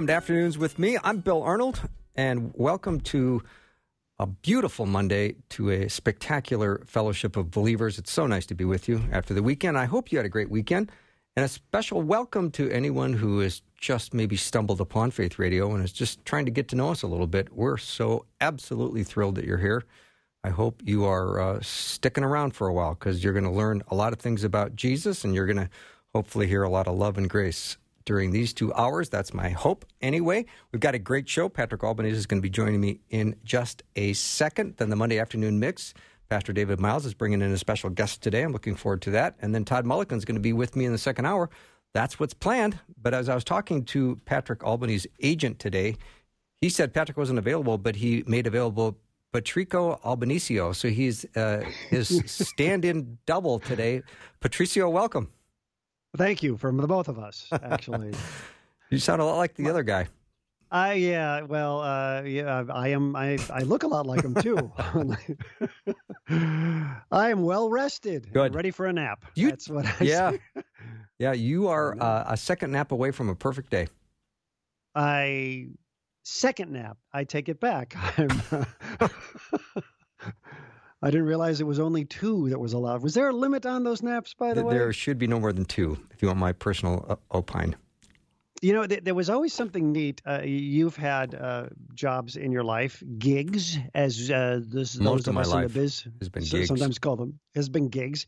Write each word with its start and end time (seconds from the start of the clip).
Welcome 0.00 0.06
to 0.06 0.14
Afternoons 0.14 0.56
with 0.56 0.78
me. 0.78 0.96
I'm 1.04 1.18
Bill 1.18 1.42
Arnold, 1.42 1.82
and 2.14 2.52
welcome 2.54 3.00
to 3.00 3.42
a 4.18 4.24
beautiful 4.24 4.86
Monday 4.86 5.34
to 5.50 5.68
a 5.68 5.90
spectacular 5.90 6.80
fellowship 6.86 7.36
of 7.36 7.50
believers. 7.50 7.98
It's 7.98 8.10
so 8.10 8.26
nice 8.26 8.46
to 8.46 8.54
be 8.54 8.64
with 8.64 8.88
you 8.88 9.02
after 9.12 9.34
the 9.34 9.42
weekend. 9.42 9.76
I 9.76 9.84
hope 9.84 10.10
you 10.10 10.16
had 10.16 10.24
a 10.24 10.30
great 10.30 10.48
weekend. 10.48 10.90
And 11.36 11.44
a 11.44 11.48
special 11.48 12.00
welcome 12.00 12.50
to 12.52 12.70
anyone 12.70 13.12
who 13.12 13.40
has 13.40 13.60
just 13.78 14.14
maybe 14.14 14.36
stumbled 14.36 14.80
upon 14.80 15.10
Faith 15.10 15.38
Radio 15.38 15.74
and 15.74 15.84
is 15.84 15.92
just 15.92 16.24
trying 16.24 16.46
to 16.46 16.50
get 16.50 16.68
to 16.68 16.76
know 16.76 16.90
us 16.90 17.02
a 17.02 17.06
little 17.06 17.26
bit. 17.26 17.52
We're 17.52 17.76
so 17.76 18.24
absolutely 18.40 19.04
thrilled 19.04 19.34
that 19.34 19.44
you're 19.44 19.58
here. 19.58 19.84
I 20.42 20.48
hope 20.48 20.80
you 20.82 21.04
are 21.04 21.38
uh, 21.38 21.58
sticking 21.60 22.24
around 22.24 22.52
for 22.54 22.68
a 22.68 22.72
while 22.72 22.94
because 22.94 23.22
you're 23.22 23.34
going 23.34 23.44
to 23.44 23.50
learn 23.50 23.82
a 23.88 23.94
lot 23.94 24.14
of 24.14 24.18
things 24.18 24.44
about 24.44 24.74
Jesus 24.74 25.24
and 25.24 25.34
you're 25.34 25.44
going 25.44 25.58
to 25.58 25.68
hopefully 26.14 26.46
hear 26.46 26.62
a 26.62 26.70
lot 26.70 26.88
of 26.88 26.96
love 26.96 27.18
and 27.18 27.28
grace 27.28 27.76
during 28.04 28.30
these 28.30 28.52
two 28.52 28.72
hours. 28.74 29.08
That's 29.08 29.34
my 29.34 29.50
hope. 29.50 29.84
Anyway, 30.00 30.46
we've 30.72 30.80
got 30.80 30.94
a 30.94 30.98
great 30.98 31.28
show. 31.28 31.48
Patrick 31.48 31.84
Albanese 31.84 32.16
is 32.16 32.26
going 32.26 32.40
to 32.40 32.42
be 32.42 32.50
joining 32.50 32.80
me 32.80 33.00
in 33.10 33.36
just 33.44 33.82
a 33.96 34.12
second. 34.14 34.76
Then 34.76 34.90
the 34.90 34.96
Monday 34.96 35.18
afternoon 35.18 35.58
mix. 35.58 35.94
Pastor 36.28 36.52
David 36.52 36.78
Myles 36.78 37.04
is 37.06 37.14
bringing 37.14 37.42
in 37.42 37.50
a 37.50 37.58
special 37.58 37.90
guest 37.90 38.22
today. 38.22 38.42
I'm 38.42 38.52
looking 38.52 38.76
forward 38.76 39.02
to 39.02 39.10
that. 39.10 39.34
And 39.40 39.52
then 39.54 39.64
Todd 39.64 39.84
Mulligan 39.84 40.16
is 40.16 40.24
going 40.24 40.36
to 40.36 40.40
be 40.40 40.52
with 40.52 40.76
me 40.76 40.84
in 40.84 40.92
the 40.92 40.98
second 40.98 41.26
hour. 41.26 41.50
That's 41.92 42.20
what's 42.20 42.34
planned. 42.34 42.78
But 43.02 43.14
as 43.14 43.28
I 43.28 43.34
was 43.34 43.42
talking 43.42 43.84
to 43.86 44.16
Patrick 44.26 44.62
Albanese's 44.62 45.08
agent 45.20 45.58
today, 45.58 45.96
he 46.60 46.68
said 46.68 46.94
Patrick 46.94 47.18
wasn't 47.18 47.40
available, 47.40 47.78
but 47.78 47.96
he 47.96 48.22
made 48.26 48.46
available 48.46 48.96
Patrico 49.32 50.00
Albanesio. 50.04 50.74
So 50.74 50.88
he's 50.88 51.24
uh, 51.36 51.64
his 51.88 52.22
stand-in 52.30 53.18
double 53.26 53.58
today. 53.58 54.02
Patricio, 54.40 54.88
welcome. 54.88 55.30
Thank 56.16 56.42
you 56.42 56.56
from 56.56 56.76
the 56.76 56.86
both 56.86 57.08
of 57.08 57.18
us, 57.18 57.46
actually. 57.52 58.12
you 58.90 58.98
sound 58.98 59.22
a 59.22 59.24
lot 59.24 59.36
like 59.36 59.54
the 59.54 59.68
other 59.70 59.82
guy. 59.82 60.08
I 60.72 60.92
yeah, 60.94 61.42
well, 61.42 61.80
uh, 61.80 62.22
yeah, 62.22 62.64
I 62.72 62.88
am. 62.88 63.16
I 63.16 63.38
I 63.52 63.60
look 63.62 63.82
a 63.82 63.88
lot 63.88 64.06
like 64.06 64.22
him 64.22 64.34
too. 64.34 64.70
I 67.10 67.30
am 67.30 67.42
well 67.42 67.68
rested, 67.68 68.32
Good. 68.32 68.54
ready 68.54 68.70
for 68.70 68.86
a 68.86 68.92
nap. 68.92 69.24
You- 69.34 69.50
That's 69.50 69.68
what 69.68 69.84
I 69.86 69.96
Yeah. 70.04 70.30
say. 70.30 70.40
Yeah, 71.18 71.32
you 71.34 71.68
are 71.68 72.00
uh, 72.00 72.24
a 72.28 72.36
second 72.36 72.72
nap 72.72 72.92
away 72.92 73.10
from 73.10 73.28
a 73.28 73.34
perfect 73.34 73.68
day. 73.68 73.88
I 74.94 75.66
second 76.22 76.72
nap. 76.72 76.96
I 77.12 77.24
take 77.24 77.50
it 77.50 77.60
back. 77.60 77.94
I'm, 81.02 81.10
didn't 81.10 81.26
realize 81.26 81.60
it 81.60 81.66
was 81.66 81.80
only 81.80 82.04
two 82.04 82.48
that 82.50 82.58
was 82.58 82.72
allowed. 82.72 83.02
Was 83.02 83.14
there 83.14 83.28
a 83.28 83.32
limit 83.32 83.64
on 83.66 83.84
those 83.84 84.02
naps, 84.02 84.34
by 84.34 84.48
the 84.50 84.56
Th- 84.56 84.66
way? 84.66 84.74
There 84.74 84.92
should 84.92 85.18
be 85.18 85.26
no 85.26 85.40
more 85.40 85.52
than 85.52 85.64
two, 85.64 85.98
if 86.12 86.20
you 86.22 86.28
want 86.28 86.40
my 86.40 86.52
personal 86.52 87.06
uh, 87.08 87.16
opine. 87.36 87.74
You 88.62 88.74
know, 88.74 88.86
th- 88.86 89.04
there 89.04 89.14
was 89.14 89.30
always 89.30 89.54
something 89.54 89.90
neat. 89.92 90.20
Uh, 90.26 90.42
you've 90.44 90.96
had 90.96 91.34
uh, 91.34 91.68
jobs 91.94 92.36
in 92.36 92.52
your 92.52 92.64
life, 92.64 93.02
gigs, 93.18 93.78
as 93.94 94.30
uh, 94.30 94.60
this, 94.62 94.98
Most 94.98 95.24
those 95.24 95.28
of 95.28 95.34
my 95.34 95.40
us 95.40 95.52
in 95.54 95.62
the 95.62 95.68
biz 95.70 96.06
has 96.18 96.28
been 96.28 96.42
so- 96.44 96.56
gigs. 96.58 96.68
sometimes 96.68 96.98
call 96.98 97.16
them 97.16 97.38
has 97.54 97.70
been 97.70 97.88
gigs, 97.88 98.26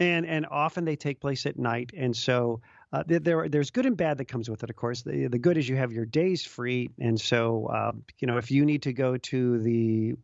and 0.00 0.26
and 0.26 0.46
often 0.50 0.84
they 0.84 0.96
take 0.96 1.20
place 1.20 1.46
at 1.46 1.56
night. 1.58 1.92
And 1.96 2.16
so 2.16 2.60
uh, 2.92 3.04
there, 3.06 3.20
there 3.20 3.48
there's 3.48 3.70
good 3.70 3.86
and 3.86 3.96
bad 3.96 4.18
that 4.18 4.24
comes 4.26 4.50
with 4.50 4.64
it. 4.64 4.70
Of 4.70 4.76
course, 4.76 5.02
the 5.02 5.28
the 5.28 5.38
good 5.38 5.56
is 5.56 5.68
you 5.68 5.76
have 5.76 5.92
your 5.92 6.04
days 6.06 6.44
free, 6.44 6.90
and 6.98 7.20
so 7.20 7.66
uh, 7.66 7.92
you 8.18 8.26
know 8.26 8.36
if 8.36 8.50
you 8.50 8.64
need 8.64 8.82
to 8.82 8.92
go 8.92 9.16
to 9.16 9.58
the 9.62 10.14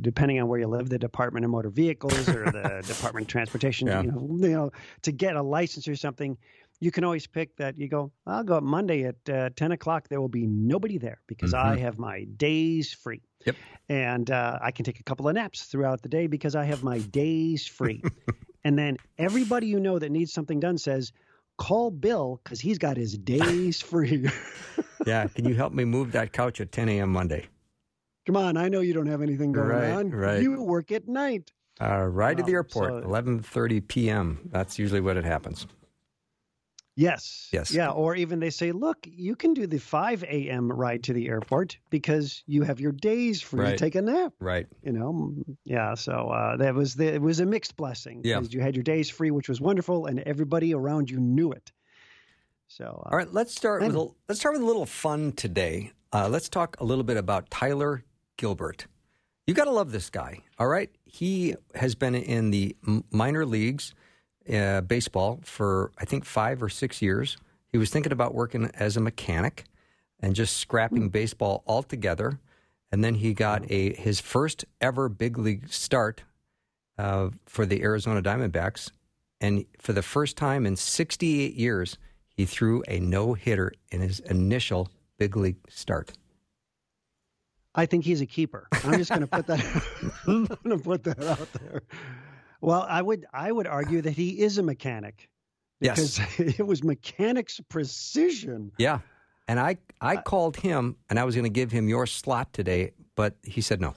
depending 0.00 0.40
on 0.40 0.48
where 0.48 0.58
you 0.58 0.66
live, 0.66 0.88
the 0.88 0.98
Department 0.98 1.44
of 1.44 1.50
Motor 1.50 1.70
Vehicles 1.70 2.28
or 2.28 2.44
the 2.50 2.82
Department 2.86 3.24
of 3.26 3.28
Transportation, 3.28 3.88
Yeah. 3.88 4.02
you 4.02 4.10
know, 4.12 4.28
you 4.48 4.48
know, 4.54 4.70
to 5.02 5.12
get 5.12 5.36
a 5.36 5.42
license 5.42 5.86
or 5.88 5.96
something 5.96 6.36
you 6.80 6.90
can 6.90 7.04
always 7.04 7.26
pick 7.26 7.54
that 7.56 7.78
you 7.78 7.86
go 7.88 8.10
i'll 8.26 8.42
go 8.42 8.56
up 8.56 8.62
monday 8.64 9.04
at 9.04 9.14
uh, 9.32 9.48
10 9.54 9.70
o'clock 9.72 10.08
there 10.08 10.20
will 10.20 10.28
be 10.28 10.44
nobody 10.44 10.98
there 10.98 11.20
because 11.28 11.54
i 11.54 11.76
have 11.76 11.98
my 12.00 12.24
days 12.24 12.92
free 12.92 13.22
Yep. 13.46 13.56
and 13.88 14.30
uh, 14.30 14.58
i 14.60 14.72
can 14.72 14.84
take 14.84 14.98
a 14.98 15.02
couple 15.04 15.28
of 15.28 15.34
naps 15.36 15.62
throughout 15.66 16.02
the 16.02 16.08
day 16.08 16.26
because 16.26 16.56
i 16.56 16.64
have 16.64 16.82
my 16.82 16.98
days 16.98 17.64
free 17.64 18.02
and 18.64 18.76
then 18.76 18.98
everybody 19.18 19.68
you 19.68 19.78
know 19.78 20.00
that 20.00 20.10
needs 20.10 20.32
something 20.32 20.58
done 20.58 20.76
says 20.76 21.12
call 21.58 21.90
bill 21.90 22.40
because 22.42 22.60
he's 22.60 22.78
got 22.78 22.96
his 22.96 23.16
days 23.18 23.80
free 23.90 24.28
Yeah, 25.06 25.26
can 25.28 25.44
you 25.44 25.54
help 25.54 25.72
me 25.72 25.84
move 25.84 26.12
that 26.12 26.32
couch 26.32 26.60
at 26.60 26.72
10 26.72 26.88
a.m. 26.88 27.10
Monday? 27.12 27.46
come 28.26 28.36
on 28.38 28.56
i 28.56 28.68
know 28.68 28.80
you 28.80 28.94
don't 28.94 29.06
have 29.06 29.20
anything 29.22 29.52
going 29.52 29.68
Right, 29.68 29.90
on 29.92 30.10
right. 30.10 30.40
you 30.40 30.60
work 30.62 30.90
at 30.92 31.06
night 31.08 31.52
Uh, 31.80 32.04
right 32.06 32.38
at 32.38 32.46
the 32.46 32.52
Um, 32.52 32.56
airport, 32.56 33.02
so- 33.04 33.08
11:30 33.08 33.80
p.m. 33.88 34.48
That's 34.50 34.78
usually 34.78 35.00
what 35.00 35.16
it 35.16 35.24
happens. 35.24 35.66
Yes. 36.96 37.48
Yes. 37.52 37.72
Yeah. 37.72 37.90
Or 37.90 38.14
even 38.14 38.38
they 38.38 38.50
say, 38.50 38.70
look, 38.70 38.98
you 39.10 39.34
can 39.34 39.52
do 39.52 39.66
the 39.66 39.78
5 39.78 40.22
a.m. 40.24 40.70
ride 40.70 41.02
to 41.04 41.12
the 41.12 41.26
airport 41.28 41.76
because 41.90 42.44
you 42.46 42.62
have 42.62 42.78
your 42.78 42.92
days 42.92 43.42
free 43.42 43.60
Right. 43.60 43.70
to 43.70 43.76
take 43.76 43.96
a 43.96 44.02
nap. 44.02 44.32
Right. 44.38 44.66
You 44.82 44.92
know, 44.92 45.34
yeah. 45.64 45.94
So 45.94 46.12
uh, 46.30 46.56
that 46.58 46.74
was 46.74 46.94
the, 46.94 47.06
it 47.14 47.20
was 47.20 47.40
a 47.40 47.46
mixed 47.46 47.76
blessing. 47.76 48.20
Yeah. 48.24 48.40
You 48.48 48.60
had 48.60 48.76
your 48.76 48.84
days 48.84 49.10
free, 49.10 49.32
which 49.32 49.48
was 49.48 49.60
wonderful, 49.60 50.06
and 50.06 50.20
everybody 50.20 50.72
around 50.72 51.10
you 51.10 51.18
knew 51.18 51.50
it. 51.50 51.72
So 52.68 52.84
uh, 52.84 53.10
All 53.10 53.18
right, 53.18 53.32
let's 53.32 53.54
start 53.54 53.82
with 53.82 53.94
a, 53.96 54.08
let's 54.28 54.40
start 54.40 54.54
with 54.54 54.62
a 54.62 54.66
little 54.66 54.86
fun 54.86 55.32
today. 55.32 55.90
Uh, 56.12 56.28
let's 56.28 56.48
talk 56.48 56.76
a 56.80 56.84
little 56.84 57.04
bit 57.04 57.16
about 57.16 57.50
Tyler 57.50 58.04
Gilbert. 58.36 58.86
You 59.46 59.52
got 59.54 59.64
to 59.64 59.70
love 59.72 59.90
this 59.92 60.10
guy. 60.10 60.38
All 60.58 60.68
right, 60.68 60.90
he 61.04 61.54
has 61.74 61.94
been 61.94 62.14
in 62.14 62.50
the 62.50 62.76
minor 63.10 63.44
leagues 63.44 63.94
uh, 64.52 64.80
baseball 64.82 65.40
for 65.42 65.92
I 65.98 66.04
think 66.04 66.24
five 66.24 66.62
or 66.62 66.68
six 66.68 67.00
years. 67.00 67.36
He 67.72 67.78
was 67.78 67.90
thinking 67.90 68.12
about 68.12 68.34
working 68.34 68.70
as 68.74 68.96
a 68.96 69.00
mechanic 69.00 69.64
and 70.20 70.34
just 70.34 70.56
scrapping 70.56 71.08
baseball 71.08 71.64
altogether. 71.66 72.38
And 72.92 73.02
then 73.02 73.16
he 73.16 73.34
got 73.34 73.70
a 73.70 73.94
his 73.94 74.20
first 74.20 74.64
ever 74.80 75.08
big 75.08 75.38
league 75.38 75.68
start 75.68 76.22
uh, 76.98 77.30
for 77.46 77.66
the 77.66 77.82
Arizona 77.82 78.22
Diamondbacks, 78.22 78.90
and 79.40 79.64
for 79.80 79.92
the 79.92 80.02
first 80.02 80.36
time 80.36 80.64
in 80.64 80.76
68 80.76 81.54
years, 81.54 81.98
he 82.28 82.44
threw 82.44 82.82
a 82.88 83.00
no 83.00 83.34
hitter 83.34 83.72
in 83.90 84.00
his 84.00 84.20
initial 84.20 84.90
big 85.18 85.36
league 85.36 85.58
start. 85.68 86.12
I 87.74 87.86
think 87.86 88.04
he's 88.04 88.20
a 88.20 88.26
keeper. 88.26 88.68
I'm 88.72 88.96
just 88.96 89.10
going 89.10 89.22
to 89.22 89.26
put 89.26 89.46
that. 89.48 89.60
I'm 90.26 90.44
going 90.46 90.78
to 90.78 90.78
put 90.78 91.02
that 91.04 91.22
out 91.24 91.52
there. 91.54 91.82
Well, 92.60 92.86
I 92.88 93.02
would 93.02 93.26
I 93.32 93.50
would 93.50 93.66
argue 93.66 94.02
that 94.02 94.12
he 94.12 94.40
is 94.40 94.58
a 94.58 94.62
mechanic 94.62 95.28
Yes. 95.80 96.18
because 96.18 96.58
it 96.58 96.66
was 96.66 96.82
mechanics 96.82 97.60
precision. 97.68 98.72
Yeah. 98.78 99.00
And 99.46 99.60
I, 99.60 99.76
I 100.00 100.16
called 100.16 100.56
him 100.56 100.96
and 101.10 101.18
I 101.18 101.24
was 101.24 101.34
going 101.34 101.44
to 101.44 101.50
give 101.50 101.70
him 101.70 101.88
your 101.88 102.06
slot 102.06 102.54
today, 102.54 102.92
but 103.14 103.36
he 103.42 103.60
said 103.60 103.80
no. 103.80 103.94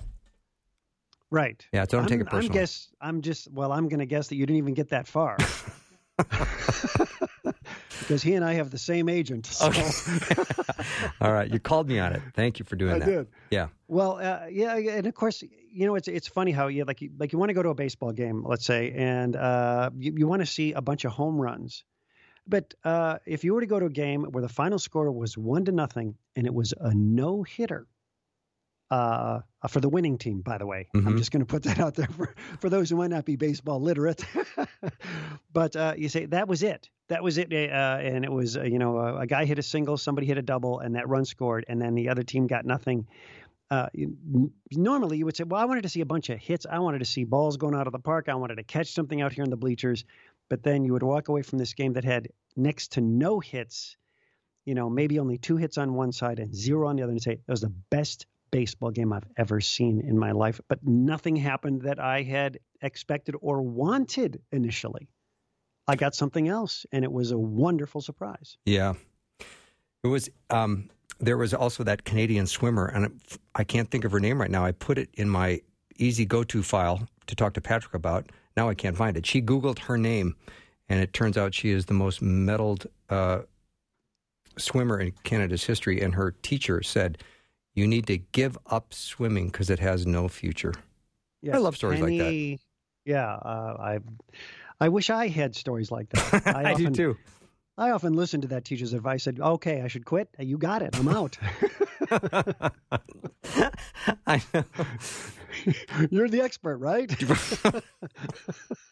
Right. 1.29 1.65
Yeah, 1.71 1.85
don't 1.85 2.01
I'm, 2.03 2.07
take 2.07 2.21
it 2.21 2.27
I'm 2.31 2.47
guess 2.47 2.89
I'm 3.01 3.21
just 3.21 3.51
well, 3.51 3.71
I'm 3.71 3.87
going 3.89 3.99
to 3.99 4.05
guess 4.05 4.27
that 4.29 4.35
you 4.35 4.45
didn't 4.45 4.57
even 4.57 4.73
get 4.73 4.89
that 4.89 5.07
far. 5.07 5.37
because 7.99 8.23
he 8.23 8.33
and 8.35 8.43
I 8.45 8.53
have 8.53 8.71
the 8.71 8.77
same 8.77 9.09
agent. 9.09 9.45
So. 9.45 9.65
All 11.21 11.33
right. 11.33 11.51
You 11.51 11.59
called 11.59 11.87
me 11.89 11.99
on 11.99 12.13
it. 12.13 12.21
Thank 12.33 12.59
you 12.59 12.65
for 12.65 12.75
doing 12.75 12.95
I 12.95 12.99
that. 12.99 13.05
did. 13.05 13.27
Yeah. 13.51 13.67
Well, 13.87 14.19
uh, 14.19 14.47
yeah, 14.49 14.75
and 14.77 15.05
of 15.05 15.15
course, 15.15 15.43
you 15.77 15.85
know, 15.85 15.95
it's 15.95 16.07
it's 16.07 16.27
funny 16.27 16.51
how 16.51 16.67
you 16.67 16.83
like 16.85 17.01
you, 17.01 17.11
like 17.19 17.31
you 17.33 17.39
want 17.39 17.49
to 17.49 17.53
go 17.53 17.61
to 17.63 17.69
a 17.69 17.75
baseball 17.75 18.11
game, 18.11 18.43
let's 18.45 18.65
say, 18.65 18.91
and 18.95 19.35
uh, 19.35 19.89
you, 19.97 20.13
you 20.17 20.27
want 20.27 20.41
to 20.41 20.45
see 20.45 20.73
a 20.73 20.81
bunch 20.81 21.05
of 21.05 21.11
home 21.11 21.39
runs. 21.39 21.83
But 22.47 22.73
uh, 22.83 23.17
if 23.25 23.43
you 23.43 23.53
were 23.53 23.61
to 23.61 23.67
go 23.67 23.79
to 23.79 23.85
a 23.85 23.89
game 23.89 24.23
where 24.23 24.41
the 24.41 24.49
final 24.49 24.79
score 24.79 25.11
was 25.11 25.37
one 25.37 25.65
to 25.65 25.71
nothing 25.71 26.15
and 26.35 26.47
it 26.47 26.53
was 26.53 26.73
a 26.79 26.93
no 26.95 27.43
hitter, 27.43 27.85
uh, 28.89 29.41
for 29.69 29.81
the 29.81 29.89
winning 29.89 30.17
team, 30.17 30.41
by 30.41 30.57
the 30.57 30.65
way, 30.65 30.87
I'm 30.95 31.01
Mhm. 31.13 31.17
just 31.17 31.31
going 31.31 31.41
to 31.41 31.45
put 31.45 31.63
that 31.63 31.77
out 31.79 31.95
there 31.95 32.07
for, 32.07 32.33
for 32.59 32.69
those 32.69 32.89
who 32.89 32.95
might 32.95 33.09
not 33.09 33.25
be 33.25 33.35
baseball 33.35 33.81
literate. 33.81 34.23
but 35.53 35.75
uh, 35.75 35.93
you 35.97 36.07
say 36.09 36.25
that 36.27 36.47
was 36.47 36.63
it. 36.63 36.89
That 37.09 37.21
was 37.21 37.37
it. 37.37 37.51
Uh, 37.51 37.99
and 38.01 38.23
it 38.23 38.31
was, 38.31 38.55
uh, 38.57 38.63
you 38.63 38.79
know, 38.79 38.97
a, 38.97 39.17
a 39.19 39.27
guy 39.27 39.43
hit 39.45 39.59
a 39.59 39.63
single, 39.63 39.97
somebody 39.97 40.25
hit 40.25 40.37
a 40.37 40.41
double, 40.41 40.79
and 40.79 40.95
that 40.95 41.07
run 41.09 41.25
scored, 41.25 41.65
and 41.67 41.81
then 41.81 41.95
the 41.95 42.09
other 42.09 42.23
team 42.23 42.47
got 42.47 42.65
nothing. 42.65 43.07
Uh, 43.69 43.87
normally, 44.71 45.17
you 45.17 45.25
would 45.25 45.35
say, 45.35 45.43
"Well, 45.43 45.61
I 45.61 45.65
wanted 45.65 45.83
to 45.83 45.89
see 45.89 46.01
a 46.01 46.05
bunch 46.05 46.29
of 46.29 46.39
hits. 46.39 46.65
I 46.69 46.79
wanted 46.79 46.99
to 46.99 47.05
see 47.05 47.25
balls 47.25 47.57
going 47.57 47.75
out 47.75 47.87
of 47.87 47.93
the 47.93 47.99
park. 47.99 48.29
I 48.29 48.35
wanted 48.35 48.55
to 48.55 48.63
catch 48.63 48.93
something 48.93 49.21
out 49.21 49.33
here 49.33 49.43
in 49.43 49.49
the 49.49 49.57
bleachers." 49.57 50.05
but 50.49 50.63
then 50.63 50.83
you 50.83 50.93
would 50.93 51.03
walk 51.03 51.27
away 51.27 51.41
from 51.41 51.59
this 51.59 51.73
game 51.73 51.93
that 51.93 52.03
had 52.03 52.29
next 52.55 52.93
to 52.93 53.01
no 53.01 53.39
hits, 53.39 53.97
you 54.65 54.75
know, 54.75 54.89
maybe 54.89 55.19
only 55.19 55.37
two 55.37 55.57
hits 55.57 55.77
on 55.77 55.93
one 55.93 56.11
side 56.11 56.39
and 56.39 56.55
zero 56.55 56.87
on 56.87 56.95
the 56.95 57.03
other, 57.03 57.11
and 57.11 57.21
say 57.21 57.33
it 57.33 57.41
was 57.47 57.61
the 57.61 57.73
best 57.89 58.25
baseball 58.51 58.91
game 58.91 59.11
I've 59.11 59.27
ever 59.35 59.59
seen 59.61 60.01
in 60.01 60.17
my 60.17 60.31
life. 60.31 60.59
But 60.67 60.79
nothing 60.83 61.35
happened 61.35 61.83
that 61.83 61.99
I 61.99 62.23
had 62.23 62.59
expected 62.81 63.35
or 63.41 63.61
wanted 63.61 64.41
initially. 64.51 65.09
I 65.87 65.95
got 65.95 66.15
something 66.15 66.47
else, 66.47 66.85
and 66.91 67.03
it 67.03 67.11
was 67.11 67.31
a 67.31 67.37
wonderful 67.37 68.01
surprise. 68.01 68.57
Yeah, 68.65 68.93
it 70.03 70.07
was. 70.07 70.29
Um, 70.49 70.89
there 71.19 71.37
was 71.37 71.53
also 71.53 71.83
that 71.83 72.05
Canadian 72.05 72.47
swimmer, 72.47 72.85
and 72.85 73.19
I 73.55 73.63
can't 73.63 73.89
think 73.89 74.05
of 74.05 74.11
her 74.11 74.19
name 74.19 74.39
right 74.39 74.51
now. 74.51 74.65
I 74.65 74.71
put 74.71 74.97
it 74.97 75.09
in 75.13 75.29
my 75.29 75.61
easy 75.97 76.25
go-to 76.25 76.63
file 76.63 77.07
to 77.27 77.35
talk 77.35 77.53
to 77.53 77.61
Patrick 77.61 77.93
about. 77.93 78.31
Now 78.55 78.69
I 78.69 78.73
can't 78.73 78.97
find 78.97 79.17
it. 79.17 79.25
She 79.25 79.41
Googled 79.41 79.79
her 79.79 79.97
name, 79.97 80.35
and 80.89 80.99
it 80.99 81.13
turns 81.13 81.37
out 81.37 81.53
she 81.53 81.71
is 81.71 81.85
the 81.85 81.93
most 81.93 82.21
medaled 82.21 82.85
uh, 83.09 83.41
swimmer 84.57 84.99
in 84.99 85.13
Canada's 85.23 85.63
history. 85.63 86.01
And 86.01 86.15
her 86.15 86.31
teacher 86.41 86.81
said, 86.83 87.23
"You 87.75 87.87
need 87.87 88.07
to 88.07 88.17
give 88.17 88.57
up 88.67 88.93
swimming 88.93 89.47
because 89.47 89.69
it 89.69 89.79
has 89.79 90.05
no 90.05 90.27
future." 90.27 90.73
Yes, 91.41 91.55
I 91.55 91.59
love 91.59 91.75
stories 91.75 92.01
like 92.01 92.17
that. 92.17 92.59
Yeah, 93.05 93.33
uh, 93.33 93.77
I 93.79 93.99
I 94.79 94.89
wish 94.89 95.09
I 95.09 95.27
had 95.27 95.55
stories 95.55 95.91
like 95.91 96.09
that. 96.09 96.47
I, 96.55 96.63
I 96.63 96.73
often, 96.73 96.93
do 96.93 97.13
too. 97.13 97.17
I 97.77 97.91
often 97.91 98.13
listen 98.13 98.41
to 98.41 98.47
that 98.47 98.65
teacher's 98.65 98.93
advice. 98.93 99.23
Said, 99.23 99.39
"Okay, 99.39 99.81
I 99.81 99.87
should 99.87 100.05
quit. 100.05 100.29
You 100.39 100.57
got 100.57 100.81
it. 100.81 100.97
I'm 100.97 101.07
out." 101.07 101.37
I 104.25 104.41
know. 104.53 104.63
You're 106.09 106.29
the 106.29 106.41
expert, 106.41 106.77
right? 106.77 107.11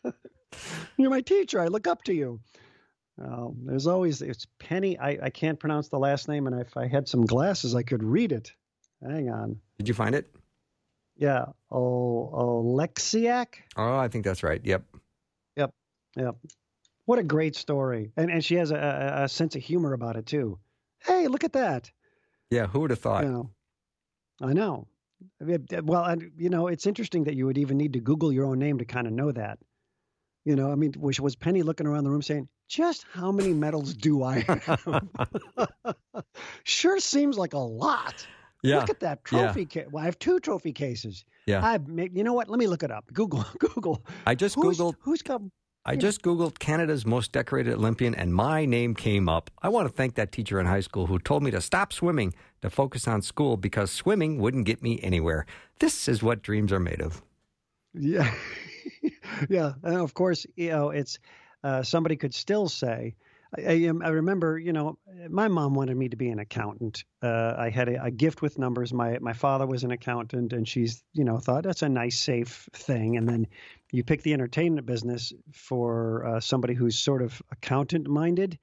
You're 0.98 1.10
my 1.10 1.22
teacher. 1.22 1.60
I 1.60 1.68
look 1.68 1.88
up 1.88 2.04
to 2.04 2.14
you. 2.14 2.40
Uh, 3.22 3.48
there's 3.66 3.88
always 3.88 4.22
it's 4.22 4.46
Penny. 4.60 5.00
I, 5.00 5.18
I 5.24 5.30
can't 5.30 5.60
pronounce 5.60 5.88
the 5.90 6.00
last 6.00 6.28
name, 6.28 6.48
and 6.48 6.60
if 6.60 6.76
I 6.78 6.88
had 6.88 7.08
some 7.08 7.26
glasses, 7.26 7.76
I 7.76 7.84
could 7.84 8.04
read 8.04 8.32
it. 8.32 8.52
Hang 9.02 9.30
on. 9.30 9.60
Did 9.78 9.88
you 9.88 9.94
find 9.94 10.16
it? 10.16 10.34
Yeah. 11.18 11.46
Oh, 11.72 12.30
Oleksiak. 12.34 13.48
Oh, 13.78 13.98
I 13.98 14.10
think 14.10 14.26
that's 14.26 14.44
right. 14.44 14.62
Yep. 14.64 14.84
Yep. 15.56 15.74
Yep. 16.18 16.36
What 17.06 17.20
a 17.20 17.24
great 17.24 17.56
story, 17.56 18.12
and 18.18 18.32
and 18.32 18.44
she 18.44 18.56
has 18.56 18.72
a, 18.72 19.22
a, 19.24 19.30
sense 19.30 19.56
of 19.56 19.62
humor 19.62 19.94
about 19.94 20.16
it 20.16 20.26
too. 20.26 20.58
Hey, 21.00 21.28
look 21.28 21.44
at 21.44 21.54
that. 21.54 21.92
Yeah, 22.50 22.66
who 22.66 22.80
would 22.82 22.90
have 22.90 23.00
thought? 23.00 23.24
You 23.24 23.32
know, 23.32 23.50
I 24.42 24.54
know. 24.54 24.88
Well, 25.84 26.04
and 26.04 26.32
you 26.38 26.50
know, 26.50 26.68
it's 26.68 26.88
interesting 26.88 27.26
that 27.26 27.36
you 27.36 27.46
would 27.46 27.58
even 27.58 27.78
need 27.78 27.94
to 27.94 28.00
Google 28.00 28.34
your 28.34 28.46
own 28.46 28.60
name 28.60 28.80
to 28.80 28.86
kind 28.86 29.06
of 29.06 29.14
know 29.14 29.32
that. 29.32 29.60
You 30.46 30.56
know, 30.56 30.72
I 30.72 30.76
mean, 30.76 30.94
was, 30.98 31.20
was 31.20 31.36
Penny 31.36 31.64
looking 31.64 31.88
around 31.88 32.04
the 32.06 32.10
room 32.10 32.22
saying, 32.22 32.48
"Just 32.68 33.06
how 33.12 33.32
many 33.32 33.54
medals 33.54 33.94
do 33.94 34.24
I 34.24 34.40
have?" 34.40 35.08
sure 36.64 37.00
seems 37.00 37.38
like 37.38 37.54
a 37.54 37.60
lot. 37.60 38.28
Yeah. 38.64 38.80
Look 38.80 38.90
at 38.90 39.00
that 39.02 39.24
trophy 39.24 39.62
yeah. 39.62 39.66
case. 39.66 39.86
Well, 39.92 40.02
I 40.02 40.06
have 40.06 40.18
two 40.18 40.40
trophy 40.40 40.72
cases. 40.72 41.24
Yeah. 41.46 41.64
I 41.64 41.80
you 42.14 42.24
know 42.24 42.34
what? 42.34 42.50
Let 42.50 42.58
me 42.58 42.66
look 42.66 42.82
it 42.82 42.92
up. 42.92 43.06
Google 43.14 43.46
Google. 43.60 44.04
I 44.26 44.34
just 44.34 44.56
who's, 44.56 44.78
googled 44.80 44.96
who's 45.00 45.22
come 45.22 45.52
I 45.88 45.96
just 45.96 46.24
Googled 46.24 46.58
Canada's 46.58 47.06
most 47.06 47.32
decorated 47.32 47.76
Olympian 47.76 48.16
and 48.16 48.34
my 48.34 48.66
name 48.66 48.96
came 48.96 49.30
up. 49.30 49.52
I 49.62 49.70
want 49.70 49.88
to 49.88 49.94
thank 49.94 50.16
that 50.16 50.32
teacher 50.32 50.60
in 50.60 50.66
high 50.66 50.80
school 50.80 51.06
who 51.06 51.20
told 51.20 51.44
me 51.44 51.52
to 51.52 51.62
stop 51.62 51.94
swimming 51.94 52.34
to 52.64 52.72
focus 52.72 53.08
on 53.08 53.22
school 53.22 53.56
because 53.56 53.92
swimming 53.92 54.40
wouldn't 54.40 54.66
get 54.66 54.82
me 54.82 55.00
anywhere. 55.04 55.46
This 55.80 56.08
is 56.08 56.24
what 56.24 56.42
dreams 56.42 56.74
are 56.74 56.80
made 56.80 57.02
of. 57.02 57.22
Yeah. 57.94 58.34
yeah. 59.50 59.74
And 59.84 59.98
of 59.98 60.16
course, 60.16 60.48
you 60.56 60.70
know, 60.70 60.90
it's 60.90 61.20
uh, 61.64 61.84
somebody 61.84 62.16
could 62.16 62.34
still 62.34 62.68
say, 62.68 63.16
I, 63.58 63.86
I, 64.04 64.10
remember, 64.10 64.60
you 64.60 64.74
know, 64.74 64.98
my 65.30 65.48
mom 65.48 65.76
wanted 65.76 65.96
me 65.96 66.10
to 66.10 66.18
be 66.18 66.30
an 66.30 66.40
accountant. 66.40 67.06
Uh, 67.22 67.54
I 67.58 67.70
had 67.70 67.88
a, 67.88 68.06
a, 68.06 68.12
gift 68.12 68.42
with 68.42 68.60
numbers. 68.60 68.92
My 68.94 69.18
my 69.20 69.34
father 69.34 69.66
was 69.66 69.84
an 69.84 69.92
accountant, 69.92 70.52
and 70.52 70.68
she's, 70.68 71.04
you 71.14 71.24
know, 71.24 71.38
thought 71.38 71.64
that's 71.64 71.82
a 71.82 71.90
nice, 71.90 72.18
safe 72.18 72.68
thing. 72.74 73.18
And 73.18 73.30
then 73.30 73.48
you 73.96 74.04
pick 74.04 74.24
the 74.24 74.34
entertainment 74.34 74.86
business 74.86 75.34
for 75.52 76.26
uh, 76.26 76.40
somebody 76.40 76.74
who's 76.74 76.98
sort 76.98 77.22
of 77.22 77.42
accountant 77.52 78.08
minded. 78.08 78.58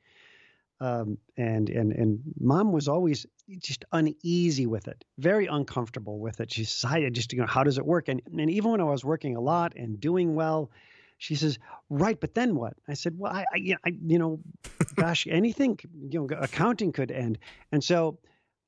Um, 0.81 1.19
and 1.37 1.71
and 1.71 1.93
and 1.93 2.21
mom 2.41 2.73
was 2.73 2.89
always 2.89 3.25
just 3.59 3.85
uneasy 3.93 4.67
with 4.67 4.89
it, 4.89 5.05
very 5.17 5.47
uncomfortable 5.47 6.19
with 6.19 6.41
it. 6.41 6.53
She 6.53 6.63
decided 6.63 7.15
just 7.15 7.33
you 7.33 7.39
know 7.39 7.47
how 7.47 7.63
does 7.63 7.79
it 7.79 7.87
work? 7.87 8.09
And 8.09 8.21
and 8.37 8.51
even 8.51 8.73
when 8.73 8.81
I 8.81 8.85
was 8.85 9.05
working 9.05 9.37
a 9.37 9.41
lot 9.41 9.75
and 9.77 10.01
doing 10.01 10.35
well, 10.35 10.73
she 11.19 11.37
says, 11.37 11.61
"Right, 11.89 12.19
but 12.19 12.35
then 12.35 12.57
what?" 12.57 12.75
I 12.89 12.95
said, 12.95 13.17
"Well, 13.17 13.33
I, 13.33 13.45
I, 13.55 13.77
I 13.87 13.93
you 14.05 14.19
know, 14.19 14.41
gosh, 14.97 15.29
anything, 15.31 15.79
you 16.11 16.27
know, 16.27 16.37
accounting 16.37 16.91
could 16.91 17.13
end." 17.13 17.39
And 17.71 17.85
so, 17.85 18.19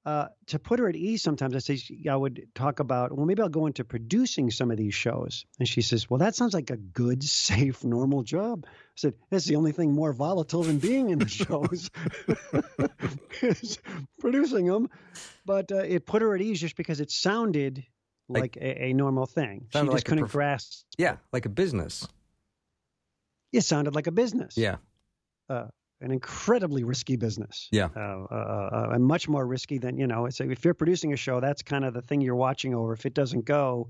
uh, 0.04 0.26
to 0.46 0.58
put 0.58 0.78
her 0.78 0.88
at 0.88 0.96
ease, 0.96 1.22
sometimes 1.22 1.54
I 1.54 1.58
say 1.58 1.80
I 2.08 2.16
would 2.16 2.48
talk 2.54 2.80
about, 2.80 3.12
well, 3.12 3.26
maybe 3.26 3.42
I'll 3.42 3.48
go 3.48 3.66
into 3.66 3.84
producing 3.84 4.50
some 4.50 4.70
of 4.70 4.76
these 4.76 4.94
shows. 4.94 5.46
And 5.58 5.68
she 5.68 5.82
says, 5.82 6.10
"Well, 6.10 6.18
that 6.18 6.34
sounds 6.34 6.52
like 6.52 6.70
a 6.70 6.76
good, 6.76 7.22
safe, 7.24 7.84
normal 7.84 8.22
job." 8.22 8.66
I 8.66 8.96
said, 8.96 9.14
"That's 9.30 9.46
the 9.46 9.56
only 9.56 9.72
thing 9.72 9.92
more 9.92 10.12
volatile 10.12 10.62
than 10.62 10.78
being 10.78 11.10
in 11.10 11.18
the 11.18 11.28
shows 11.28 11.90
is 13.42 13.78
producing 14.20 14.66
them." 14.66 14.90
But 15.46 15.72
uh, 15.72 15.76
it 15.76 16.06
put 16.06 16.22
her 16.22 16.34
at 16.34 16.42
ease 16.42 16.60
just 16.60 16.76
because 16.76 17.00
it 17.00 17.10
sounded 17.10 17.84
like, 18.28 18.42
like 18.42 18.56
a, 18.56 18.84
a, 18.84 18.92
normal 18.92 19.26
thing. 19.26 19.66
She 19.70 19.78
just 19.78 19.90
like 19.90 20.04
couldn't 20.04 20.24
prof- 20.24 20.32
grasp. 20.32 20.84
Yeah, 20.98 21.16
like 21.32 21.46
a 21.46 21.50
business 21.50 22.06
it 23.54 23.62
sounded 23.62 23.94
like 23.94 24.06
a 24.06 24.12
business. 24.12 24.56
Yeah. 24.56 24.76
Uh, 25.48 25.66
an 26.04 26.12
incredibly 26.12 26.84
risky 26.84 27.16
business. 27.16 27.68
Yeah. 27.72 27.88
Uh, 27.96 28.26
uh, 28.30 28.34
uh, 28.34 28.88
and 28.92 29.04
much 29.04 29.28
more 29.28 29.46
risky 29.46 29.78
than, 29.78 29.96
you 29.98 30.06
know, 30.06 30.26
it's, 30.26 30.40
if 30.40 30.64
you're 30.64 30.74
producing 30.74 31.12
a 31.12 31.16
show, 31.16 31.40
that's 31.40 31.62
kind 31.62 31.84
of 31.84 31.94
the 31.94 32.02
thing 32.02 32.20
you're 32.20 32.36
watching 32.36 32.74
over. 32.74 32.92
If 32.92 33.06
it 33.06 33.14
doesn't 33.14 33.44
go, 33.44 33.88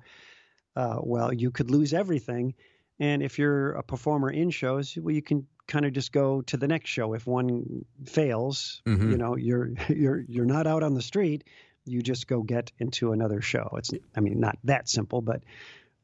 uh, 0.76 0.98
well, 1.00 1.32
you 1.32 1.50
could 1.50 1.70
lose 1.70 1.92
everything. 1.92 2.54
And 3.00 3.22
if 3.22 3.38
you're 3.38 3.72
a 3.72 3.82
performer 3.82 4.30
in 4.30 4.50
shows, 4.50 4.96
well, 4.96 5.14
you 5.14 5.22
can 5.22 5.46
kind 5.66 5.84
of 5.84 5.92
just 5.92 6.12
go 6.12 6.42
to 6.42 6.56
the 6.56 6.68
next 6.68 6.90
show. 6.90 7.14
If 7.14 7.26
one 7.26 7.84
fails, 8.06 8.82
mm-hmm. 8.86 9.10
you 9.10 9.16
know, 9.16 9.36
you're 9.36 9.70
you're 9.88 10.24
you're 10.28 10.44
not 10.44 10.66
out 10.66 10.82
on 10.82 10.94
the 10.94 11.02
street. 11.02 11.44
You 11.84 12.02
just 12.02 12.28
go 12.28 12.42
get 12.42 12.70
into 12.78 13.12
another 13.12 13.42
show. 13.42 13.74
It's, 13.76 13.90
I 14.16 14.20
mean, 14.20 14.40
not 14.40 14.58
that 14.64 14.88
simple, 14.88 15.20
but 15.20 15.42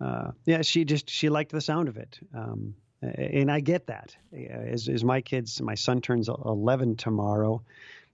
uh, 0.01 0.33
yeah, 0.45 0.63
she 0.63 0.85
just 0.85 1.09
she 1.09 1.29
liked 1.29 1.53
the 1.53 1.61
sound 1.61 1.89
of 1.89 1.97
it. 1.97 2.19
Um, 2.35 2.75
and 3.03 3.51
I 3.51 3.61
get 3.61 3.87
that. 3.87 4.17
As, 4.33 4.89
as 4.89 5.05
my 5.05 5.21
kids, 5.21 5.61
my 5.61 5.75
son 5.75 6.01
turns 6.01 6.29
11 6.29 6.97
tomorrow, 6.97 7.63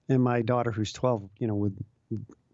and 0.08 0.22
my 0.22 0.42
daughter, 0.42 0.70
who's 0.70 0.92
12, 0.92 1.28
you 1.38 1.46
know, 1.46 1.54
with 1.54 1.76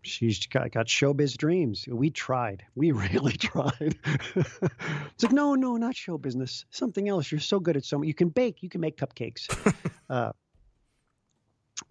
she's 0.03 0.47
got, 0.47 0.71
got 0.73 0.87
showbiz 0.87 1.37
dreams. 1.37 1.87
We 1.89 2.11
tried. 2.11 2.65
We 2.75 2.93
really 2.93 3.33
tried. 3.33 3.99
it's 4.35 5.23
like, 5.23 5.33
no, 5.33 5.55
no, 5.55 5.77
not 5.77 5.97
show 5.97 6.19
business. 6.19 6.65
Something 6.71 7.09
else. 7.09 7.31
You're 7.31 7.41
so 7.41 7.61
good 7.61 7.77
at 7.77 7.85
so 7.85 8.03
You 8.03 8.15
can 8.15 8.29
bake. 8.29 8.63
You 8.63 8.69
can 8.69 8.81
make 8.81 8.97
cupcakes. 8.97 9.49
uh, 10.11 10.33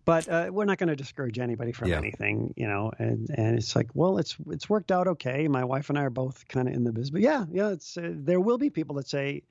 but 0.06 0.28
uh, 0.28 0.50
we're 0.52 0.66
not 0.66 0.78
going 0.78 0.90
to 0.90 0.96
discourage 0.96 1.38
anybody 1.38 1.72
from 1.72 1.90
yeah. 1.90 1.98
anything, 1.98 2.54
you 2.56 2.68
know. 2.68 2.92
And 2.98 3.30
and 3.30 3.58
it's 3.58 3.76
like, 3.76 3.90
well, 3.94 4.18
it's 4.18 4.36
it's 4.50 4.70
worked 4.70 4.92
out 4.92 5.08
okay. 5.08 5.48
My 5.48 5.64
wife 5.64 5.90
and 5.90 5.98
I 6.00 6.04
are 6.04 6.10
both 6.10 6.48
kind 6.48 6.68
of 6.68 6.74
in 6.74 6.84
the 6.84 6.92
business, 6.92 7.10
but 7.12 7.22
yeah, 7.22 7.46
yeah. 7.52 7.70
It's 7.70 7.98
uh, 7.98 8.12
there 8.14 8.40
will 8.40 8.58
be 8.58 8.70
people 8.70 8.96
that 8.96 9.08
say, 9.08 9.44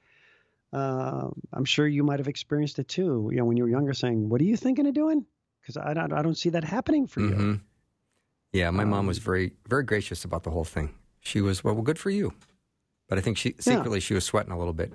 uh, 0.72 1.28
I'm 1.52 1.64
sure 1.64 1.86
you 1.86 2.02
might 2.02 2.18
have 2.18 2.28
experienced 2.28 2.78
it 2.78 2.88
too. 2.88 3.28
You 3.32 3.38
know, 3.38 3.44
when 3.44 3.56
you 3.56 3.64
were 3.64 3.70
younger, 3.70 3.92
saying, 3.92 4.28
"What 4.28 4.40
are 4.40 4.44
you 4.44 4.56
thinking 4.56 4.86
of 4.86 4.94
doing?" 4.94 5.26
Because 5.60 5.76
I 5.76 5.94
don't, 5.94 6.12
I 6.12 6.22
don't 6.22 6.36
see 6.36 6.50
that 6.50 6.64
happening 6.64 7.06
for 7.06 7.20
mm-hmm. 7.20 7.50
you. 7.50 7.60
Yeah, 8.52 8.70
my 8.70 8.82
um, 8.82 8.90
mom 8.90 9.06
was 9.06 9.18
um, 9.18 9.24
very, 9.24 9.52
very 9.68 9.84
gracious 9.84 10.24
about 10.24 10.42
the 10.42 10.50
whole 10.50 10.64
thing. 10.64 10.94
She 11.20 11.40
was, 11.40 11.62
well, 11.62 11.74
well 11.74 11.82
good 11.82 11.98
for 11.98 12.10
you. 12.10 12.32
But 13.08 13.18
I 13.18 13.20
think 13.20 13.36
she 13.36 13.54
secretly 13.58 13.98
yeah. 13.98 14.02
she 14.02 14.14
was 14.14 14.24
sweating 14.24 14.52
a 14.52 14.58
little 14.58 14.72
bit. 14.72 14.92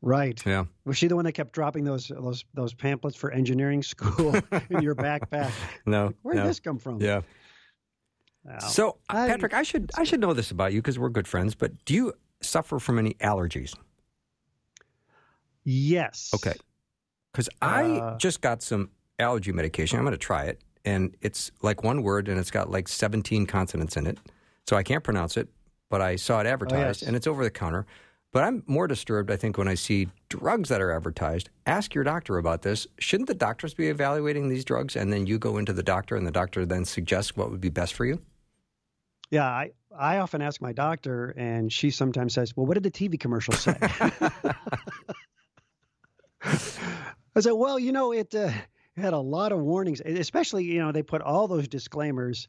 Right. 0.00 0.40
Yeah. 0.46 0.64
Was 0.84 0.96
she 0.96 1.08
the 1.08 1.16
one 1.16 1.24
that 1.24 1.32
kept 1.32 1.52
dropping 1.52 1.84
those 1.84 2.08
those 2.08 2.44
those 2.54 2.74
pamphlets 2.74 3.16
for 3.16 3.30
engineering 3.32 3.82
school 3.82 4.34
in 4.70 4.82
your 4.82 4.94
backpack? 4.94 5.52
No. 5.86 6.12
Where 6.22 6.34
did 6.34 6.42
no. 6.42 6.46
this 6.46 6.60
come 6.60 6.78
from? 6.78 7.00
Yeah. 7.00 7.22
So, 8.60 8.96
I, 9.10 9.28
Patrick, 9.28 9.52
I 9.52 9.62
should 9.62 9.90
I 9.96 10.04
should 10.04 10.20
know 10.20 10.32
this 10.32 10.50
about 10.50 10.72
you 10.72 10.80
because 10.80 10.98
we're 10.98 11.08
good 11.08 11.28
friends. 11.28 11.54
But 11.54 11.84
do 11.84 11.94
you 11.94 12.12
suffer 12.40 12.78
from 12.78 12.98
any 12.98 13.14
allergies? 13.14 13.74
Yes. 15.70 16.30
Okay. 16.34 16.54
Because 17.30 17.50
I 17.60 17.84
Uh, 17.98 18.16
just 18.16 18.40
got 18.40 18.62
some 18.62 18.88
allergy 19.18 19.52
medication. 19.52 19.98
I'm 19.98 20.04
going 20.04 20.12
to 20.12 20.18
try 20.18 20.44
it. 20.44 20.62
And 20.86 21.14
it's 21.20 21.50
like 21.60 21.84
one 21.84 22.02
word 22.02 22.28
and 22.28 22.38
it's 22.40 22.50
got 22.50 22.70
like 22.70 22.88
17 22.88 23.44
consonants 23.44 23.94
in 23.98 24.06
it. 24.06 24.18
So 24.66 24.76
I 24.76 24.82
can't 24.82 25.04
pronounce 25.04 25.36
it, 25.36 25.48
but 25.90 26.00
I 26.00 26.16
saw 26.16 26.40
it 26.40 26.46
advertised 26.46 27.02
yes. 27.02 27.06
and 27.06 27.14
it's 27.14 27.26
over 27.26 27.44
the 27.44 27.50
counter. 27.50 27.84
But 28.32 28.44
I'm 28.44 28.62
more 28.66 28.86
disturbed, 28.86 29.30
I 29.30 29.36
think, 29.36 29.58
when 29.58 29.68
I 29.68 29.74
see 29.74 30.08
drugs 30.30 30.70
that 30.70 30.80
are 30.80 30.90
advertised. 30.90 31.50
Ask 31.66 31.94
your 31.94 32.04
doctor 32.04 32.38
about 32.38 32.62
this. 32.62 32.86
Shouldn't 32.98 33.26
the 33.26 33.34
doctors 33.34 33.74
be 33.74 33.88
evaluating 33.88 34.48
these 34.48 34.64
drugs 34.64 34.96
and 34.96 35.12
then 35.12 35.26
you 35.26 35.38
go 35.38 35.58
into 35.58 35.74
the 35.74 35.82
doctor 35.82 36.16
and 36.16 36.26
the 36.26 36.30
doctor 36.30 36.64
then 36.64 36.86
suggests 36.86 37.36
what 37.36 37.50
would 37.50 37.60
be 37.60 37.68
best 37.70 37.92
for 37.92 38.06
you? 38.06 38.22
Yeah, 39.30 39.46
I, 39.46 39.72
I 39.94 40.18
often 40.18 40.40
ask 40.40 40.62
my 40.62 40.72
doctor, 40.72 41.34
and 41.36 41.70
she 41.70 41.90
sometimes 41.90 42.32
says, 42.32 42.56
Well, 42.56 42.64
what 42.64 42.80
did 42.80 42.82
the 42.84 42.90
TV 42.90 43.20
commercial 43.20 43.52
say? 43.52 43.76
I 46.42 47.40
said, 47.40 47.52
well, 47.52 47.78
you 47.78 47.92
know, 47.92 48.12
it 48.12 48.34
uh, 48.34 48.50
had 48.96 49.12
a 49.12 49.18
lot 49.18 49.52
of 49.52 49.60
warnings, 49.60 50.00
especially 50.00 50.64
you 50.64 50.80
know 50.80 50.92
they 50.92 51.02
put 51.02 51.22
all 51.22 51.48
those 51.48 51.68
disclaimers 51.68 52.48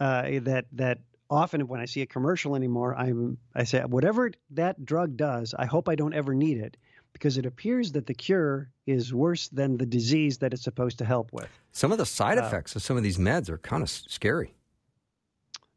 uh, 0.00 0.22
that 0.42 0.66
that 0.72 0.98
often 1.30 1.66
when 1.68 1.80
I 1.80 1.84
see 1.84 2.02
a 2.02 2.06
commercial 2.06 2.56
anymore, 2.56 2.94
I'm 2.94 3.38
I 3.54 3.64
say 3.64 3.80
whatever 3.82 4.30
that 4.50 4.84
drug 4.84 5.16
does, 5.16 5.54
I 5.58 5.66
hope 5.66 5.88
I 5.88 5.94
don't 5.94 6.14
ever 6.14 6.34
need 6.34 6.58
it 6.58 6.76
because 7.12 7.38
it 7.38 7.46
appears 7.46 7.92
that 7.92 8.06
the 8.06 8.14
cure 8.14 8.70
is 8.86 9.14
worse 9.14 9.48
than 9.48 9.76
the 9.76 9.86
disease 9.86 10.38
that 10.38 10.52
it's 10.52 10.62
supposed 10.62 10.98
to 10.98 11.04
help 11.04 11.32
with. 11.32 11.48
Some 11.72 11.92
of 11.92 11.98
the 11.98 12.06
side 12.06 12.38
uh, 12.38 12.42
effects 12.42 12.74
of 12.76 12.82
some 12.82 12.96
of 12.96 13.02
these 13.02 13.18
meds 13.18 13.48
are 13.48 13.58
kind 13.58 13.82
of 13.82 13.88
scary. 13.88 14.54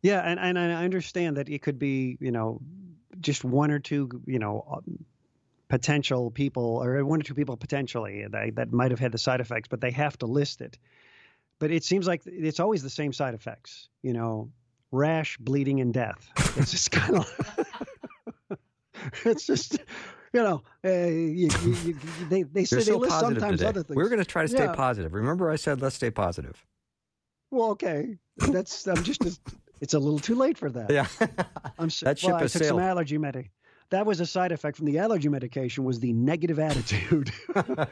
Yeah, 0.01 0.21
and, 0.21 0.39
and 0.39 0.57
I 0.57 0.83
understand 0.83 1.37
that 1.37 1.49
it 1.49 1.61
could 1.61 1.79
be, 1.79 2.17
you 2.19 2.31
know, 2.31 2.61
just 3.19 3.43
one 3.43 3.71
or 3.71 3.79
two, 3.79 4.09
you 4.25 4.39
know, 4.39 4.81
potential 5.69 6.31
people 6.31 6.81
or 6.81 7.03
one 7.03 7.19
or 7.19 7.23
two 7.23 7.33
people 7.33 7.57
potentially 7.57 8.25
that, 8.29 8.55
that 8.55 8.71
might 8.71 8.91
have 8.91 8.99
had 8.99 9.11
the 9.11 9.17
side 9.17 9.41
effects, 9.41 9.67
but 9.67 9.81
they 9.81 9.91
have 9.91 10.17
to 10.19 10.25
list 10.25 10.61
it. 10.61 10.77
But 11.59 11.71
it 11.71 11.83
seems 11.83 12.07
like 12.07 12.21
it's 12.25 12.59
always 12.59 12.83
the 12.83 12.89
same 12.89 13.11
side 13.11 13.33
effects, 13.33 13.89
you 14.03 14.13
know, 14.13 14.51
rash, 14.91 15.37
bleeding, 15.37 15.81
and 15.81 15.93
death. 15.93 16.29
It's 16.55 16.71
just 16.71 16.91
kind 16.91 17.17
of, 17.17 17.67
it's 19.25 19.47
just, 19.47 19.79
you 20.33 20.43
know, 20.43 20.61
uh, 20.85 20.89
you, 20.89 21.49
you, 21.63 21.75
you, 21.83 21.97
they 22.29 22.43
they 22.43 22.65
say 22.65 22.81
so 22.81 22.93
they 22.93 22.97
list 22.99 23.19
sometimes 23.19 23.59
today. 23.59 23.69
other 23.69 23.83
things. 23.83 23.95
We're 23.95 24.09
going 24.09 24.19
to 24.19 24.25
try 24.25 24.43
to 24.43 24.47
stay 24.47 24.65
yeah. 24.65 24.73
positive. 24.73 25.13
Remember, 25.13 25.49
I 25.49 25.55
said 25.55 25.81
let's 25.81 25.95
stay 25.95 26.11
positive. 26.11 26.63
Well, 27.49 27.71
okay, 27.71 28.17
that's 28.37 28.87
I'm 28.87 29.03
just. 29.03 29.23
it's 29.81 29.93
a 29.93 29.99
little 29.99 30.19
too 30.19 30.35
late 30.35 30.57
for 30.57 30.69
that. 30.69 30.91
Yeah, 30.91 31.07
I'm. 31.79 31.89
That 32.01 32.19
ship 32.19 32.29
well, 32.29 32.35
I 32.35 32.41
took 32.41 32.49
sailed. 32.49 32.65
some 32.65 32.79
allergy 32.79 33.17
medic. 33.17 33.51
That 33.89 34.05
was 34.05 34.19
a 34.19 34.25
side 34.25 34.51
effect 34.51 34.77
from 34.77 34.85
the 34.85 34.99
allergy 34.99 35.29
medication. 35.29 35.83
Was 35.83 35.99
the 35.99 36.13
negative 36.13 36.59
attitude. 36.59 37.31
well, 37.55 37.87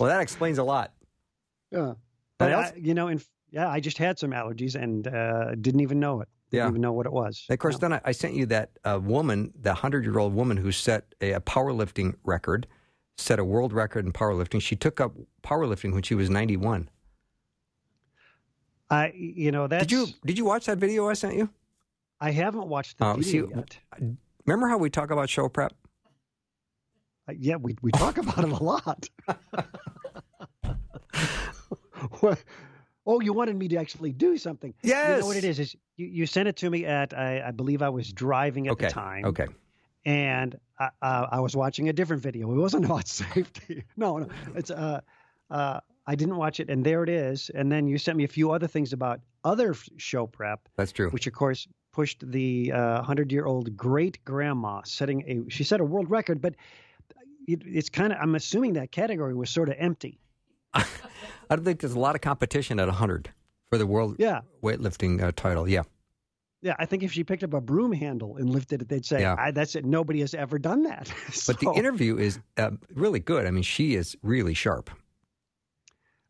that 0.00 0.20
explains 0.20 0.58
a 0.58 0.64
lot. 0.64 0.92
Yeah, 1.70 1.94
but 2.38 2.52
I, 2.52 2.72
you 2.76 2.94
know, 2.94 3.08
in 3.08 3.20
yeah, 3.50 3.68
I 3.68 3.80
just 3.80 3.98
had 3.98 4.18
some 4.18 4.30
allergies 4.30 4.74
and 4.74 5.06
uh, 5.08 5.54
didn't 5.54 5.80
even 5.80 6.00
know 6.00 6.20
it. 6.20 6.28
Didn't 6.50 6.64
yeah. 6.64 6.68
even 6.70 6.80
know 6.80 6.92
what 6.92 7.06
it 7.06 7.12
was. 7.12 7.44
of 7.48 7.58
course, 7.58 7.78
then 7.78 7.92
I, 7.92 8.00
I, 8.06 8.12
sent 8.12 8.34
you 8.34 8.46
that 8.46 8.70
uh, 8.84 8.98
woman, 9.02 9.52
the 9.60 9.74
hundred-year-old 9.74 10.34
woman 10.34 10.56
who 10.56 10.72
set 10.72 11.14
a, 11.20 11.32
a, 11.32 11.40
powerlifting 11.40 12.14
record, 12.24 12.66
set 13.18 13.38
a 13.38 13.44
world 13.44 13.74
record 13.74 14.06
in 14.06 14.12
powerlifting. 14.12 14.62
She 14.62 14.74
took 14.74 14.98
up 14.98 15.14
powerlifting 15.42 15.92
when 15.92 16.02
she 16.02 16.14
was 16.14 16.30
ninety-one. 16.30 16.88
I, 18.90 19.12
you 19.14 19.52
know, 19.52 19.66
that 19.66 19.80
did 19.80 19.92
you 19.92 20.06
did 20.24 20.38
you 20.38 20.46
watch 20.46 20.64
that 20.66 20.78
video 20.78 21.08
I 21.08 21.12
sent 21.12 21.34
you? 21.34 21.50
I 22.20 22.30
haven't 22.30 22.66
watched 22.66 22.98
the 22.98 23.04
uh, 23.04 23.14
video 23.14 23.48
see, 23.48 23.54
yet. 23.54 23.78
Remember 24.48 24.66
how 24.66 24.78
we 24.78 24.88
talk 24.88 25.10
about 25.10 25.28
show 25.28 25.46
prep? 25.50 25.74
Uh, 27.28 27.34
yeah, 27.38 27.56
we 27.56 27.76
we 27.82 27.92
talk 27.92 28.16
about 28.24 28.38
it 28.38 28.50
a 28.50 28.64
lot. 28.64 29.06
what, 32.20 32.42
oh, 33.04 33.20
you 33.20 33.34
wanted 33.34 33.56
me 33.56 33.68
to 33.68 33.76
actually 33.76 34.14
do 34.14 34.38
something. 34.38 34.72
Yes. 34.82 35.16
You 35.16 35.20
know 35.20 35.26
what 35.26 35.36
it 35.36 35.44
is? 35.44 35.58
Is 35.58 35.76
you, 35.96 36.06
you 36.06 36.24
sent 36.24 36.48
it 36.48 36.56
to 36.56 36.70
me 36.70 36.86
at 36.86 37.12
I, 37.12 37.48
I 37.48 37.50
believe 37.50 37.82
I 37.82 37.90
was 37.90 38.10
driving 38.10 38.68
at 38.68 38.72
okay. 38.72 38.86
the 38.86 38.90
time. 38.90 39.26
Okay. 39.26 39.48
And 40.06 40.58
I, 40.78 40.88
uh, 41.02 41.26
I 41.30 41.40
was 41.40 41.54
watching 41.54 41.90
a 41.90 41.92
different 41.92 42.22
video. 42.22 42.50
It 42.50 42.56
wasn't 42.56 42.84
about 42.86 43.06
safety. 43.06 43.84
No, 43.98 44.16
no. 44.16 44.28
It's 44.54 44.70
uh, 44.70 45.02
uh, 45.50 45.80
I 46.06 46.14
didn't 46.14 46.36
watch 46.36 46.58
it, 46.58 46.70
and 46.70 46.82
there 46.82 47.02
it 47.02 47.10
is. 47.10 47.50
And 47.54 47.70
then 47.70 47.86
you 47.86 47.98
sent 47.98 48.16
me 48.16 48.24
a 48.24 48.28
few 48.28 48.50
other 48.52 48.66
things 48.66 48.94
about 48.94 49.20
other 49.44 49.74
show 49.98 50.26
prep. 50.26 50.70
That's 50.78 50.92
true. 50.92 51.10
Which 51.10 51.26
of 51.26 51.34
course 51.34 51.68
pushed 51.92 52.30
the 52.30 52.72
uh, 52.72 53.02
hundred-year-old 53.02 53.76
great 53.76 54.24
grandma 54.24 54.82
setting 54.84 55.22
a. 55.26 55.50
She 55.50 55.64
set 55.64 55.80
a 55.80 55.84
world 55.84 56.10
record, 56.10 56.40
but 56.40 56.54
it, 57.46 57.62
it's 57.64 57.88
kind 57.88 58.12
of. 58.12 58.18
I'm 58.20 58.34
assuming 58.34 58.74
that 58.74 58.92
category 58.92 59.34
was 59.34 59.50
sort 59.50 59.68
of 59.68 59.76
empty. 59.78 60.20
I 60.74 60.84
don't 61.50 61.64
think 61.64 61.80
there's 61.80 61.94
a 61.94 61.98
lot 61.98 62.14
of 62.14 62.20
competition 62.20 62.78
at 62.78 62.86
100 62.86 63.30
for 63.70 63.78
the 63.78 63.86
world 63.86 64.16
yeah. 64.18 64.40
weightlifting 64.62 65.22
uh, 65.22 65.32
title. 65.34 65.68
Yeah. 65.68 65.82
Yeah, 66.60 66.74
I 66.78 66.86
think 66.86 67.04
if 67.04 67.12
she 67.12 67.22
picked 67.22 67.44
up 67.44 67.54
a 67.54 67.60
broom 67.60 67.92
handle 67.92 68.36
and 68.36 68.50
lifted 68.50 68.82
it, 68.82 68.88
they'd 68.88 69.06
say, 69.06 69.20
yeah. 69.20 69.52
"That's 69.52 69.76
it. 69.76 69.84
Nobody 69.84 70.20
has 70.20 70.34
ever 70.34 70.58
done 70.58 70.82
that." 70.84 71.06
so, 71.30 71.52
but 71.52 71.60
the 71.60 71.70
interview 71.78 72.18
is 72.18 72.40
uh, 72.56 72.72
really 72.92 73.20
good. 73.20 73.46
I 73.46 73.52
mean, 73.52 73.62
she 73.62 73.94
is 73.94 74.16
really 74.22 74.54
sharp. 74.54 74.90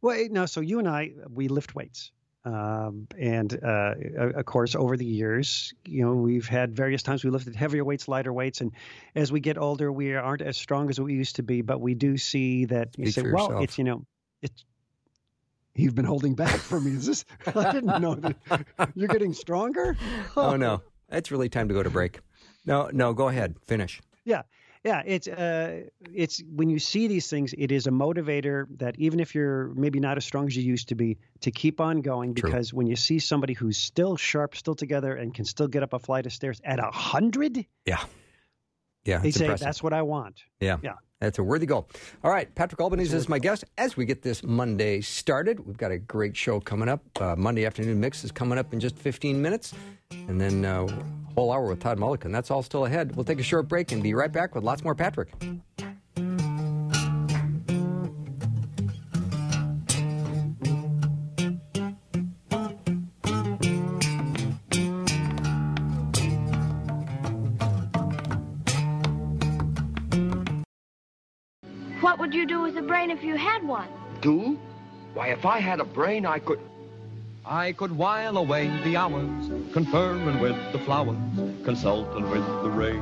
Well, 0.03 0.27
no. 0.31 0.45
So 0.45 0.61
you 0.61 0.79
and 0.81 0.87
I, 0.87 1.13
we 1.31 1.49
lift 1.49 1.75
weights, 1.75 2.13
um, 2.49 3.07
and 3.19 3.63
uh, 3.63 3.95
of 4.17 4.45
course, 4.47 4.75
over 4.75 4.97
the 4.97 5.05
years, 5.05 5.75
you 5.85 6.05
know, 6.05 6.15
we've 6.15 6.49
had 6.49 6.75
various 6.75 7.03
times 7.03 7.23
we 7.23 7.31
lifted 7.31 7.55
heavier 7.55 7.85
weights, 7.85 8.09
lighter 8.09 8.33
weights, 8.33 8.63
and 8.63 8.73
as 9.15 9.31
we 9.31 9.41
get 9.41 9.59
older, 9.59 9.93
we 9.93 10.15
aren't 10.15 10.41
as 10.41 10.57
strong 10.57 10.89
as 10.89 10.99
we 10.99 11.13
used 11.13 11.37
to 11.37 11.43
be. 11.43 11.61
But 11.61 11.81
we 11.83 11.95
do 11.95 12.17
see 12.17 12.65
that 12.67 12.89
you 12.97 13.11
say, 13.11 13.23
"Well, 13.23 13.33
yourself. 13.33 13.65
it's 13.65 13.77
you 13.77 13.85
know, 13.85 14.07
it's 14.41 14.65
you've 15.75 15.95
been 15.95 16.07
holding 16.07 16.35
back 16.35 16.57
for 16.57 16.81
me. 16.81 16.93
Is 16.93 17.07
this? 17.07 17.25
I 17.55 17.71
didn't 17.71 18.01
know 18.01 18.15
that 18.15 18.65
you're 18.95 19.09
getting 19.09 19.35
stronger. 19.35 19.97
Oh 20.35 20.57
no, 20.57 20.81
it's 21.11 21.31
really 21.31 21.51
time 21.51 21.69
to 21.69 21.75
go 21.75 21.83
to 21.83 21.91
break. 21.91 22.21
No, 22.65 22.89
no, 22.93 23.13
go 23.13 23.29
ahead, 23.29 23.57
finish. 23.67 24.01
Yeah, 24.25 24.43
yeah. 24.85 25.03
It's 25.05 25.29
uh, 25.29 25.83
it's 26.13 26.43
when 26.55 26.71
you 26.71 26.79
see 26.79 27.09
these 27.09 27.29
things, 27.29 27.55
it 27.57 27.73
is 27.73 27.87
a 27.87 27.91
motivator 27.91 28.67
that 28.79 28.99
even 28.99 29.21
if 29.21 29.35
you're 29.35 29.69
maybe 29.75 30.01
not 30.01 30.17
as 30.17 30.25
strong 30.25 30.47
as 30.47 30.57
you 30.57 30.63
used 30.63 30.89
to 30.89 30.95
be, 30.95 31.19
to 31.41 31.51
keep 31.51 31.81
on 31.81 32.01
going. 32.01 32.33
Because 32.33 32.71
True. 32.71 32.79
when 32.79 32.87
you 32.87 32.97
see 32.97 33.19
somebody 33.19 33.55
who's 33.55 33.79
still 33.79 34.17
sharp, 34.17 34.57
still 34.57 34.75
together, 34.75 35.15
and 35.15 35.35
can 35.35 35.45
still 35.45 35.69
get 35.69 35.83
up 35.83 35.93
a 35.93 35.99
flight 35.99 36.27
of 36.27 36.33
stairs 36.33 36.61
at 36.65 36.79
a 36.79 36.91
hundred, 36.91 37.67
yeah, 37.85 38.03
yeah, 39.05 39.19
they 39.19 39.31
say 39.31 39.45
impressive. 39.45 39.65
that's 39.65 39.83
what 39.83 39.93
I 39.93 40.03
want. 40.03 40.43
Yeah, 40.61 40.79
yeah. 40.83 40.95
That's 41.21 41.39
a 41.39 41.43
worthy 41.43 41.67
goal. 41.67 41.89
All 42.23 42.31
right, 42.31 42.53
Patrick 42.55 42.81
Albanese 42.81 43.17
is 43.17 43.29
my 43.29 43.39
guest 43.41 43.65
as 43.77 43.97
we 43.97 44.05
get 44.05 44.23
this 44.23 44.45
Monday 44.45 45.01
started. 45.01 45.67
We've 45.67 45.77
got 45.77 45.91
a 45.91 45.99
great 45.99 46.37
show 46.37 46.61
coming 46.61 46.89
up. 46.89 47.03
Uh, 47.21 47.35
Monday 47.37 47.67
afternoon 47.67 47.99
mix 47.99 48.23
is 48.23 48.31
coming 48.31 48.57
up 48.57 48.73
in 48.73 48.79
just 48.79 48.97
15 48.97 49.41
minutes, 49.43 49.75
and 50.11 50.41
then 50.41 50.65
uh, 50.65 50.87
whole 51.35 51.53
hour 51.53 51.67
with 51.67 51.81
Todd 51.81 51.99
Mulliken. 51.99 52.31
That's 52.31 52.51
all 52.51 52.63
still 52.63 52.87
ahead. 52.87 53.17
We'll 53.17 53.25
take 53.25 53.41
a 53.41 53.45
short 53.45 53.67
break 53.69 53.91
and 53.91 54.03
be 54.03 54.15
right 54.15 54.31
back 54.31 54.55
with 54.55 54.63
lots 54.63 54.85
more 54.85 54.95
Patrick. 54.95 55.33
Brain 72.99 73.11
if 73.13 73.23
you 73.23 73.37
had 73.37 73.63
one? 73.63 73.87
Do? 74.21 74.59
Why, 75.15 75.29
if 75.29 75.47
I 75.47 75.61
had 75.61 75.79
a 75.79 75.85
brain, 75.85 76.27
I 76.27 76.41
could... 76.41 76.59
I 77.47 77.71
could 77.71 77.97
while 77.97 78.39
away 78.39 78.67
the 78.83 78.97
hours, 78.97 79.51
conferring 79.73 80.41
with 80.41 80.57
the 80.73 80.81
flowers, 80.81 81.17
consulting 81.65 82.29
with 82.29 82.45
the 82.65 82.69
rain. 82.69 83.01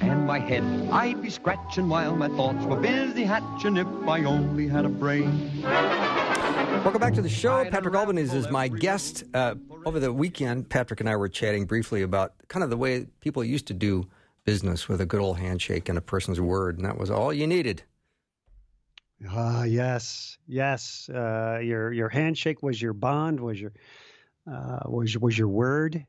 And 0.00 0.26
my 0.26 0.38
head 0.38 0.64
I'd 0.90 1.20
be 1.20 1.28
scratching 1.28 1.90
while 1.90 2.16
my 2.16 2.28
thoughts 2.28 2.64
were 2.64 2.80
busy 2.80 3.24
hatching 3.24 3.76
if 3.76 3.86
I 4.08 4.24
only 4.24 4.68
had 4.68 4.86
a 4.86 4.88
brain. 4.88 5.62
Welcome 5.62 7.00
back 7.00 7.12
to 7.14 7.22
the 7.22 7.28
show. 7.28 7.62
Patrick 7.70 7.94
Albanese 7.94 8.34
is 8.34 8.50
my 8.50 8.68
guest. 8.68 9.22
Uh, 9.34 9.56
over 9.84 10.00
the 10.00 10.12
weekend, 10.12 10.70
Patrick 10.70 11.00
and 11.00 11.10
I 11.10 11.16
were 11.16 11.28
chatting 11.28 11.66
briefly 11.66 12.00
about 12.00 12.32
kind 12.48 12.64
of 12.64 12.70
the 12.70 12.78
way 12.78 13.06
people 13.20 13.44
used 13.44 13.66
to 13.66 13.74
do 13.74 14.08
business 14.44 14.88
with 14.88 15.00
a 15.00 15.06
good 15.06 15.20
old 15.20 15.38
handshake 15.38 15.88
and 15.88 15.98
a 15.98 16.02
person's 16.02 16.40
word, 16.40 16.76
and 16.76 16.84
that 16.84 16.98
was 16.98 17.10
all 17.10 17.32
you 17.32 17.46
needed. 17.46 17.82
Ah, 19.28 19.60
uh, 19.60 19.64
yes, 19.64 20.38
yes. 20.46 21.08
Uh, 21.08 21.60
your 21.62 21.92
your 21.92 22.08
handshake 22.08 22.62
was 22.62 22.80
your 22.80 22.92
bond, 22.92 23.38
was 23.40 23.60
your 23.60 23.72
uh, 24.50 24.80
was 24.86 25.16
was 25.18 25.38
your 25.38 25.48
word, 25.48 26.04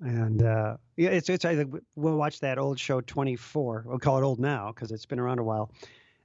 and 0.00 0.42
uh, 0.42 0.76
yeah, 0.96 1.10
it's 1.10 1.28
it's. 1.28 1.44
I 1.44 1.56
think 1.56 1.74
we'll 1.94 2.16
watch 2.16 2.40
that 2.40 2.58
old 2.58 2.78
show 2.78 3.00
Twenty 3.00 3.36
Four. 3.36 3.84
We'll 3.86 3.98
call 3.98 4.18
it 4.18 4.22
old 4.22 4.38
now 4.38 4.72
because 4.72 4.92
it's 4.92 5.06
been 5.06 5.18
around 5.18 5.38
a 5.38 5.44
while. 5.44 5.72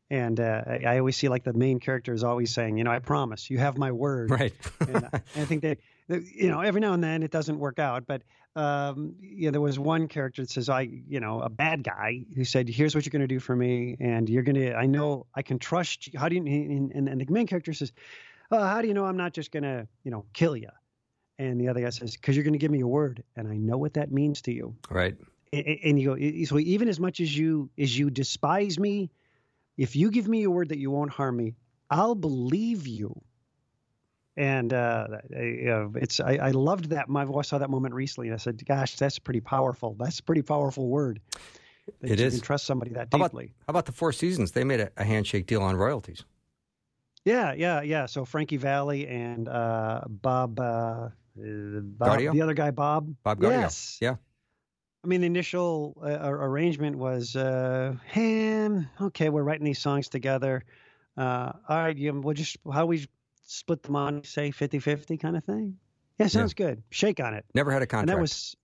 And 0.09 0.41
uh, 0.41 0.63
I, 0.67 0.81
I 0.85 1.00
always 1.00 1.15
see 1.15 1.29
like 1.29 1.45
the 1.45 1.53
main 1.53 1.79
character 1.79 2.13
is 2.13 2.21
always 2.21 2.53
saying, 2.53 2.77
you 2.77 2.83
know, 2.83 2.91
I 2.91 3.00
promise, 3.00 3.50
you 3.50 3.59
have 3.59 3.77
my 3.77 3.93
word. 3.93 4.29
Right. 4.29 4.53
and, 4.81 5.05
I 5.13 5.45
think 5.45 5.61
that 5.61 5.77
you 6.09 6.50
know 6.50 6.59
every 6.59 6.81
now 6.81 6.91
and 6.91 7.01
then 7.01 7.23
it 7.23 7.31
doesn't 7.31 7.57
work 7.57 7.79
out, 7.79 8.05
but 8.05 8.21
um, 8.55 9.15
you 9.22 9.46
know, 9.46 9.51
there 9.51 9.62
was 9.62 9.79
one 9.79 10.08
character 10.08 10.41
that 10.41 10.50
says, 10.50 10.70
I, 10.70 10.81
you 10.81 11.20
know, 11.20 11.41
a 11.41 11.50
bad 11.50 11.84
guy 11.84 12.25
who 12.36 12.43
said, 12.43 12.67
here's 12.67 12.93
what 12.93 13.05
you're 13.05 13.12
going 13.12 13.22
to 13.22 13.27
do 13.27 13.39
for 13.39 13.55
me. 13.55 13.96
And 14.00 14.29
you're 14.29 14.43
going 14.43 14.55
to, 14.55 14.74
I 14.74 14.86
know 14.86 15.25
I 15.34 15.41
can 15.41 15.60
trust 15.60 16.08
you. 16.08 16.20
How 16.20 16.27
do 16.27 16.36
you, 16.36 16.41
and, 16.41 16.91
and, 16.91 17.08
and 17.08 17.22
the 17.22 17.31
main 17.31 17.48
character 17.48 17.74
says, 17.74 17.91
oh, 18.51 18.60
how 18.60 18.81
do 18.81 18.88
you 18.88 18.93
know 18.93 19.05
I'm 19.05 19.17
not 19.17 19.34
just 19.34 19.51
going 19.51 19.63
to, 19.63 19.88
you 20.03 20.12
know, 20.12 20.25
kill 20.34 20.58
you? 20.58 20.70
And 21.39 21.60
the 21.60 21.70
other 21.70 21.81
guy 21.81 21.89
says, 21.89 22.13
because 22.13 22.36
you're 22.36 22.43
going 22.43 22.53
to 22.53 22.60
give 22.60 22.72
me 22.72 22.81
a 22.81 22.88
word. 22.88 23.24
And 23.36 23.48
I 23.48 23.55
know 23.55 23.77
what 23.77 23.93
that 23.93 24.12
means 24.12 24.41
to 24.43 24.53
you. 24.53 24.75
Right. 24.89 25.15
And, 25.53 25.65
and 25.84 26.00
you 26.00 26.15
go, 26.15 26.46
so 26.46 26.60
even 26.60 26.88
as 26.88 27.00
much 27.00 27.20
as 27.20 27.36
you, 27.36 27.70
as 27.77 27.98
you 27.98 28.10
despise 28.10 28.77
me, 28.77 29.12
if 29.77 29.96
you 29.96 30.12
give 30.12 30.27
me 30.27 30.43
a 30.43 30.51
word 30.51 30.70
that 30.70 30.77
you 30.77 30.91
won't 30.91 31.12
harm 31.12 31.38
me, 31.38 31.55
I'll 31.89 32.15
believe 32.15 32.86
you 32.88 33.22
and 34.38 34.73
uh, 34.73 35.07
it's 35.29 36.19
I, 36.19 36.35
I, 36.38 36.51
loved 36.51 36.91
that. 36.91 37.09
My 37.09 37.25
voice 37.25 37.50
saw 37.50 37.57
that 37.57 37.69
moment 37.69 37.93
recently, 37.93 38.27
and 38.29 38.33
I 38.33 38.38
said, 38.38 38.63
"Gosh, 38.65 38.95
that's 38.95 39.19
pretty 39.19 39.41
powerful. 39.41 39.95
That's 40.00 40.19
a 40.19 40.23
pretty 40.23 40.41
powerful 40.41 40.88
word." 40.88 41.19
that 42.01 42.11
It 42.11 42.19
you 42.19 42.25
is. 42.25 42.35
can 42.35 42.41
trust 42.41 42.65
somebody 42.65 42.91
that 42.91 43.09
How 43.11 43.17
about, 43.17 43.31
deeply. 43.31 43.53
how 43.67 43.71
about 43.71 43.85
the 43.85 43.91
Four 43.91 44.13
Seasons? 44.13 44.51
They 44.51 44.63
made 44.63 44.79
a, 44.79 44.91
a 44.97 45.03
handshake 45.03 45.47
deal 45.47 45.61
on 45.61 45.75
royalties. 45.75 46.23
Yeah, 47.25 47.53
yeah, 47.53 47.81
yeah. 47.81 48.05
So 48.07 48.25
Frankie 48.25 48.57
Valli 48.57 49.07
and 49.07 49.47
uh, 49.47 50.01
Bob, 50.07 50.59
uh, 50.59 51.09
Bob 51.35 52.19
the 52.19 52.41
other 52.41 52.53
guy, 52.53 52.71
Bob. 52.71 53.13
Bob 53.23 53.39
Gaudio. 53.39 53.61
Yes. 53.61 53.97
Yeah. 54.01 54.15
I 55.03 55.07
mean, 55.07 55.21
the 55.21 55.27
initial 55.27 55.97
uh, 56.03 56.29
arrangement 56.29 56.95
was, 56.97 57.35
uh, 57.35 57.95
hey, 58.05 58.69
okay, 59.01 59.29
we're 59.29 59.43
writing 59.43 59.65
these 59.65 59.79
songs 59.79 60.09
together. 60.09 60.63
Uh, 61.17 61.51
all 61.67 61.77
right, 61.77 61.97
you, 61.97 62.13
we'll 62.13 62.35
just, 62.35 62.57
how 62.71 62.85
we 62.85 63.07
split 63.51 63.84
the 63.84 63.91
money, 63.91 64.22
say 64.24 64.51
50 64.51 64.79
50 64.79 65.17
kind 65.17 65.36
of 65.38 65.43
thing? 65.43 65.77
Yeah, 66.17 66.27
sounds 66.27 66.53
good. 66.53 66.84
Shake 66.89 67.20
on 67.20 67.34
it. 67.34 67.46
Never 67.53 67.72
had 67.72 67.81
a 67.81 67.88
contract. 67.88 68.10
And 68.10 68.17
that 68.17 68.22
was 68.22 68.55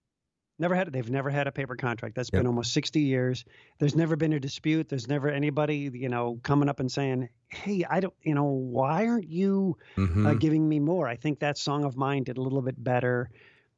never 0.60 0.75
had, 0.75 0.91
they've 0.91 1.10
never 1.10 1.29
had 1.29 1.48
a 1.48 1.51
paper 1.51 1.75
contract. 1.75 2.15
That's 2.15 2.29
Yep. 2.32 2.39
been 2.41 2.48
almost 2.48 2.74
60 2.74 3.00
years. 3.01 3.46
There's 3.79 3.96
never 3.96 4.15
been 4.15 4.34
a 4.34 4.39
dispute. 4.39 4.89
There's 4.89 5.08
never 5.08 5.29
anybody, 5.29 5.89
you 5.94 6.10
know, 6.10 6.39
coming 6.44 6.70
up 6.70 6.79
and 6.79 6.91
saying, 6.91 7.29
hey, 7.50 7.84
I 7.89 8.00
don't, 8.00 8.13
you 8.24 8.34
know, 8.36 8.46
why 8.46 9.08
aren't 9.08 9.27
you 9.29 9.77
Mhm. 9.96 10.25
uh, 10.25 10.34
giving 10.36 10.67
me 10.67 10.79
more. 10.79 11.08
I 11.08 11.15
think 11.15 11.39
that 11.39 11.58
song 11.58 11.84
of 11.84 11.96
mine 11.98 12.24
did 12.24 12.38
a 12.38 12.41
little 12.41 12.62
bit 12.62 12.82
better. 12.84 13.29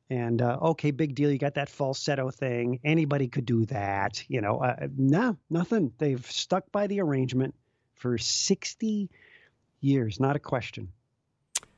And 0.09 0.41
uh, 0.41 0.57
okay, 0.61 0.91
big 0.91 1.15
deal. 1.15 1.31
You 1.31 1.37
got 1.37 1.53
that 1.55 1.69
falsetto 1.69 2.31
thing. 2.31 2.79
Anybody 2.83 3.27
could 3.27 3.45
do 3.45 3.65
that. 3.67 4.23
You 4.27 4.41
know, 4.41 4.57
uh, 4.59 4.87
no, 4.97 5.37
nothing. 5.49 5.93
They've 5.99 6.25
stuck 6.31 6.71
by 6.71 6.87
the 6.87 6.99
arrangement 7.01 7.55
for 7.93 8.17
60 8.17 9.09
years. 9.81 10.19
Not 10.19 10.35
a 10.35 10.39
question. 10.39 10.89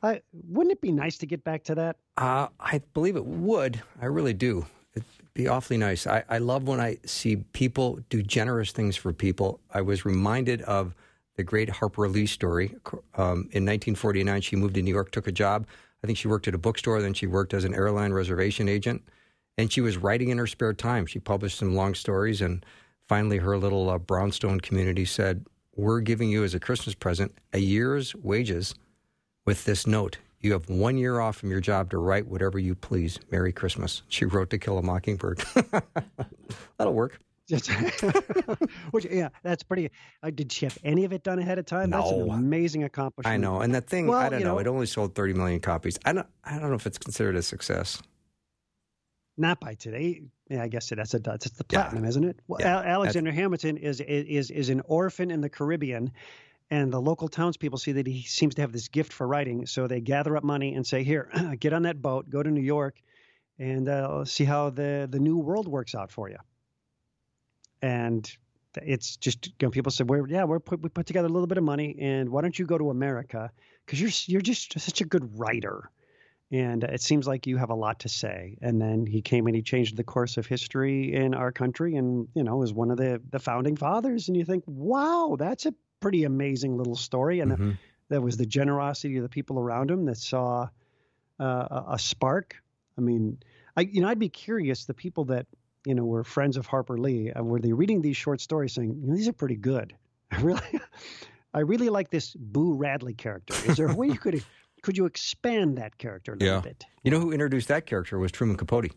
Wouldn't 0.04 0.72
it 0.72 0.82
be 0.82 0.92
nice 0.92 1.18
to 1.20 1.26
get 1.26 1.44
back 1.44 1.64
to 1.66 1.76
that? 1.76 1.98
Uh, 2.18 2.48
I 2.60 2.82
believe 2.94 3.16
it 3.16 3.26
would. 3.26 3.82
I 4.02 4.06
really 4.06 4.34
do. 4.34 4.66
It'd 4.96 5.06
be 5.34 5.48
awfully 5.48 5.78
nice. 5.78 6.08
I, 6.08 6.24
I 6.28 6.40
love 6.40 6.68
when 6.68 6.80
I 6.80 6.98
see 7.06 7.38
people 7.54 8.00
do 8.10 8.22
generous 8.22 8.72
things 8.72 8.96
for 8.96 9.14
people. 9.14 9.60
I 9.74 9.82
was 9.82 10.04
reminded 10.04 10.62
of 10.64 10.96
the 11.36 11.44
great 11.44 11.70
Harper 11.70 12.08
Lee 12.10 12.26
story. 12.26 12.76
Um, 13.16 13.48
in 13.52 13.64
1949, 13.66 14.42
she 14.42 14.56
moved 14.56 14.76
to 14.76 14.82
New 14.82 14.94
York, 14.94 15.12
took 15.12 15.28
a 15.28 15.32
job. 15.32 15.68
I 16.04 16.08
think 16.08 16.18
she 16.18 16.28
worked 16.28 16.48
at 16.48 16.56
a 16.56 16.58
bookstore, 16.58 17.02
then 17.02 17.14
she 17.14 17.28
worked 17.28 17.54
as 17.54 17.64
an 17.64 17.76
airline 17.76 18.12
reservation 18.12 18.68
agent. 18.68 19.04
And 19.58 19.72
she 19.72 19.82
was 19.82 19.98
writing 19.98 20.30
in 20.30 20.38
her 20.40 20.48
spare 20.48 20.74
time. 20.74 21.06
She 21.06 21.20
published 21.20 21.58
some 21.58 21.76
long 21.76 21.94
stories. 21.94 22.42
And 22.42 22.66
finally, 23.08 23.38
her 23.38 23.58
little 23.58 23.90
uh, 23.90 24.00
brownstone 24.00 24.60
community 24.60 25.06
said, 25.06 25.46
We're 25.76 26.02
giving 26.02 26.30
you 26.30 26.44
as 26.44 26.56
a 26.56 26.60
Christmas 26.60 26.96
present 26.96 27.36
a 27.54 27.60
year's 27.60 28.16
wages 28.16 28.74
with 29.46 29.66
this 29.66 29.86
note. 29.88 30.18
You 30.40 30.54
have 30.54 30.70
one 30.70 30.98
year 30.98 31.20
off 31.20 31.38
from 31.38 31.52
your 31.52 31.60
job 31.60 31.92
to 31.92 31.98
write 31.98 32.28
whatever 32.28 32.58
you 32.58 32.74
please. 32.74 33.20
Merry 33.32 33.52
Christmas. 33.52 34.02
She 34.08 34.26
wrote 34.26 34.50
To 34.50 34.58
Kill 34.58 34.78
a 34.78 34.82
Mockingbird. 34.82 35.44
That'll 36.78 36.94
work. 36.94 37.20
Which, 38.92 39.06
yeah, 39.12 39.28
that's 39.44 39.62
pretty. 39.62 39.92
Uh, 40.24 40.30
did 40.30 40.52
she 40.52 40.66
have 40.66 40.78
any 40.86 41.04
of 41.04 41.12
it 41.12 41.22
done 41.24 41.38
ahead 41.38 41.60
of 41.60 41.66
time? 41.66 41.90
That's 41.90 42.10
an 42.10 42.28
No. 42.28 42.32
amazing 42.34 42.84
accomplishment. 42.86 43.32
I 43.34 43.38
know. 43.38 43.60
And 43.60 43.76
that 43.76 43.88
thing, 43.88 44.10
I 44.14 44.30
don't 44.30 44.40
you 44.40 44.46
know, 44.46 44.54
know- 44.54 44.60
it 44.60 44.68
only 44.68 44.86
sold 44.86 45.16
30 45.16 45.34
million 45.34 45.60
copies. 45.60 46.00
I 46.06 46.14
don't, 46.14 46.28
I 46.46 46.58
don't 46.60 46.70
know 46.70 46.76
if 46.76 46.88
it's 46.88 46.98
considered 46.98 47.36
a 47.36 47.42
success. 47.42 48.02
Not 49.38 49.60
by 49.60 49.74
today. 49.76 50.22
Yeah, 50.50 50.64
I 50.64 50.68
guess 50.70 50.92
it, 50.92 50.96
that's 50.96 51.14
a 51.14 51.20
that's 51.20 51.50
the 51.52 51.66
Yeah. 51.72 51.82
platinum, 51.84 52.06
isn't 52.06 52.24
it? 52.24 52.40
Well, 52.48 52.60
Yeah, 52.62 52.78
Al- 52.80 52.84
Alexander 52.84 53.32
Hamilton 53.32 53.78
is 53.78 54.00
is 54.02 54.50
is 54.52 54.70
an 54.70 54.82
orphan 54.86 55.30
in 55.32 55.42
the 55.42 55.50
Caribbean, 55.50 56.12
and 56.72 56.92
the 56.92 57.02
local 57.02 57.28
townspeople 57.28 57.78
see 57.78 57.92
that 57.92 58.08
he 58.08 58.24
seems 58.24 58.56
to 58.56 58.62
have 58.62 58.72
this 58.72 58.88
gift 58.88 59.12
for 59.12 59.28
writing, 59.28 59.66
so 59.66 59.88
they 59.88 60.00
gather 60.00 60.38
up 60.38 60.44
money 60.44 60.74
and 60.74 60.88
say, 60.88 61.04
"Here, 61.04 61.30
get 61.60 61.74
on 61.74 61.84
that 61.84 62.02
boat, 62.02 62.30
go 62.30 62.42
to 62.42 62.50
New 62.50 62.62
York, 62.62 62.96
and 63.60 63.88
uh, 63.90 64.24
see 64.24 64.46
how 64.46 64.70
the 64.70 65.08
the 65.12 65.20
new 65.20 65.38
world 65.38 65.68
works 65.68 65.94
out 65.94 66.12
for 66.12 66.30
you." 66.30 66.38
And 67.82 68.32
it's 68.82 69.18
just 69.18 69.48
you 69.48 69.54
know, 69.68 69.70
people 69.70 69.92
said, 69.92 70.10
"We're 70.10 70.26
yeah, 70.28 70.46
we're 70.46 70.62
put, 70.62 70.82
we 70.82 70.88
put 70.88 71.06
together 71.06 71.28
a 71.28 71.32
little 71.32 71.48
bit 71.48 71.58
of 71.58 71.66
money, 71.66 71.98
and 72.00 72.30
why 72.30 72.42
don't 72.42 72.58
you 72.58 72.66
go 72.66 72.78
to 72.78 72.90
America? 72.90 73.52
Because 73.86 74.00
you're 74.00 74.12
you're 74.28 74.42
just 74.42 74.80
such 74.80 75.02
a 75.02 75.06
good 75.06 75.38
writer." 75.38 75.92
and 76.54 76.84
it 76.84 77.02
seems 77.02 77.26
like 77.26 77.48
you 77.48 77.56
have 77.56 77.70
a 77.70 77.76
lot 77.76 78.00
to 78.00 78.10
say. 78.10 78.58
And 78.62 78.82
then 78.82 79.06
he 79.06 79.22
came 79.22 79.48
and 79.48 79.56
he 79.56 79.62
changed 79.62 79.96
the 79.96 80.04
course 80.04 80.36
of 80.36 80.46
history 80.46 81.14
in 81.14 81.34
our 81.34 81.52
country, 81.54 81.96
and 81.96 82.28
you 82.34 82.44
know 82.44 82.58
was 82.58 82.74
one 82.74 82.92
of 82.92 82.98
the 82.98 83.22
the 83.30 83.40
founding 83.40 83.78
fathers. 83.78 84.28
And 84.28 84.36
you 84.36 84.44
think, 84.44 84.66
wow, 84.68 85.38
that's 85.40 85.66
a 85.66 85.74
pretty 86.02 86.26
amazing 86.26 86.76
little 86.78 86.96
story. 86.96 87.40
And 87.40 87.52
Mhm. 87.54 87.78
that 88.10 88.22
was 88.22 88.36
the 88.36 88.46
generosity 88.46 89.16
of 89.18 89.24
the 89.24 89.30
people 89.30 89.58
around 89.58 89.90
him 89.90 90.06
that 90.06 90.18
saw 90.18 90.68
uh, 91.40 91.68
a, 91.88 91.94
a 91.94 92.00
spark. 92.00 92.62
I 92.98 93.02
mean, 93.02 93.40
I 93.78 93.82
you 93.82 94.02
know 94.02 94.10
I'd 94.10 94.20
be 94.20 94.30
curious 94.30 94.86
the 94.86 94.94
people 94.94 95.26
that 95.26 95.48
you 95.88 95.96
know 95.96 96.04
were 96.06 96.24
friends 96.24 96.58
of 96.58 96.66
Harper 96.68 96.98
Lee 97.00 97.32
uh, 97.32 97.42
were 97.44 97.60
they 97.60 97.74
reading 97.74 98.02
these 98.02 98.18
short 98.18 98.42
stories 98.42 98.74
saying 98.74 99.00
you 99.02 99.08
know, 99.08 99.16
these 99.16 99.28
are 99.28 99.34
pretty 99.34 99.56
good. 99.56 99.96
I 100.32 100.42
really, 100.42 100.80
I 101.54 101.60
really 101.62 101.90
like 101.90 102.10
this 102.12 102.36
Boo 102.36 102.74
Radley 102.76 103.14
character. 103.16 103.54
Is 103.66 103.78
there 103.78 103.90
a 103.90 103.96
way 103.96 104.08
you 104.08 104.18
could 104.20 104.44
could 104.84 104.98
you 104.98 105.06
expand 105.06 105.78
that 105.78 105.98
character 105.98 106.34
a 106.34 106.36
little 106.36 106.56
Yeah. 106.58 106.62
bit? 106.62 106.86
You 107.04 107.10
know 107.12 107.20
who 107.20 107.32
introduced 107.32 107.70
that 107.70 107.86
character 107.88 108.20
was 108.20 108.32
Truman 108.32 108.58
Capote. 108.58 108.92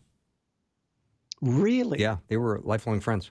Really? 1.40 2.00
Yeah, 2.00 2.18
they 2.28 2.36
were 2.36 2.60
lifelong 2.62 3.00
friends. 3.00 3.30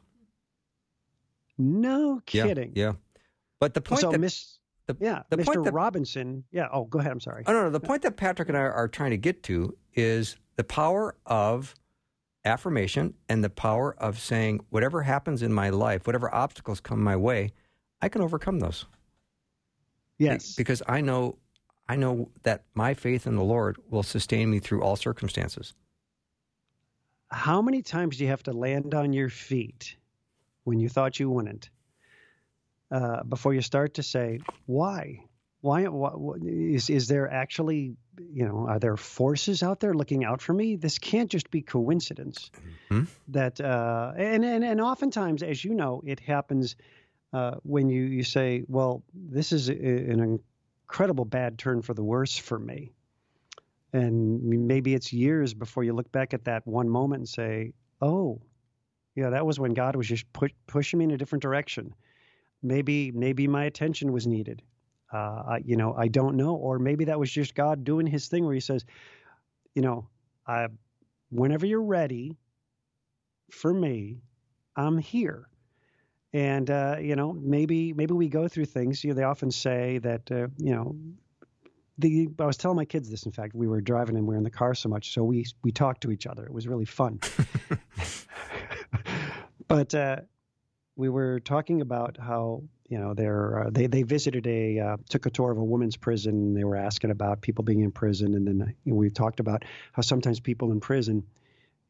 No 1.57 2.21
Yeah, 2.31 2.43
kidding. 2.47 2.71
Yeah. 2.75 2.93
But 3.63 3.73
the 3.73 3.79
point 3.79 4.01
so 4.01 4.11
that 4.11 4.19
Miss 4.19 4.59
the- 4.87 4.97
yeah, 4.99 5.23
the 5.29 5.37
Mr. 5.37 5.63
that- 5.63 5.71
Robinson. 5.71 6.43
Yeah. 6.51 6.67
Oh, 6.69 6.83
go 6.83 6.99
ahead. 6.99 7.13
I'm 7.13 7.21
sorry. 7.21 7.45
Oh 7.47 7.53
no, 7.53 7.63
no. 7.63 7.69
The 7.69 7.79
point 7.79 8.01
that 8.01 8.17
Patrick 8.17 8.49
and 8.49 8.57
I 8.57 8.61
are 8.61 8.89
trying 8.89 9.11
to 9.11 9.17
get 9.17 9.41
to 9.43 9.77
is 9.93 10.35
the 10.57 10.65
power 10.65 11.15
of 11.25 11.73
affirmation 12.43 13.13
and 13.29 13.41
the 13.41 13.49
power 13.49 13.95
of 13.99 14.19
saying 14.19 14.65
whatever 14.69 15.01
happens 15.03 15.41
in 15.41 15.53
my 15.53 15.69
life, 15.69 16.05
whatever 16.05 16.33
obstacles 16.35 16.81
come 16.81 17.01
my 17.01 17.15
way, 17.15 17.53
I 18.01 18.09
can 18.09 18.21
overcome 18.21 18.59
those. 18.59 18.85
Yes. 20.17 20.55
because 20.55 20.83
I 20.85 20.99
know, 20.99 21.37
I 21.87 21.95
know 21.95 22.31
that 22.43 22.65
my 22.73 22.93
faith 22.93 23.25
in 23.25 23.37
the 23.37 23.43
Lord 23.43 23.77
will 23.89 24.03
sustain 24.03 24.49
me 24.49 24.59
through 24.59 24.81
all 24.83 24.97
circumstances. 24.97 25.73
How 27.31 27.61
many 27.61 27.81
times 27.81 28.17
do 28.17 28.25
you 28.25 28.29
have 28.29 28.43
to 28.43 28.51
land 28.51 28.93
on 28.93 29.13
your 29.13 29.29
feet 29.29 29.95
when 30.65 30.79
you 30.81 30.89
thought 30.89 31.17
you 31.17 31.29
wouldn't 31.29 31.69
uh, 32.93 33.23
before 33.23 33.53
you 33.53 33.61
start 33.61 33.95
to 33.95 34.03
say, 34.03 34.39
why? 34.67 35.25
Why, 35.61 35.85
why, 35.87 36.11
is, 36.43 36.89
is 36.89 37.07
there 37.07 37.31
actually, 37.31 37.95
you 38.31 38.45
know, 38.45 38.67
are 38.67 38.79
there 38.79 38.97
forces 38.97 39.63
out 39.63 39.79
there 39.79 39.93
looking 39.93 40.23
out 40.23 40.41
for 40.41 40.53
me? 40.53 40.75
This 40.75 40.99
can't 40.99 41.31
just 41.31 41.49
be 41.49 41.61
coincidence. 41.61 42.51
Mhm. 42.91 43.07
That, 43.29 43.59
uh, 43.59 44.13
and, 44.15 44.45
and, 44.45 44.63
and 44.63 44.79
oftentimes, 44.79 45.41
as 45.41 45.63
you 45.65 45.73
know, 45.73 46.03
it 46.05 46.19
happens 46.19 46.75
uh, 47.31 47.55
when 47.63 47.89
you, 47.89 48.03
you 48.03 48.23
say, 48.23 48.63
well, 48.67 49.01
this 49.13 49.51
is 49.51 49.69
a, 49.69 49.73
an 49.73 50.39
incredible 50.87 51.25
bad 51.25 51.57
turn 51.57 51.81
for 51.81 51.93
the 51.95 52.03
worse 52.03 52.37
for 52.37 52.59
me. 52.59 52.91
And 53.93 54.43
maybe 54.67 54.93
it's 54.93 55.13
years 55.13 55.53
before 55.53 55.83
you 55.83 55.93
look 55.93 56.11
back 56.11 56.33
at 56.33 56.45
that 56.45 56.67
one 56.67 56.89
moment 56.89 57.21
and 57.21 57.29
say, 57.29 57.73
oh, 58.01 58.41
yeah, 59.15 59.29
that 59.31 59.45
was 59.45 59.59
when 59.59 59.73
God 59.73 59.95
was 59.95 60.07
just 60.07 60.31
pu- 60.33 60.49
pushing 60.67 60.99
me 60.99 61.05
in 61.05 61.11
a 61.11 61.17
different 61.17 61.41
direction. 61.41 61.93
Maybe, 62.63 63.11
maybe 63.11 63.47
my 63.47 63.65
attention 63.65 64.11
was 64.11 64.25
needed. 64.25 64.63
Uh, 65.11 65.43
I, 65.47 65.61
you 65.63 65.75
know, 65.75 65.93
I 65.93 66.07
don't 66.07 66.37
know. 66.37 66.55
Or 66.55 66.79
maybe 66.79 67.05
that 67.05 67.19
was 67.19 67.29
just 67.29 67.53
God 67.53 67.83
doing 67.83 68.07
his 68.07 68.27
thing 68.27 68.45
where 68.45 68.53
he 68.53 68.59
says, 68.59 68.85
you 69.75 69.81
know, 69.81 70.07
I, 70.47 70.67
whenever 71.29 71.65
you're 71.65 71.83
ready 71.83 72.37
for 73.51 73.73
me, 73.73 74.21
I'm 74.75 74.97
here. 74.97 75.47
And 76.33 76.69
uh, 76.69 76.97
you 76.99 77.15
know, 77.15 77.31
maybe 77.31 77.93
maybe 77.93 78.13
we 78.13 78.27
go 78.27 78.47
through 78.47 78.65
things. 78.65 79.03
You 79.03 79.11
know, 79.11 79.15
they 79.15 79.23
often 79.23 79.51
say 79.51 79.99
that 79.99 80.31
uh, 80.31 80.47
you 80.57 80.73
know, 80.73 80.95
the 81.99 82.27
I 82.39 82.45
was 82.45 82.57
telling 82.57 82.75
my 82.75 82.85
kids 82.85 83.09
this. 83.09 83.27
In 83.27 83.31
fact, 83.31 83.53
we 83.53 83.67
were 83.67 83.81
driving 83.81 84.17
and 84.17 84.25
we 84.25 84.33
were 84.33 84.37
in 84.37 84.43
the 84.43 84.49
car 84.49 84.73
so 84.73 84.89
much, 84.89 85.13
so 85.13 85.23
we 85.23 85.45
we 85.63 85.71
talked 85.71 86.01
to 86.01 86.11
each 86.11 86.25
other. 86.25 86.43
It 86.43 86.51
was 86.51 86.67
really 86.67 86.85
fun. 86.85 87.19
but 89.67 89.93
uh, 89.93 90.21
we 90.95 91.09
were 91.09 91.39
talking 91.39 91.81
about 91.81 92.17
how 92.17 92.63
you 92.89 92.99
know 92.99 93.13
they're 93.13 93.67
uh, 93.67 93.69
they 93.71 93.87
they 93.87 94.03
visited 94.03 94.45
a 94.47 94.79
uh, 94.79 94.97
took 95.09 95.25
a 95.25 95.29
tour 95.29 95.51
of 95.51 95.57
a 95.57 95.63
women's 95.63 95.97
prison. 95.97 96.33
And 96.33 96.57
they 96.57 96.63
were 96.63 96.75
asking 96.75 97.11
about 97.11 97.41
people 97.41 97.63
being 97.63 97.81
in 97.81 97.91
prison, 97.91 98.35
and 98.35 98.47
then 98.47 98.75
you 98.83 98.93
know, 98.93 98.97
we 98.97 99.09
talked 99.09 99.39
about 99.39 99.63
how 99.93 100.01
sometimes 100.01 100.39
people 100.39 100.71
in 100.71 100.79
prison. 100.79 101.23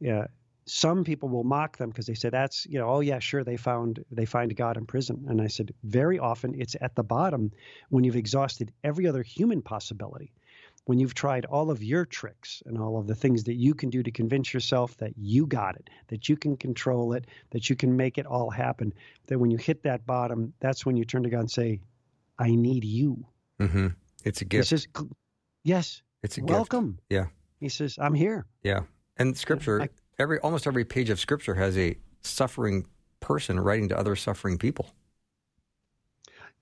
Uh, 0.08 0.26
some 0.66 1.04
people 1.04 1.28
will 1.28 1.44
mock 1.44 1.78
them 1.78 1.90
because 1.90 2.06
they 2.06 2.14
say 2.14 2.30
that's 2.30 2.66
you 2.68 2.80
know 2.80 2.88
oh 2.88 3.00
yeah 3.02 3.20
sure 3.20 3.44
they 3.44 3.58
found 3.58 4.04
they 4.12 4.26
find 4.26 4.56
God 4.56 4.78
in 4.78 4.86
prison 4.86 5.26
and 5.28 5.42
I 5.42 5.48
said 5.48 5.74
very 5.84 6.20
often 6.20 6.56
it's 6.58 6.76
at 6.80 6.96
the 6.96 7.04
bottom 7.04 7.52
when 7.90 8.06
you've 8.06 8.16
exhausted 8.16 8.72
every 8.84 9.06
other 9.06 9.24
human 9.24 9.62
possibility 9.62 10.32
when 10.86 11.00
you've 11.00 11.14
tried 11.14 11.46
all 11.46 11.72
of 11.72 11.84
your 11.84 12.06
tricks 12.06 12.62
and 12.66 12.78
all 12.78 12.98
of 12.98 13.08
the 13.08 13.16
things 13.16 13.44
that 13.46 13.56
you 13.56 13.74
can 13.74 13.90
do 13.90 14.04
to 14.04 14.12
convince 14.12 14.54
yourself 14.54 14.98
that 14.98 15.14
you 15.18 15.46
got 15.46 15.76
it 15.76 15.90
that 16.08 16.28
you 16.28 16.36
can 16.36 16.58
control 16.58 17.14
it 17.14 17.26
that 17.52 17.70
you 17.70 17.76
can 17.76 17.96
make 17.96 18.18
it 18.18 18.26
all 18.26 18.50
happen 18.50 18.94
that 19.28 19.40
when 19.40 19.50
you 19.52 19.58
hit 19.58 19.84
that 19.84 20.06
bottom 20.06 20.54
that's 20.60 20.86
when 20.86 20.98
you 20.98 21.06
turn 21.06 21.24
to 21.24 21.30
God 21.30 21.40
and 21.42 21.52
say 21.52 21.80
I 22.40 22.50
need 22.56 22.84
you 22.84 23.26
hmm 23.60 23.88
It's 24.26 24.42
a 24.42 24.46
gift. 24.46 24.70
he 24.70 24.76
gift. 24.76 24.88
says 24.98 25.06
yes 25.64 26.02
It's 26.22 26.38
a 26.38 26.42
gift. 26.42 26.52
welcome 26.52 27.00
Yeah. 27.10 27.28
he 27.60 27.70
says 27.70 27.98
I'm 28.00 28.14
here 28.14 28.46
Yeah. 28.64 28.82
And 29.18 29.38
scripture, 29.38 29.82
I- 29.84 29.90
every 30.20 30.40
almost 30.40 30.66
every 30.68 30.86
page 30.86 31.10
of 31.10 31.20
scripture 31.20 31.54
has 31.56 31.78
a 31.78 31.96
suffering 32.22 32.88
person 33.20 33.60
writing 33.60 33.88
to 33.90 33.98
other 33.98 34.16
suffering 34.16 34.58
people. 34.58 34.88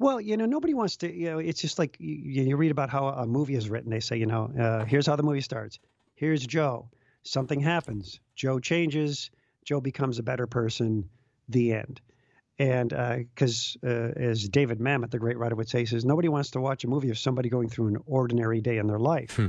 Well, 0.01 0.19
you 0.19 0.35
know, 0.35 0.45
nobody 0.45 0.73
wants 0.73 0.97
to. 0.97 1.13
You 1.13 1.31
know, 1.31 1.39
it's 1.39 1.61
just 1.61 1.77
like 1.79 1.95
you, 1.99 2.43
you 2.43 2.57
read 2.57 2.71
about 2.71 2.89
how 2.89 3.07
a 3.07 3.25
movie 3.25 3.55
is 3.55 3.69
written. 3.69 3.91
They 3.91 3.99
say, 3.99 4.17
you 4.17 4.25
know, 4.25 4.51
uh, 4.59 4.85
here's 4.85 5.05
how 5.05 5.15
the 5.15 5.23
movie 5.23 5.41
starts. 5.41 5.79
Here's 6.15 6.45
Joe. 6.45 6.89
Something 7.23 7.59
happens. 7.59 8.19
Joe 8.35 8.59
changes. 8.59 9.29
Joe 9.63 9.79
becomes 9.79 10.17
a 10.17 10.23
better 10.23 10.47
person. 10.47 11.09
The 11.49 11.73
end. 11.73 12.01
And 12.57 12.89
because, 12.89 13.77
uh, 13.83 13.89
uh, 13.89 14.11
as 14.15 14.47
David 14.47 14.79
Mamet, 14.79 15.11
the 15.11 15.19
great 15.19 15.37
writer, 15.37 15.55
would 15.55 15.69
say, 15.69 15.85
says 15.85 16.05
nobody 16.05 16.29
wants 16.29 16.51
to 16.51 16.61
watch 16.61 16.83
a 16.83 16.87
movie 16.87 17.09
of 17.09 17.17
somebody 17.17 17.49
going 17.49 17.69
through 17.69 17.87
an 17.87 17.97
ordinary 18.05 18.61
day 18.61 18.77
in 18.77 18.87
their 18.87 18.99
life. 18.99 19.35
Hmm. 19.35 19.47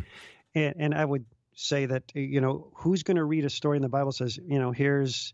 And, 0.55 0.75
and 0.79 0.95
I 0.95 1.05
would 1.05 1.25
say 1.55 1.87
that 1.87 2.05
you 2.15 2.41
know 2.41 2.69
who's 2.75 3.03
going 3.03 3.17
to 3.17 3.25
read 3.25 3.45
a 3.45 3.51
story 3.51 3.77
in 3.77 3.83
the 3.83 3.89
Bible 3.89 4.13
says 4.13 4.39
you 4.39 4.59
know 4.59 4.73
here's 4.73 5.33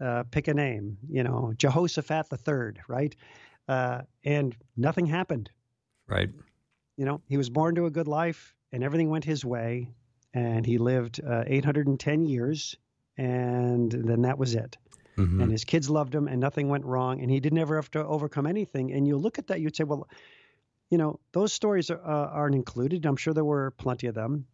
uh, 0.00 0.24
pick 0.30 0.48
a 0.48 0.54
name 0.54 0.98
you 1.08 1.22
know 1.22 1.52
Jehoshaphat 1.56 2.28
the 2.30 2.36
third 2.36 2.80
right 2.88 3.14
uh, 3.68 4.02
and 4.24 4.56
nothing 4.76 5.06
happened. 5.06 5.50
Right. 6.08 6.30
you 6.96 7.04
know 7.06 7.20
he 7.28 7.36
was 7.38 7.48
born 7.48 7.74
to 7.76 7.86
a 7.86 7.90
good 7.90 8.08
life 8.08 8.54
and 8.72 8.84
everything 8.84 9.08
went 9.08 9.24
his 9.24 9.44
way 9.44 9.88
and 10.34 10.66
he 10.66 10.76
lived 10.78 11.20
uh, 11.24 11.44
810 11.46 12.26
years 12.26 12.76
and 13.16 13.90
then 13.92 14.22
that 14.22 14.38
was 14.38 14.54
it. 14.54 14.76
Mhm. 15.16 15.42
and 15.42 15.50
his 15.52 15.64
kids 15.64 15.88
loved 15.90 16.14
him 16.14 16.26
and 16.28 16.40
nothing 16.40 16.68
went 16.68 16.84
wrong 16.86 17.20
and 17.20 17.30
he 17.30 17.38
didn't 17.40 17.58
ever 17.58 17.76
have 17.76 17.90
to 17.92 18.04
overcome 18.04 18.46
anything. 18.46 18.92
And 18.92 19.06
you 19.06 19.16
look 19.18 19.38
at 19.38 19.46
that 19.48 19.60
you'd 19.60 19.76
say 19.76 19.84
well 19.84 20.08
you 20.90 20.98
know 20.98 21.20
those 21.32 21.52
stories 21.52 21.90
are, 21.90 22.00
uh, 22.00 22.28
aren't 22.38 22.54
included. 22.54 23.06
I'm 23.06 23.16
sure 23.16 23.32
there 23.34 23.44
were 23.44 23.70
plenty 23.72 24.06
of 24.08 24.14
them. 24.14 24.46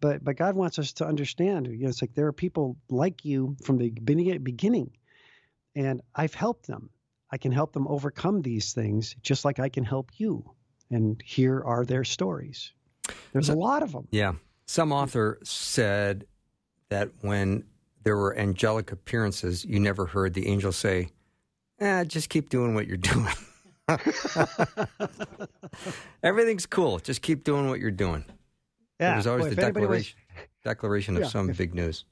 But 0.00 0.22
but 0.22 0.36
god 0.36 0.54
wants 0.56 0.78
us 0.78 0.92
to 0.94 1.06
understand 1.06 1.66
you 1.68 1.84
know 1.84 1.88
it's 1.88 2.02
like 2.02 2.14
there 2.14 2.26
are 2.26 2.32
people 2.32 2.76
like 2.90 3.24
you 3.24 3.56
from 3.64 3.78
the 3.78 3.90
beginning 3.90 4.42
beginning 4.42 4.90
and 5.74 6.02
i've 6.14 6.34
helped 6.34 6.66
them 6.66 6.90
i 7.36 7.38
can 7.38 7.52
help 7.52 7.72
them 7.72 7.86
overcome 7.88 8.40
these 8.40 8.72
things 8.72 9.14
just 9.20 9.44
like 9.44 9.58
i 9.66 9.68
can 9.68 9.84
help 9.84 10.10
you 10.16 10.32
and 10.90 11.20
here 11.24 11.62
are 11.66 11.84
their 11.84 12.04
stories 12.04 12.72
there's 13.32 13.50
a 13.50 13.54
lot 13.54 13.82
of 13.82 13.92
them 13.92 14.08
Yeah. 14.10 14.32
Some 14.68 14.90
author 14.92 15.38
said 15.44 16.26
that 16.88 17.10
when 17.20 17.64
there 18.02 18.16
were 18.16 18.36
angelic 18.36 18.90
appearances, 18.90 19.64
you 19.64 19.78
never 19.78 20.06
heard 20.06 20.34
the 20.34 20.48
angel 20.48 20.72
say, 20.72 21.10
eh, 21.78 22.02
just 22.04 22.28
keep 22.30 22.48
doing 22.50 22.74
what 22.74 22.88
you're 22.88 22.96
doing. 23.14 23.32
Everything's 26.22 26.66
cool. 26.66 26.98
Just 26.98 27.22
keep 27.22 27.44
doing 27.44 27.68
what 27.68 27.78
you're 27.80 27.90
doing. 28.06 28.24
yeah 29.00 29.12
There's 29.14 29.26
always 29.28 29.50
the 29.54 29.54
declaration, 29.54 30.18
declaration 30.64 31.16
of 31.16 31.22
Yeah, 31.22 31.28
some 31.28 31.50
if- 31.50 31.58
big 31.58 31.74
news. 31.74 32.04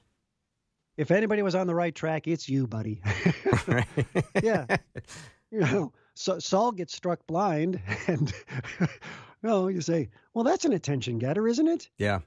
If 0.97 1.11
anybody 1.11 1.41
was 1.41 1.55
on 1.55 1.67
the 1.67 1.75
right 1.75 1.95
track 1.95 2.27
it's 2.27 2.49
you 2.49 2.67
buddy 2.67 3.01
yeah. 4.43 4.65
You 5.51 5.61
know, 5.61 5.93
so 6.15 6.39
Saul 6.39 6.71
gets 6.71 6.93
struck 6.93 7.25
blind, 7.27 7.79
and 8.07 8.33
you 8.81 8.87
know, 9.41 9.67
you 9.67 9.81
say, 9.81 10.09
"Well, 10.33 10.43
that's 10.43 10.65
an 10.65 10.73
attention 10.73 11.17
getter, 11.17 11.47
isn't 11.47 11.67
it?" 11.67 11.89
Yeah. 11.97 12.19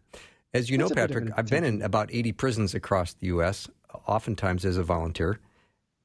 As 0.54 0.70
you 0.70 0.78
know, 0.78 0.88
That's 0.88 0.92
of 0.92 1.08
Patrick, 1.08 1.30
I've 1.36 1.48
been 1.48 1.64
in 1.64 1.82
about 1.82 2.08
80 2.10 2.32
prisons 2.32 2.74
across 2.74 3.12
the 3.12 3.26
U.S., 3.26 3.68
oftentimes 4.06 4.64
as 4.64 4.78
a 4.78 4.82
volunteer. 4.82 5.40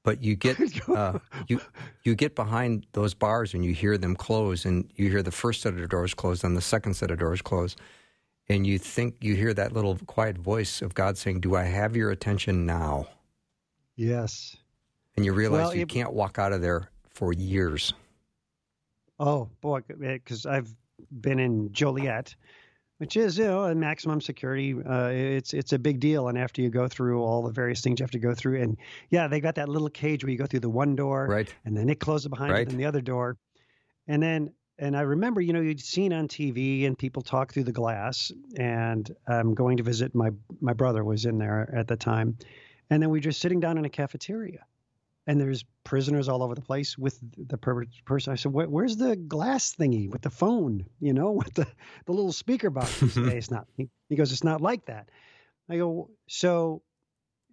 But 0.03 0.21
you 0.21 0.35
get 0.35 0.59
uh, 0.89 1.19
you 1.47 1.61
you 2.03 2.13
get 2.13 2.35
behind 2.35 2.85
those 2.91 3.13
bars 3.13 3.53
and 3.53 3.63
you 3.63 3.73
hear 3.73 3.97
them 3.97 4.17
close, 4.17 4.65
and 4.65 4.91
you 4.95 5.09
hear 5.09 5.23
the 5.23 5.31
first 5.31 5.61
set 5.61 5.75
of 5.75 5.89
doors 5.89 6.13
close, 6.13 6.43
and 6.43 6.57
the 6.57 6.61
second 6.61 6.95
set 6.95 7.09
of 7.09 7.19
doors 7.19 7.41
close, 7.41 7.77
and 8.49 8.65
you 8.67 8.77
think 8.77 9.15
you 9.21 9.35
hear 9.35 9.53
that 9.53 9.71
little 9.73 9.97
quiet 10.05 10.37
voice 10.37 10.81
of 10.81 10.93
God 10.93 11.17
saying, 11.17 11.41
"Do 11.41 11.55
I 11.55 11.63
have 11.63 11.95
your 11.95 12.11
attention 12.11 12.65
now?" 12.65 13.07
Yes. 13.95 14.57
And 15.15 15.25
you 15.25 15.33
realize 15.33 15.67
Well, 15.67 15.75
you 15.75 15.83
it- 15.83 15.89
can't 15.89 16.13
walk 16.13 16.39
out 16.39 16.53
of 16.53 16.61
there 16.61 16.89
for 17.09 17.33
years. 17.33 17.93
Oh 19.19 19.49
boy, 19.61 19.81
because 19.81 20.45
I've 20.45 20.73
been 21.21 21.39
in 21.39 21.71
Joliet, 21.71 22.35
which 22.97 23.15
is 23.15 23.37
you 23.37 23.45
know 23.45 23.65
a 23.65 23.75
maximum 23.75 24.19
security. 24.19 24.73
Uh, 24.73 25.09
it's 25.09 25.53
it's 25.53 25.71
a 25.73 25.79
big 25.79 25.99
deal, 25.99 26.27
and 26.29 26.37
after 26.37 26.61
you 26.61 26.69
go 26.69 26.87
through 26.87 27.21
all 27.21 27.43
the 27.43 27.51
various 27.51 27.81
things 27.81 27.99
you 27.99 28.03
have 28.03 28.11
to 28.11 28.19
go 28.19 28.33
through, 28.33 28.61
and 28.61 28.75
yeah, 29.11 29.27
they 29.27 29.39
got 29.39 29.55
that 29.55 29.69
little 29.69 29.89
cage 29.89 30.23
where 30.23 30.31
you 30.31 30.37
go 30.37 30.47
through 30.47 30.61
the 30.61 30.69
one 30.69 30.95
door, 30.95 31.27
Right. 31.27 31.53
and 31.65 31.77
then 31.77 31.89
it 31.89 31.99
closes 31.99 32.27
behind 32.27 32.51
Right. 32.51 32.67
it, 32.67 32.71
and 32.71 32.79
the 32.79 32.85
other 32.85 33.01
door, 33.01 33.37
and 34.07 34.21
then 34.21 34.51
and 34.79 34.97
I 34.97 35.01
remember, 35.01 35.39
you 35.39 35.53
know, 35.53 35.61
you'd 35.61 35.79
seen 35.79 36.13
on 36.13 36.27
TV 36.27 36.85
and 36.85 36.97
people 36.97 37.21
talk 37.21 37.53
through 37.53 37.65
the 37.65 37.71
glass, 37.71 38.31
and 38.57 39.09
I'm 39.27 39.53
going 39.53 39.77
to 39.77 39.83
visit 39.83 40.15
my 40.15 40.31
my 40.61 40.73
brother 40.73 41.03
was 41.03 41.25
in 41.25 41.37
there 41.37 41.69
at 41.73 41.87
the 41.87 41.95
time, 41.95 42.37
and 42.89 43.01
then 43.01 43.09
we 43.09 43.19
were 43.19 43.23
just 43.23 43.39
sitting 43.39 43.59
down 43.59 43.77
in 43.77 43.85
a 43.85 43.89
cafeteria, 43.89 44.65
and 45.27 45.39
there's 45.39 45.63
prisoners 45.83 46.27
all 46.27 46.41
over 46.41 46.55
the 46.55 46.61
place 46.61 46.97
with 46.97 47.19
the 47.47 47.57
per- 47.57 47.85
person. 48.05 48.33
I 48.33 48.35
said, 48.35 48.51
"Where's 48.51 48.97
the 48.97 49.15
glass 49.15 49.75
thingy 49.75 50.09
with 50.09 50.21
the 50.21 50.29
phone? 50.31 50.85
You 50.99 51.13
know, 51.13 51.31
with 51.43 51.53
the 51.53 51.67
the 52.05 52.11
little 52.11 52.33
speaker 52.33 52.69
box?" 52.69 52.99
He 52.99 53.09
said, 53.09 53.25
"Hey, 53.25 53.37
it's 53.37 53.51
not." 53.51 53.67
He, 53.77 53.89
he 54.09 54.15
goes, 54.15 54.31
"It's 54.31 54.43
not 54.43 54.61
like 54.61 54.85
that." 54.85 55.09
I 55.69 55.77
go, 55.77 56.09
"So 56.27 56.81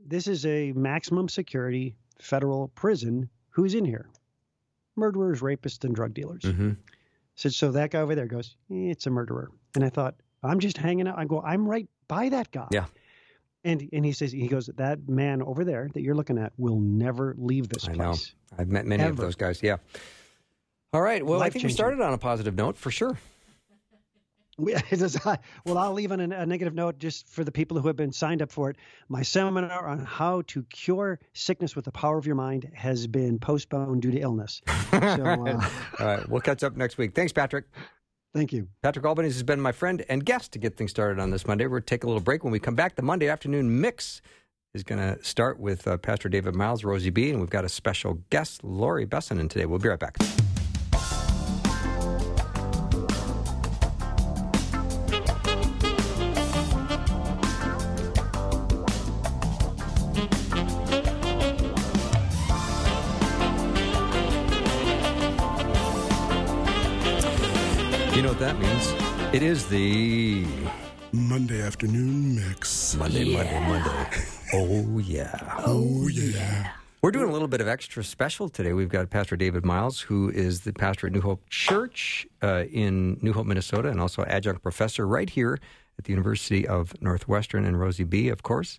this 0.06 0.26
is 0.26 0.46
a 0.46 0.72
maximum 0.72 1.28
security 1.28 1.96
federal 2.18 2.68
prison. 2.68 3.28
Who's 3.50 3.74
in 3.74 3.84
here? 3.84 4.08
Murderers, 4.96 5.40
rapists, 5.42 5.84
and 5.84 5.94
drug 5.94 6.14
dealers." 6.14 6.44
hmm 6.44 6.72
said, 7.40 7.54
so 7.54 7.70
that 7.72 7.90
guy 7.90 8.00
over 8.00 8.14
there 8.14 8.26
goes, 8.26 8.56
"Eh, 8.70 8.90
it's 8.90 9.06
a 9.06 9.10
murderer. 9.10 9.50
And 9.74 9.84
I 9.84 9.88
thought, 9.88 10.14
I'm 10.42 10.58
just 10.58 10.76
hanging 10.76 11.06
out. 11.08 11.18
I 11.18 11.24
go, 11.24 11.40
I'm 11.42 11.68
right 11.68 11.88
by 12.08 12.28
that 12.30 12.50
guy. 12.50 12.68
Yeah. 12.70 12.86
And 13.64 13.88
and 13.92 14.04
he 14.04 14.12
says, 14.12 14.32
he 14.32 14.48
goes, 14.48 14.66
that 14.76 15.08
man 15.08 15.42
over 15.42 15.64
there 15.64 15.88
that 15.92 16.00
you're 16.00 16.14
looking 16.14 16.38
at 16.38 16.52
will 16.56 16.80
never 16.80 17.34
leave 17.36 17.68
this 17.68 17.88
I 17.88 17.92
know. 17.92 18.04
place. 18.10 18.34
I've 18.58 18.68
met 18.68 18.86
many 18.86 19.02
of 19.04 19.16
those 19.16 19.34
guys. 19.34 19.62
Yeah. 19.62 19.76
All 20.92 21.02
right. 21.02 21.24
Well, 21.24 21.42
I 21.42 21.50
think 21.50 21.64
we 21.64 21.70
started 21.70 22.00
on 22.00 22.12
a 22.14 22.18
positive 22.18 22.54
note 22.56 22.76
for 22.76 22.90
sure. 22.90 23.18
We- 24.60 24.74
well, 25.64 25.78
I'll 25.78 25.92
leave 25.92 26.12
on 26.12 26.20
a, 26.20 26.36
a 26.36 26.46
negative 26.46 26.74
note 26.74 26.98
just 26.98 27.28
for 27.28 27.44
the 27.44 27.52
people 27.52 27.80
who 27.80 27.86
have 27.88 27.96
been 27.96 28.12
signed 28.12 28.42
up 28.42 28.52
for 28.52 28.70
it. 28.70 28.76
My 29.08 29.22
seminar 29.22 29.88
on 29.88 30.00
how 30.04 30.42
to 30.48 30.62
cure 30.64 31.18
sickness 31.32 31.74
with 31.74 31.86
the 31.86 31.92
power 31.92 32.18
of 32.18 32.26
your 32.26 32.34
mind 32.36 32.70
has 32.74 33.06
been 33.06 33.38
postponed 33.38 34.02
due 34.02 34.10
to 34.10 34.18
illness. 34.20 34.60
So, 34.90 34.98
uh, 35.24 35.70
All 36.00 36.06
right. 36.06 36.28
We'll 36.28 36.40
catch 36.40 36.62
up 36.64 36.76
next 36.76 36.98
week. 36.98 37.14
Thanks, 37.14 37.32
Patrick. 37.32 37.64
thank 38.34 38.52
you. 38.52 38.68
Patrick 38.82 39.04
Albanese 39.04 39.34
has 39.34 39.42
been 39.44 39.60
my 39.60 39.72
friend 39.72 40.04
and 40.08 40.24
guest 40.24 40.52
to 40.52 40.58
get 40.58 40.76
things 40.76 40.90
started 40.90 41.20
on 41.20 41.30
this 41.30 41.46
Monday. 41.46 41.66
We're 41.66 41.80
take 41.80 42.02
a 42.04 42.06
little 42.06 42.20
break. 42.20 42.42
When 42.44 42.52
we 42.52 42.58
come 42.58 42.74
back, 42.74 42.96
the 42.96 43.02
Monday 43.02 43.28
afternoon 43.28 43.80
mix 43.80 44.20
is 44.74 44.82
going 44.82 45.00
to 45.00 45.22
start 45.24 45.58
with 45.60 45.86
uh, 45.86 45.96
Pastor 45.96 46.28
David 46.28 46.54
Myles, 46.54 46.84
Rosie 46.84 47.10
B., 47.10 47.30
and 47.30 47.40
we've 47.40 47.50
got 47.50 47.64
a 47.64 47.68
special 47.68 48.14
guest, 48.30 48.62
Laurie 48.64 49.06
Besonen, 49.06 49.48
today. 49.48 49.66
We'll 49.66 49.78
be 49.78 49.88
right 49.88 49.98
back. 49.98 50.16
It 69.32 69.44
is 69.44 69.68
the 69.68 70.44
Monday 71.12 71.62
afternoon 71.62 72.34
mix. 72.34 72.96
Monday, 72.96 73.32
Monday, 73.32 73.60
Monday. 73.60 74.24
Oh, 74.52 74.98
yeah. 74.98 75.38
Oh, 75.64 76.08
yeah. 76.08 76.72
We're 77.00 77.12
doing 77.12 77.28
a 77.28 77.32
little 77.32 77.46
bit 77.46 77.60
of 77.60 77.68
extra 77.68 78.02
special 78.02 78.48
today. 78.48 78.72
We've 78.72 78.88
got 78.88 79.08
Pastor 79.08 79.36
David 79.36 79.64
Myles, 79.64 80.00
who 80.00 80.30
is 80.30 80.62
the 80.62 80.72
pastor 80.72 81.06
at 81.06 81.12
New 81.12 81.20
Hope 81.20 81.48
Church 81.48 82.26
uh, 82.42 82.64
in 82.72 83.18
New 83.22 83.32
Hope, 83.32 83.46
Minnesota, 83.46 83.88
and 83.88 84.00
also 84.00 84.24
adjunct 84.24 84.64
professor 84.64 85.06
right 85.06 85.30
here 85.30 85.60
at 85.96 86.06
the 86.06 86.10
University 86.10 86.66
of 86.66 87.00
Northwestern, 87.00 87.64
and 87.64 87.78
Rosie 87.78 88.02
B., 88.02 88.30
of 88.30 88.42
course, 88.42 88.78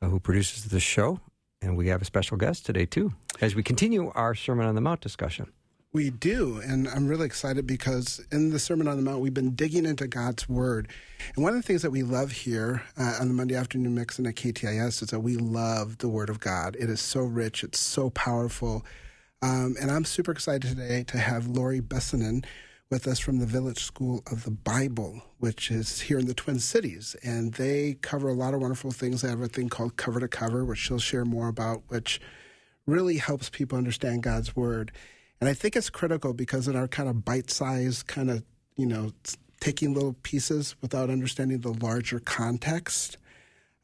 uh, 0.00 0.06
who 0.06 0.20
produces 0.20 0.66
the 0.66 0.78
show. 0.78 1.18
And 1.60 1.76
we 1.76 1.88
have 1.88 2.00
a 2.00 2.04
special 2.04 2.36
guest 2.36 2.64
today, 2.64 2.86
too, 2.86 3.14
as 3.40 3.56
we 3.56 3.64
continue 3.64 4.12
our 4.14 4.36
Sermon 4.36 4.64
on 4.64 4.76
the 4.76 4.80
Mount 4.80 5.00
discussion. 5.00 5.50
We 5.94 6.08
do, 6.08 6.58
and 6.64 6.88
I'm 6.88 7.06
really 7.06 7.26
excited 7.26 7.66
because 7.66 8.24
in 8.32 8.48
the 8.48 8.58
Sermon 8.58 8.88
on 8.88 8.96
the 8.96 9.02
Mount, 9.02 9.20
we've 9.20 9.34
been 9.34 9.54
digging 9.54 9.84
into 9.84 10.06
God's 10.06 10.48
Word. 10.48 10.88
And 11.34 11.44
one 11.44 11.52
of 11.54 11.58
the 11.60 11.66
things 11.66 11.82
that 11.82 11.90
we 11.90 12.02
love 12.02 12.32
here 12.32 12.82
uh, 12.96 13.18
on 13.20 13.28
the 13.28 13.34
Monday 13.34 13.54
afternoon 13.54 13.94
mix 13.94 14.16
and 14.16 14.26
at 14.26 14.36
KTIS 14.36 15.02
is 15.02 15.10
that 15.10 15.20
we 15.20 15.36
love 15.36 15.98
the 15.98 16.08
Word 16.08 16.30
of 16.30 16.40
God. 16.40 16.76
It 16.80 16.88
is 16.88 17.02
so 17.02 17.20
rich, 17.20 17.62
it's 17.62 17.78
so 17.78 18.08
powerful. 18.08 18.86
Um, 19.42 19.76
and 19.78 19.90
I'm 19.90 20.06
super 20.06 20.32
excited 20.32 20.62
today 20.62 21.04
to 21.08 21.18
have 21.18 21.46
Laurie 21.46 21.82
Besonen 21.82 22.46
with 22.88 23.06
us 23.06 23.18
from 23.18 23.38
the 23.38 23.44
Village 23.44 23.84
School 23.84 24.22
of 24.32 24.44
the 24.44 24.50
Bible, 24.50 25.20
which 25.40 25.70
is 25.70 26.00
here 26.00 26.18
in 26.18 26.24
the 26.24 26.32
Twin 26.32 26.58
Cities. 26.58 27.16
And 27.22 27.52
they 27.52 27.98
cover 28.00 28.30
a 28.30 28.34
lot 28.34 28.54
of 28.54 28.62
wonderful 28.62 28.92
things. 28.92 29.20
They 29.20 29.28
have 29.28 29.42
a 29.42 29.46
thing 29.46 29.68
called 29.68 29.98
Cover 29.98 30.20
to 30.20 30.28
Cover, 30.28 30.64
which 30.64 30.78
she'll 30.78 30.98
share 30.98 31.26
more 31.26 31.48
about, 31.48 31.82
which 31.88 32.18
really 32.86 33.18
helps 33.18 33.50
people 33.50 33.76
understand 33.76 34.22
God's 34.22 34.56
Word. 34.56 34.90
And 35.42 35.48
I 35.48 35.54
think 35.54 35.74
it's 35.74 35.90
critical 35.90 36.34
because 36.34 36.68
in 36.68 36.76
our 36.76 36.86
kind 36.86 37.08
of 37.08 37.24
bite 37.24 37.50
sized, 37.50 38.06
kind 38.06 38.30
of, 38.30 38.44
you 38.76 38.86
know, 38.86 39.10
taking 39.58 39.92
little 39.92 40.14
pieces 40.22 40.76
without 40.80 41.10
understanding 41.10 41.58
the 41.62 41.72
larger 41.72 42.20
context, 42.20 43.16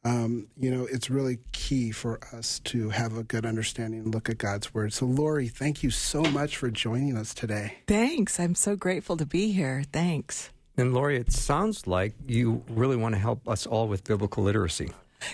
um, 0.05 0.47
you 0.57 0.71
know, 0.71 0.87
it's 0.89 1.09
really 1.09 1.39
key 1.51 1.91
for 1.91 2.17
us 2.33 2.59
to 2.59 2.91
have 2.91 3.17
a 3.17 3.23
good 3.23 3.45
understanding 3.45 3.99
and 3.99 4.15
look 4.15 4.29
at 4.29 4.37
God's 4.37 4.73
Word. 4.73 4.93
So, 4.93 5.05
Laurie, 5.05 5.49
thank 5.49 5.83
you 5.83 5.89
so 5.89 6.21
much 6.21 6.55
for 6.55 6.71
joining 6.71 7.17
us 7.17 7.33
today. 7.33 7.79
Thanks. 7.87 8.39
I'm 8.39 8.55
so 8.55 8.77
grateful 8.77 9.17
to 9.17 9.25
be 9.25 9.51
here. 9.51 9.83
Thanks. 9.91 10.51
And 10.77 10.93
Laurie, 10.93 11.17
it 11.17 11.33
sounds 11.33 11.85
like 11.87 12.13
you 12.25 12.63
really 12.69 12.95
want 12.95 13.15
to 13.15 13.19
help 13.19 13.49
us 13.49 13.65
all 13.65 13.89
with 13.89 14.05
biblical 14.05 14.43
literacy. 14.43 14.91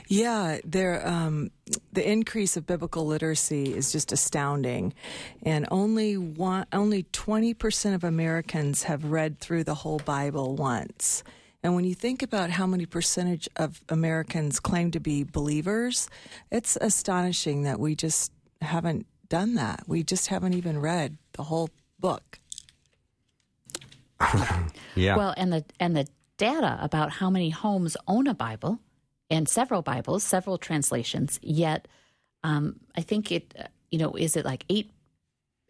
Yeah, 0.08 0.60
there. 0.64 1.06
Um, 1.08 1.52
the 1.92 2.10
increase 2.10 2.58
of 2.58 2.66
biblical 2.66 3.06
literacy 3.06 3.74
is 3.76 3.92
just 3.92 4.12
astounding, 4.12 4.94
and 5.44 5.68
only 5.72 6.18
one, 6.18 6.66
only 6.74 7.04
twenty 7.12 7.54
percent 7.54 7.96
of 7.96 8.04
Americans 8.04 8.84
have 8.84 9.06
read 9.06 9.40
through 9.40 9.64
the 9.64 9.76
whole 9.76 10.00
Bible 10.00 10.56
once. 10.56 11.24
And 11.64 11.74
when 11.74 11.84
you 11.84 11.96
think 11.96 12.22
about 12.22 12.52
how 12.52 12.68
many 12.68 12.86
percentage 12.86 13.50
of 13.56 13.82
Americans 13.90 14.60
claim 14.60 14.92
to 14.92 15.00
be 15.00 15.24
believers, 15.24 16.10
it's 16.52 16.78
astonishing 16.80 17.64
that 17.64 17.80
we 17.80 17.96
just 17.96 18.32
haven't 18.62 19.08
done 19.30 19.56
that. 19.56 19.84
We 19.88 20.04
just 20.04 20.28
haven't 20.28 20.54
even 20.54 20.80
read 20.80 21.18
the 21.34 21.44
whole 21.44 21.70
book. 22.00 22.40
Yeah. 24.98 25.18
Well, 25.18 25.34
and 25.36 25.52
the 25.52 25.66
and 25.78 25.94
the 25.94 26.08
data 26.38 26.80
about 26.82 27.12
how 27.12 27.30
many 27.30 27.50
homes 27.50 27.98
own 28.08 28.28
a 28.28 28.34
Bible 28.34 28.80
and 29.30 29.48
several 29.50 29.82
Bibles, 29.82 30.24
several 30.24 30.58
translations. 30.58 31.40
Yet, 31.42 31.88
um, 32.44 32.80
I 32.98 33.02
think 33.02 33.32
it. 33.32 33.54
uh, 33.60 33.68
You 33.92 34.00
know, 34.00 34.16
is 34.18 34.36
it 34.36 34.46
like 34.46 34.66
eight 34.70 34.92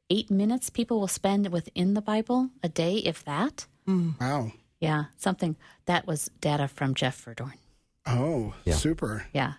eight 0.10 0.30
minutes 0.32 0.70
people 0.70 1.00
will 1.00 1.08
spend 1.08 1.48
within 1.52 1.94
the 1.94 2.02
Bible 2.02 2.50
a 2.64 2.70
day, 2.70 2.96
if 2.98 3.24
that? 3.26 3.68
Wow. 3.88 4.52
Yeah, 4.80 5.06
something 5.18 5.56
that 5.86 6.06
was 6.08 6.30
data 6.42 6.68
from 6.68 6.94
Jeff 6.94 7.24
Verdorn. 7.26 7.58
Oh, 8.06 8.54
Yeah. 8.66 8.76
super. 8.76 9.28
Yeah, 9.34 9.54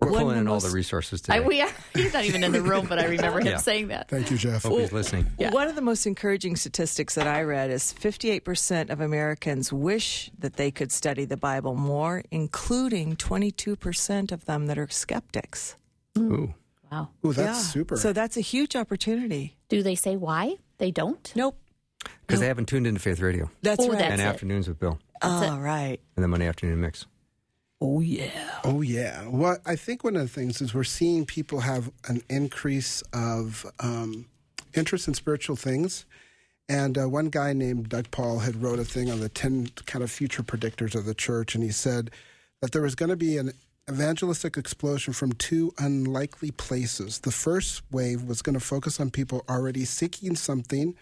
We're 0.00 0.10
one 0.12 0.20
pulling 0.20 0.28
of 0.30 0.34
the 0.36 0.40
in 0.42 0.48
all 0.48 0.60
the 0.60 0.70
resources 0.70 1.20
today. 1.20 1.38
I, 1.38 1.40
we 1.40 1.64
he's 1.94 2.12
not 2.12 2.24
even 2.24 2.44
in 2.44 2.52
the 2.52 2.62
room, 2.62 2.86
but 2.88 2.98
I 2.98 3.04
remember 3.06 3.40
him 3.40 3.46
Yeah. 3.48 3.56
saying 3.58 3.88
that. 3.88 4.08
Thank 4.08 4.30
you, 4.30 4.36
Jeff. 4.38 4.62
Hope 4.62 4.78
he's 4.80 4.92
listening. 4.92 5.26
One 5.38 5.68
of 5.68 5.74
the 5.74 5.80
most 5.82 6.06
encouraging 6.06 6.56
statistics 6.56 7.14
that 7.16 7.26
I 7.26 7.42
read 7.42 7.70
is 7.70 7.92
58% 7.92 8.90
of 8.90 9.00
Americans 9.00 9.72
wish 9.72 10.30
that 10.38 10.54
they 10.54 10.70
could 10.70 10.92
study 10.92 11.24
the 11.24 11.36
Bible 11.36 11.74
more, 11.74 12.22
including 12.30 13.16
22% 13.16 14.32
of 14.32 14.44
them 14.44 14.66
that 14.66 14.78
are 14.78 14.88
skeptics. 14.88 15.76
Ooh. 16.16 16.54
Wow. 16.90 17.08
Ooh, 17.26 17.32
that's 17.32 17.58
Yeah. 17.58 17.62
super. 17.72 17.96
So 17.96 18.12
that's 18.12 18.36
a 18.36 18.40
huge 18.40 18.74
opportunity. 18.76 19.56
Do 19.68 19.82
they 19.82 19.94
say 19.94 20.16
why 20.16 20.56
they 20.78 20.90
don't? 20.90 21.32
Nope. 21.36 21.58
Because 22.26 22.40
they 22.40 22.46
haven't 22.46 22.66
tuned 22.66 22.86
into 22.86 23.00
Faith 23.00 23.20
Radio 23.20 23.50
That's 23.62 23.84
Oh, 23.84 23.88
right. 23.88 23.98
that's 23.98 24.12
and 24.12 24.20
it. 24.20 24.24
Afternoons 24.24 24.68
with 24.68 24.78
Bill 24.78 24.98
All 25.20 25.58
right. 25.58 25.98
and 26.16 26.22
the 26.24 26.28
Monday 26.28 26.46
Afternoon 26.46 26.80
Mix. 26.80 27.06
Oh, 27.80 28.00
yeah. 28.00 28.58
Oh 28.64 28.80
yeah. 28.82 29.28
Well, 29.28 29.58
I 29.64 29.76
think 29.76 30.02
one 30.02 30.16
of 30.16 30.22
the 30.22 30.28
things 30.28 30.60
is 30.60 30.74
we're 30.74 30.84
seeing 30.84 31.24
people 31.24 31.60
have 31.60 31.90
an 32.08 32.22
increase 32.28 33.02
of 33.12 33.64
um, 33.78 34.26
interest 34.74 35.06
in 35.06 35.14
spiritual 35.14 35.56
things. 35.56 36.04
And 36.68 36.98
uh, 36.98 37.08
one 37.08 37.30
guy 37.30 37.52
named 37.52 37.88
Doug 37.88 38.10
Paul 38.10 38.40
had 38.40 38.62
wrote 38.62 38.78
a 38.78 38.84
thing 38.84 39.10
on 39.10 39.20
the 39.20 39.28
ten 39.28 39.68
kind 39.86 40.02
of 40.02 40.10
future 40.10 40.42
predictors 40.42 40.94
of 40.94 41.06
the 41.06 41.14
church, 41.14 41.54
and 41.54 41.64
he 41.64 41.70
said 41.70 42.10
that 42.60 42.72
there 42.72 42.82
was 42.82 42.94
going 42.94 43.08
to 43.08 43.16
be 43.16 43.38
an 43.38 43.52
evangelistic 43.88 44.58
explosion 44.58 45.14
from 45.14 45.32
two 45.32 45.72
unlikely 45.78 46.50
places. 46.50 47.20
The 47.20 47.30
first 47.30 47.82
wave 47.90 48.24
was 48.24 48.42
going 48.42 48.52
to 48.52 48.60
focus 48.60 49.00
on 49.00 49.10
people 49.10 49.44
already 49.48 49.86
seeking 49.86 50.36
something, 50.36 50.94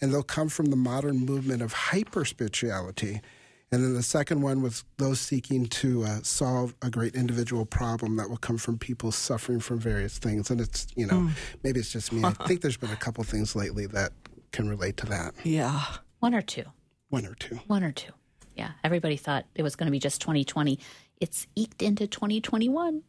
and 0.00 0.12
they'll 0.12 0.22
come 0.22 0.48
from 0.48 0.66
the 0.66 0.76
modern 0.76 1.18
movement 1.18 1.62
of 1.62 1.72
hyper 1.72 2.24
spirituality. 2.24 3.20
And 3.70 3.84
then 3.84 3.92
the 3.94 4.02
second 4.02 4.40
one 4.40 4.62
was 4.62 4.84
those 4.96 5.20
seeking 5.20 5.66
to 5.66 6.04
uh, 6.04 6.20
solve 6.22 6.74
a 6.80 6.88
great 6.88 7.14
individual 7.14 7.66
problem 7.66 8.16
that 8.16 8.30
will 8.30 8.38
come 8.38 8.56
from 8.56 8.78
people 8.78 9.12
suffering 9.12 9.60
from 9.60 9.78
various 9.78 10.16
things. 10.18 10.50
And 10.50 10.58
it's, 10.60 10.86
you 10.96 11.06
know, 11.06 11.28
maybe 11.62 11.78
it's 11.80 11.92
just 11.92 12.10
me. 12.12 12.24
I 12.24 12.30
think 12.30 12.62
there's 12.62 12.78
been 12.78 12.90
a 12.90 12.96
couple 12.96 13.22
things 13.24 13.54
lately 13.54 13.84
that 13.88 14.12
can 14.52 14.68
relate 14.70 14.96
to 14.98 15.06
that. 15.06 15.34
Yeah. 15.44 15.82
One 16.20 16.34
or 16.34 16.40
two. 16.40 16.64
One 17.10 17.26
or 17.26 17.34
two. 17.34 17.56
One 17.66 17.84
or 17.84 17.92
two. 17.92 18.12
Yeah. 18.56 18.70
Everybody 18.82 19.16
thought 19.18 19.44
it 19.54 19.62
was 19.62 19.76
going 19.76 19.86
to 19.86 19.92
be 19.92 19.98
just 19.98 20.20
2020. 20.22 20.78
It's 21.20 21.46
eked 21.54 21.82
into 21.82 22.06
2021. 22.06 23.02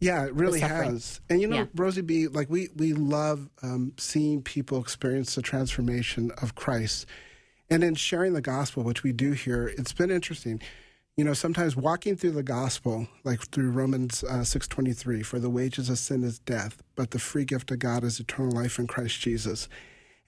Yeah, 0.00 0.26
it 0.26 0.34
really 0.34 0.60
has. 0.60 1.20
And 1.28 1.40
you 1.40 1.46
know, 1.48 1.56
Yeah. 1.56 1.64
Rosie 1.74 2.02
B, 2.02 2.28
like 2.28 2.48
we 2.48 2.68
we 2.76 2.92
love 2.92 3.48
um, 3.62 3.92
seeing 3.96 4.42
people 4.42 4.80
experience 4.80 5.34
the 5.34 5.42
transformation 5.42 6.30
of 6.40 6.54
Christ, 6.54 7.06
and 7.70 7.84
in 7.84 7.94
sharing 7.94 8.32
the 8.32 8.40
gospel, 8.40 8.82
which 8.82 9.02
we 9.02 9.12
do 9.12 9.32
here, 9.32 9.68
it's 9.76 9.92
been 9.92 10.10
interesting. 10.10 10.60
You 11.16 11.24
know, 11.24 11.34
sometimes 11.34 11.76
walking 11.76 12.16
through 12.16 12.30
the 12.32 12.42
gospel, 12.42 13.08
like 13.24 13.40
through 13.48 13.70
Romans 13.70 14.22
uh, 14.24 14.44
six 14.44 14.68
twenty 14.68 14.92
three, 14.92 15.22
for 15.22 15.38
the 15.38 15.50
wages 15.50 15.90
of 15.90 15.98
sin 15.98 16.22
is 16.22 16.38
death, 16.38 16.82
but 16.94 17.10
the 17.10 17.18
free 17.18 17.44
gift 17.44 17.70
of 17.70 17.80
God 17.80 18.04
is 18.04 18.20
eternal 18.20 18.52
life 18.52 18.78
in 18.78 18.86
Christ 18.86 19.20
Jesus. 19.20 19.68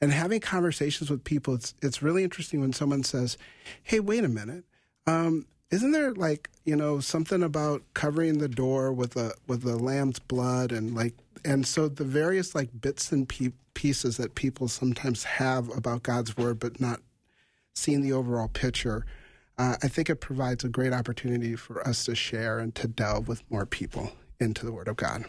And 0.01 0.13
having 0.13 0.41
conversations 0.41 1.11
with 1.11 1.25
people, 1.25 1.55
it's 1.55 1.75
it's 1.81 2.03
really 2.03 2.25
interesting 2.25 2.61
when 2.61 2.73
someone 2.73 3.05
says, 3.05 3.39
"Hey, 3.83 4.01
wait 4.01 4.25
a 4.25 4.29
minute." 4.29 4.65
Um, 5.07 5.47
isn't 5.71 5.93
there 5.93 6.13
like 6.13 6.51
you 6.65 6.77
know 6.77 7.01
something 7.01 7.43
about 7.43 7.83
covering 7.95 8.39
the 8.39 8.49
door 8.49 8.93
with 8.93 9.17
a 9.17 9.33
with 9.47 9.63
the 9.63 9.77
lamb's 9.77 10.19
blood 10.19 10.73
and 10.73 10.95
like 10.95 11.15
and 11.45 11.67
so 11.67 11.89
the 11.89 12.05
various 12.05 12.55
like 12.55 12.69
bits 12.81 13.13
and 13.13 13.29
pieces 13.75 14.17
that 14.17 14.35
people 14.35 14.69
sometimes 14.69 15.25
have 15.25 15.75
about 15.77 16.03
God's 16.03 16.37
word 16.37 16.59
but 16.59 16.81
not 16.81 17.01
seeing 17.75 18.03
the 18.03 18.13
overall 18.13 18.49
picture 18.49 19.05
uh, 19.61 19.77
I 19.83 19.89
think 19.89 20.09
it 20.09 20.17
provides 20.17 20.65
a 20.65 20.71
great 20.71 20.95
opportunity 20.95 21.55
for 21.55 21.87
us 21.87 22.07
to 22.07 22.15
share 22.15 22.61
and 22.61 22.75
to 22.77 22.89
delve 22.89 23.29
with 23.29 23.43
more 23.51 23.67
people 23.67 24.11
into 24.41 24.65
the 24.65 24.73
word 24.73 24.89
of 24.89 24.97
God. 24.97 25.27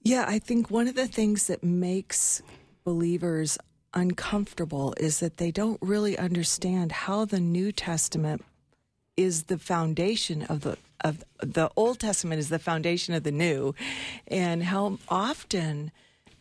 Yeah, 0.00 0.24
I 0.26 0.40
think 0.40 0.72
one 0.72 0.88
of 0.88 0.96
the 0.96 1.06
things 1.06 1.46
that 1.46 1.62
makes 1.62 2.42
believers 2.82 3.58
uncomfortable 3.94 4.92
is 4.98 5.20
that 5.20 5.36
they 5.36 5.52
don't 5.52 5.78
really 5.80 6.18
understand 6.18 6.90
how 6.90 7.24
the 7.24 7.38
New 7.38 7.70
Testament 7.70 8.44
is 9.16 9.44
the 9.44 9.58
foundation 9.58 10.42
of 10.42 10.62
the 10.62 10.76
of 11.04 11.22
the 11.40 11.70
Old 11.76 12.00
Testament 12.00 12.40
is 12.40 12.48
the 12.48 12.58
foundation 12.58 13.14
of 13.14 13.22
the 13.22 13.30
New, 13.30 13.72
and 14.26 14.64
how 14.64 14.98
often 15.08 15.92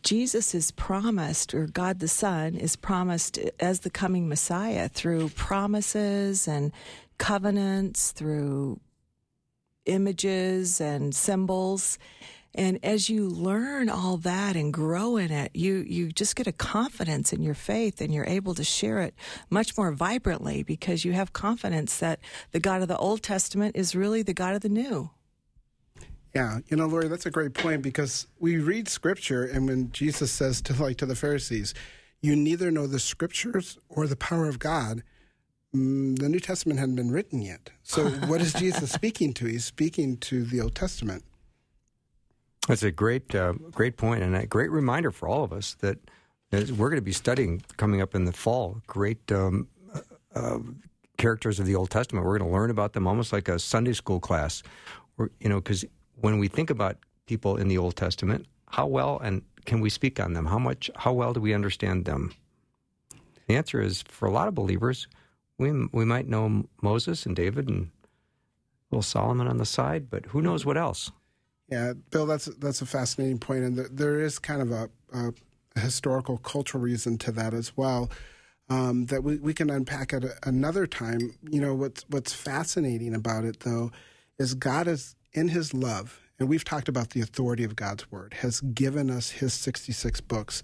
Jesus 0.03 0.55
is 0.55 0.71
promised, 0.71 1.53
or 1.53 1.67
God 1.67 1.99
the 1.99 2.07
Son 2.07 2.55
is 2.55 2.75
promised 2.75 3.37
as 3.59 3.81
the 3.81 3.89
coming 3.89 4.27
Messiah 4.27 4.89
through 4.89 5.29
promises 5.29 6.47
and 6.47 6.71
covenants, 7.17 8.11
through 8.11 8.79
images 9.85 10.81
and 10.81 11.13
symbols. 11.13 11.99
And 12.53 12.79
as 12.83 13.09
you 13.09 13.29
learn 13.29 13.89
all 13.89 14.17
that 14.17 14.55
and 14.55 14.73
grow 14.73 15.15
in 15.15 15.31
it, 15.31 15.51
you, 15.53 15.85
you 15.87 16.11
just 16.11 16.35
get 16.35 16.47
a 16.47 16.51
confidence 16.51 17.31
in 17.31 17.41
your 17.41 17.53
faith 17.53 18.01
and 18.01 18.13
you're 18.13 18.25
able 18.25 18.53
to 18.55 18.63
share 18.63 18.99
it 18.99 19.13
much 19.49 19.77
more 19.77 19.91
vibrantly 19.93 20.63
because 20.63 21.05
you 21.05 21.13
have 21.13 21.31
confidence 21.31 21.97
that 21.99 22.19
the 22.51 22.59
God 22.59 22.81
of 22.81 22.89
the 22.89 22.97
Old 22.97 23.23
Testament 23.23 23.75
is 23.75 23.95
really 23.95 24.21
the 24.21 24.33
God 24.33 24.55
of 24.55 24.61
the 24.61 24.69
New. 24.69 25.11
Yeah, 26.34 26.60
you 26.67 26.78
know, 26.78 26.88
Laurie, 26.88 27.10
that's 27.10 27.26
a 27.26 27.32
great 27.32 27.54
point 27.54 27.82
because 27.82 28.28
we 28.39 28.58
read 28.58 28.88
scripture, 28.88 29.44
and 29.44 29.67
when 29.67 29.91
Jesus 29.91 30.32
says 30.32 30.62
to 30.62 30.82
like 30.82 30.98
to 30.98 31.06
the 31.06 31.15
Pharisees, 31.15 31.74
"You 32.22 32.36
neither 32.36 32.72
know 32.72 32.88
the 32.88 33.00
scriptures 33.00 33.78
or 33.89 34.08
the 34.08 34.15
power 34.15 34.48
of 34.48 34.58
God," 34.58 35.04
mm, 35.76 36.17
the 36.17 36.30
New 36.30 36.39
Testament 36.39 36.80
hadn't 36.80 36.96
been 36.96 37.12
written 37.12 37.41
yet. 37.41 37.72
So, 37.84 38.10
what 38.28 38.39
is 38.39 38.54
Jesus 38.54 38.91
speaking 38.91 39.34
to? 39.34 39.46
He's 39.46 39.65
speaking 39.65 40.17
to 40.17 40.46
the 40.46 40.62
Old 40.62 40.76
Testament. 40.76 41.26
That's 42.67 42.84
a 42.84 42.91
great, 42.91 43.36
uh, 43.36 43.54
great 43.72 43.98
point, 43.98 44.24
and 44.24 44.36
a 44.36 44.46
great 44.46 44.72
reminder 44.72 45.12
for 45.12 45.28
all 45.28 45.44
of 45.44 45.52
us 45.52 45.76
that 45.82 45.98
as 46.52 46.72
we're 46.72 46.89
going 46.89 46.98
to 46.98 47.02
be 47.02 47.13
studying 47.13 47.62
coming 47.78 48.02
up 48.02 48.15
in 48.15 48.26
the 48.26 48.32
fall. 48.32 48.82
Great 48.88 49.32
um, 49.32 49.67
uh, 50.36 50.60
characters 51.17 51.60
of 51.60 51.65
the 51.65 51.76
Old 51.76 51.89
Testament. 51.89 52.26
We're 52.26 52.38
going 52.38 52.50
to 52.50 52.54
learn 52.54 52.70
about 52.70 52.94
them 52.94 53.08
almost 53.08 53.32
like 53.32 53.48
a 53.48 53.60
Sunday 53.60 53.94
school 53.94 54.20
class. 54.20 54.63
We're, 55.17 55.30
you 55.39 55.50
know, 55.50 55.56
because 55.56 55.86
when 56.21 56.39
we 56.39 56.47
think 56.47 56.69
about 56.69 56.97
people 57.25 57.57
in 57.57 57.67
the 57.67 57.77
Old 57.77 57.95
Testament, 57.95 58.45
how 58.69 58.88
well 58.88 59.19
and 59.19 59.41
can 59.65 59.81
we 59.81 59.89
speak 59.89 60.19
on 60.19 60.34
them? 60.34 60.45
How 60.45 60.60
much? 60.60 60.89
How 60.95 61.13
well 61.13 61.34
do 61.34 61.41
we 61.41 61.53
understand 61.53 62.05
them? 62.05 62.34
The 63.47 63.55
answer 63.55 63.81
is 63.81 64.01
for 64.03 64.27
a 64.27 64.31
lot 64.31 64.47
of 64.47 64.55
believers, 64.55 65.07
we 65.57 65.71
we 65.91 66.05
might 66.05 66.27
know 66.27 66.65
Moses 66.81 67.25
and 67.25 67.36
David 67.36 67.67
and 67.67 67.91
little 68.91 69.03
Solomon 69.03 69.47
on 69.47 69.57
the 69.57 69.65
side, 69.65 70.10
but 70.10 70.25
who 70.27 70.41
knows 70.41 70.65
what 70.65 70.77
else? 70.77 71.12
Yeah, 71.69 71.93
Bill, 72.10 72.25
that's 72.25 72.45
that's 72.45 72.81
a 72.81 72.86
fascinating 72.86 73.39
point, 73.39 73.63
and 73.63 73.77
there 73.77 74.19
is 74.19 74.39
kind 74.39 74.62
of 74.62 74.71
a, 74.71 74.89
a 75.13 75.79
historical, 75.79 76.38
cultural 76.38 76.84
reason 76.84 77.17
to 77.19 77.31
that 77.34 77.53
as 77.53 77.75
well. 77.77 78.10
Um, 78.69 79.07
that 79.07 79.23
we, 79.23 79.36
we 79.36 79.53
can 79.53 79.69
unpack 79.69 80.13
at 80.13 80.23
another 80.43 80.88
time. 80.88 81.36
You 81.49 81.62
know 81.62 81.75
what's 81.75 82.05
what's 82.10 82.34
fascinating 82.34 83.13
about 83.13 83.43
it 83.45 83.62
though 83.62 83.91
is 84.39 84.53
God 84.53 84.88
is 84.88 85.15
in 85.34 85.50
His 85.50 85.74
love, 85.74 86.20
and 86.39 86.50
we've 86.50 86.63
talked 86.63 86.89
about 86.89 87.12
the 87.12 87.22
authority 87.22 87.63
of 87.63 87.76
God's 87.76 88.12
word 88.12 88.36
has 88.36 88.62
given 88.62 89.10
us 89.10 89.30
His 89.30 89.54
sixty 89.54 89.91
six 89.91 90.22
books. 90.22 90.63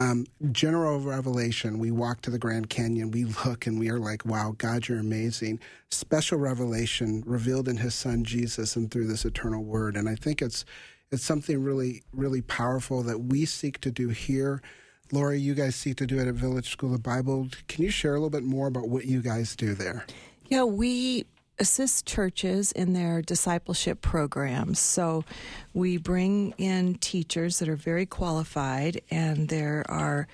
Um, 0.00 0.24
general 0.50 0.98
revelation, 0.98 1.78
we 1.78 1.90
walk 1.90 2.22
to 2.22 2.30
the 2.30 2.38
Grand 2.38 2.70
Canyon, 2.70 3.10
we 3.10 3.26
look 3.44 3.66
and 3.66 3.78
we 3.78 3.90
are 3.90 3.98
like, 3.98 4.24
wow, 4.24 4.54
God, 4.56 4.88
you're 4.88 4.98
amazing. 4.98 5.60
Special 5.90 6.38
revelation 6.38 7.22
revealed 7.26 7.68
in 7.68 7.76
his 7.76 7.94
son 7.94 8.24
Jesus 8.24 8.76
and 8.76 8.90
through 8.90 9.08
this 9.08 9.26
eternal 9.26 9.62
word. 9.62 9.96
And 9.96 10.08
I 10.08 10.14
think 10.14 10.40
it's 10.40 10.64
it's 11.12 11.22
something 11.22 11.62
really, 11.62 12.02
really 12.14 12.40
powerful 12.40 13.02
that 13.02 13.18
we 13.18 13.44
seek 13.44 13.78
to 13.82 13.90
do 13.90 14.08
here. 14.08 14.62
Laurie, 15.12 15.40
you 15.40 15.54
guys 15.54 15.74
seek 15.74 15.96
to 15.96 16.06
do 16.06 16.18
it 16.18 16.28
at 16.28 16.34
Village 16.34 16.70
School 16.70 16.94
of 16.94 17.02
Bible. 17.02 17.48
Can 17.68 17.84
you 17.84 17.90
share 17.90 18.12
a 18.12 18.14
little 18.14 18.30
bit 18.30 18.44
more 18.44 18.68
about 18.68 18.88
what 18.88 19.04
you 19.04 19.20
guys 19.20 19.54
do 19.54 19.74
there? 19.74 20.06
Yeah, 20.46 20.64
we 20.64 21.26
assist 21.60 22.06
churches 22.06 22.72
in 22.72 22.94
their 22.94 23.22
discipleship 23.22 24.00
programs. 24.00 24.80
So 24.80 25.24
we 25.74 25.98
bring 25.98 26.54
in 26.58 26.94
teachers 26.96 27.58
that 27.58 27.68
are 27.68 27.76
very 27.76 28.06
qualified, 28.06 29.02
and 29.10 29.48
there 29.48 29.84
are 29.88 30.26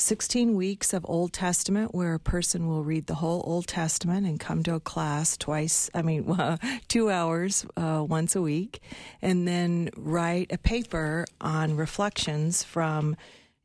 16 0.00 0.54
weeks 0.54 0.92
of 0.92 1.04
Old 1.08 1.32
Testament 1.32 1.94
where 1.94 2.14
a 2.14 2.20
person 2.20 2.68
will 2.68 2.84
read 2.84 3.06
the 3.06 3.16
whole 3.16 3.42
Old 3.44 3.66
Testament 3.66 4.26
and 4.26 4.38
come 4.38 4.62
to 4.64 4.74
a 4.74 4.80
class 4.80 5.36
twice, 5.36 5.90
I 5.94 6.02
mean, 6.02 6.36
two 6.88 7.10
hours 7.10 7.66
uh, 7.76 8.04
once 8.08 8.36
a 8.36 8.42
week, 8.42 8.80
and 9.22 9.46
then 9.46 9.90
write 9.96 10.52
a 10.52 10.58
paper 10.58 11.24
on 11.40 11.76
reflections 11.76 12.62
from 12.62 13.16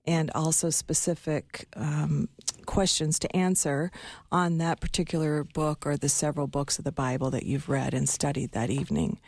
and 0.06 0.30
also 0.36 0.70
specific 0.70 1.68
um, 1.76 2.28
questions 2.66 3.20
to 3.20 3.36
answer 3.36 3.92
on 4.32 4.58
that 4.58 4.80
particular 4.80 5.44
book 5.44 5.86
or 5.86 5.98
the 5.98 6.10
several 6.10 6.48
books 6.48 6.78
of 6.78 6.86
the 6.86 6.92
Bible 6.92 7.30
that 7.30 7.46
you've 7.46 7.70
read 7.70 7.94
and 7.94 8.08
studied 8.08 8.52
that 8.52 8.70
evening. 8.70 9.20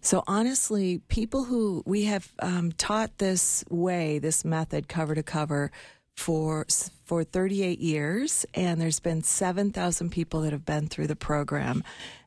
So, 0.00 0.24
honestly, 0.26 0.98
people 1.08 1.44
who 1.44 1.82
we 1.84 2.04
have 2.04 2.32
um, 2.38 2.72
taught 2.72 3.18
this 3.18 3.64
way, 3.68 4.18
this 4.18 4.44
method, 4.44 4.88
cover 4.88 5.14
to 5.14 5.22
cover, 5.22 5.70
for 6.16 6.66
for 7.04 7.24
38 7.24 7.80
years, 7.80 8.46
and 8.54 8.80
there's 8.80 9.00
been 9.00 9.22
7,000 9.22 10.10
people 10.10 10.40
that 10.40 10.52
have 10.52 10.64
been 10.64 10.86
through 10.86 11.06
the 11.06 11.16
program, 11.16 11.84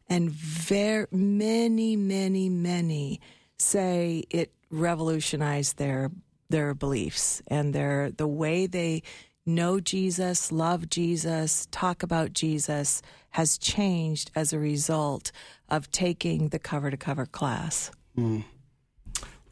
and 0.07 0.29
very 0.29 1.07
many, 1.11 1.95
many, 1.95 2.49
many 2.49 3.19
say 3.57 4.23
it 4.29 4.51
revolutionized 4.69 5.77
their 5.77 6.11
their 6.49 6.73
beliefs 6.73 7.41
and 7.47 7.73
their 7.73 8.11
the 8.11 8.27
way 8.27 8.67
they 8.67 9.03
know 9.45 9.79
Jesus, 9.79 10.51
love 10.51 10.89
Jesus, 10.89 11.67
talk 11.71 12.03
about 12.03 12.33
Jesus 12.33 13.01
has 13.31 13.57
changed 13.57 14.29
as 14.35 14.51
a 14.51 14.59
result 14.59 15.31
of 15.69 15.89
taking 15.91 16.49
the 16.49 16.59
cover 16.59 16.91
to 16.91 16.97
cover 16.97 17.25
class. 17.25 17.91
Mm. 18.17 18.43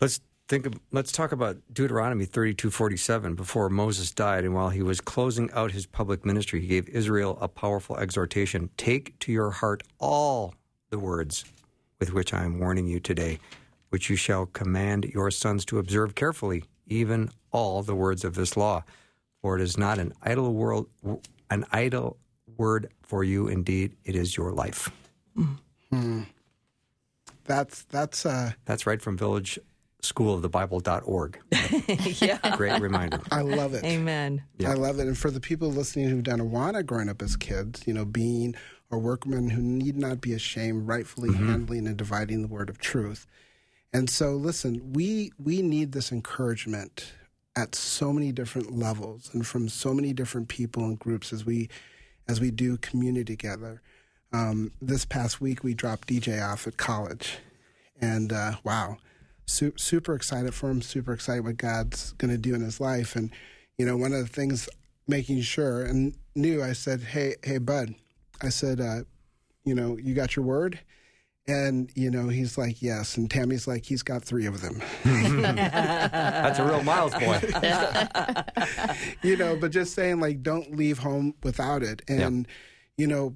Let's 0.01 0.19
think 0.47 0.65
of, 0.65 0.73
let's 0.91 1.11
talk 1.11 1.31
about 1.31 1.57
Deuteronomy 1.71 2.25
32:47 2.25 3.35
before 3.35 3.69
Moses 3.69 4.11
died 4.11 4.43
and 4.43 4.53
while 4.53 4.69
he 4.69 4.81
was 4.81 5.01
closing 5.01 5.49
out 5.51 5.71
his 5.71 5.85
public 5.85 6.25
ministry 6.25 6.61
he 6.61 6.67
gave 6.67 6.89
Israel 6.89 7.37
a 7.41 7.47
powerful 7.47 7.97
exhortation 7.97 8.69
take 8.77 9.17
to 9.19 9.31
your 9.31 9.51
heart 9.51 9.81
all 9.99 10.53
the 10.89 10.99
words 10.99 11.45
with 11.99 12.13
which 12.13 12.33
I 12.33 12.43
am 12.43 12.59
warning 12.59 12.87
you 12.87 12.99
today 12.99 13.39
which 13.89 14.09
you 14.09 14.15
shall 14.15 14.45
command 14.45 15.05
your 15.05 15.31
sons 15.31 15.65
to 15.65 15.79
observe 15.79 16.15
carefully 16.15 16.63
even 16.87 17.29
all 17.51 17.83
the 17.83 17.95
words 17.95 18.23
of 18.23 18.35
this 18.35 18.55
law 18.55 18.83
for 19.45 19.55
it 19.55 19.61
is 19.61 19.77
not 19.77 19.99
an 19.99 20.11
idle 20.23 20.51
world, 20.51 20.87
an 21.51 21.65
idle 21.71 22.17
word 22.57 22.89
for 23.03 23.23
you. 23.23 23.47
Indeed, 23.47 23.95
it 24.03 24.15
is 24.15 24.35
your 24.35 24.51
life. 24.51 24.89
Mm-hmm. 25.37 26.23
That's 27.43 27.83
that's 27.83 28.25
uh, 28.25 28.53
that's 28.65 28.87
right 28.87 28.99
from 28.99 29.19
Village 29.19 29.59
School 30.01 30.33
of 30.33 30.41
the 30.41 30.49
Bible.org. 30.49 31.39
yeah. 32.19 32.39
Great 32.57 32.81
reminder. 32.81 33.21
I 33.31 33.41
love 33.41 33.75
it. 33.75 33.83
Amen. 33.83 34.41
Yeah. 34.57 34.71
I 34.71 34.73
love 34.73 34.97
it. 34.97 35.05
And 35.05 35.15
for 35.15 35.29
the 35.29 35.39
people 35.39 35.69
listening 35.69 36.09
who 36.09 36.23
don't 36.23 36.49
want 36.49 36.75
to 36.75 36.81
growing 36.81 37.07
up 37.07 37.21
as 37.21 37.35
kids, 37.35 37.83
you 37.85 37.93
know, 37.93 38.03
being 38.03 38.55
a 38.89 38.97
workman 38.97 39.51
who 39.51 39.61
need 39.61 39.95
not 39.95 40.21
be 40.21 40.33
ashamed, 40.33 40.87
rightfully 40.87 41.29
mm-hmm. 41.29 41.49
handling 41.49 41.85
and 41.85 41.97
dividing 41.97 42.41
the 42.41 42.47
word 42.47 42.67
of 42.67 42.79
truth. 42.79 43.27
And 43.95 44.09
so, 44.09 44.31
listen, 44.31 44.91
we 44.91 45.31
we 45.41 45.61
need 45.61 45.93
this 45.93 46.11
encouragement 46.11 47.13
at 47.55 47.75
so 47.75 48.11
many 48.11 48.33
different 48.33 48.77
levels 48.77 49.29
and 49.33 49.47
from 49.47 49.69
so 49.69 49.93
many 49.93 50.11
different 50.11 50.49
people 50.49 50.83
and 50.83 50.99
groups 50.99 51.31
as 51.31 51.45
we 51.45 51.69
as 52.27 52.41
we 52.41 52.51
do 52.51 52.75
community 52.75 53.23
together. 53.23 53.81
Um, 54.33 54.73
this 54.81 55.05
past 55.05 55.39
week, 55.39 55.63
we 55.63 55.73
dropped 55.73 56.09
DJ 56.09 56.45
off 56.45 56.67
at 56.67 56.75
college, 56.75 57.37
and 58.01 58.33
uh, 58.33 58.55
wow, 58.65 58.97
su- 59.45 59.77
super 59.77 60.13
excited 60.13 60.53
for 60.53 60.69
him. 60.69 60.81
Super 60.81 61.13
excited 61.13 61.45
what 61.45 61.55
God's 61.55 62.11
going 62.17 62.31
to 62.31 62.37
do 62.37 62.53
in 62.53 62.59
his 62.59 62.81
life. 62.81 63.15
And 63.15 63.31
you 63.77 63.85
know, 63.85 63.95
one 63.95 64.11
of 64.11 64.19
the 64.19 64.27
things 64.27 64.67
making 65.07 65.39
sure 65.39 65.85
and 65.85 66.17
knew, 66.35 66.61
I 66.61 66.73
said, 66.73 66.99
"Hey, 66.99 67.35
hey, 67.45 67.59
bud," 67.59 67.95
I 68.41 68.49
said, 68.49 68.81
uh, 68.81 69.03
"You 69.63 69.73
know, 69.73 69.97
you 69.97 70.13
got 70.13 70.35
your 70.35 70.43
word." 70.43 70.81
And, 71.47 71.91
you 71.93 72.09
know, 72.09 72.27
he's 72.27 72.57
like, 72.57 72.81
yes. 72.81 73.17
And 73.17 73.29
Tammy's 73.29 73.67
like, 73.67 73.85
he's 73.85 74.01
got 74.01 74.23
three 74.23 74.47
of 74.47 74.61
them. 74.61 74.81
That's 75.03 76.57
a 76.57 76.65
real 76.65 76.81
Myles 76.83 77.13
boy. 77.13 77.39
you 79.21 79.37
know, 79.37 79.55
but 79.55 79.71
just 79.71 79.93
saying, 79.93 80.19
like, 80.19 80.41
don't 80.41 80.75
leave 80.75 80.99
home 80.99 81.35
without 81.43 81.83
it. 81.83 82.01
And, 82.07 82.47
you 82.97 83.05
know, 83.05 83.35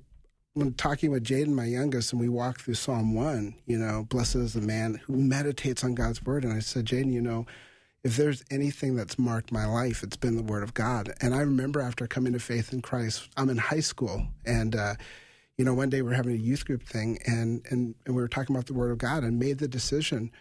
when 0.53 0.73
talking 0.73 1.11
with 1.11 1.23
Jaden, 1.23 1.49
my 1.49 1.65
youngest, 1.65 2.11
and 2.11 2.19
we 2.19 2.29
walked 2.29 2.61
through 2.61 2.73
Psalm 2.73 3.13
1, 3.13 3.53
you 3.67 3.77
know, 3.77 4.07
blessed 4.09 4.37
is 4.37 4.53
the 4.53 4.61
man 4.61 4.95
who 5.05 5.15
meditates 5.15 5.83
on 5.83 5.93
God's 5.93 6.25
word. 6.25 6.43
And 6.43 6.53
I 6.53 6.59
said, 6.59 6.85
Jaden, 6.85 7.13
you 7.13 7.21
know, 7.21 7.45
if 8.03 8.17
there's 8.17 8.43
anything 8.49 8.95
that's 8.95 9.19
marked 9.19 9.51
my 9.51 9.65
life, 9.65 10.01
it's 10.01 10.17
been 10.17 10.35
the 10.35 10.43
word 10.43 10.63
of 10.63 10.73
God. 10.73 11.13
And 11.21 11.35
I 11.35 11.41
remember 11.41 11.79
after 11.79 12.07
coming 12.07 12.33
to 12.33 12.39
faith 12.39 12.73
in 12.73 12.81
Christ, 12.81 13.29
I'm 13.37 13.49
in 13.49 13.57
high 13.57 13.81
school 13.81 14.25
and, 14.45 14.75
uh, 14.75 14.95
you 15.59 15.65
know, 15.65 15.73
one 15.73 15.89
day 15.89 16.01
we 16.01 16.09
are 16.09 16.15
having 16.15 16.33
a 16.33 16.37
youth 16.37 16.63
group 16.63 16.83
thing 16.83 17.19
and, 17.25 17.61
and, 17.69 17.93
and 18.05 18.15
we 18.15 18.21
were 18.21 18.29
talking 18.29 18.55
about 18.55 18.67
the 18.67 18.73
Word 18.73 18.91
of 18.91 18.97
God 18.97 19.25
and 19.25 19.37
made 19.37 19.57
the 19.57 19.67
decision 19.67 20.31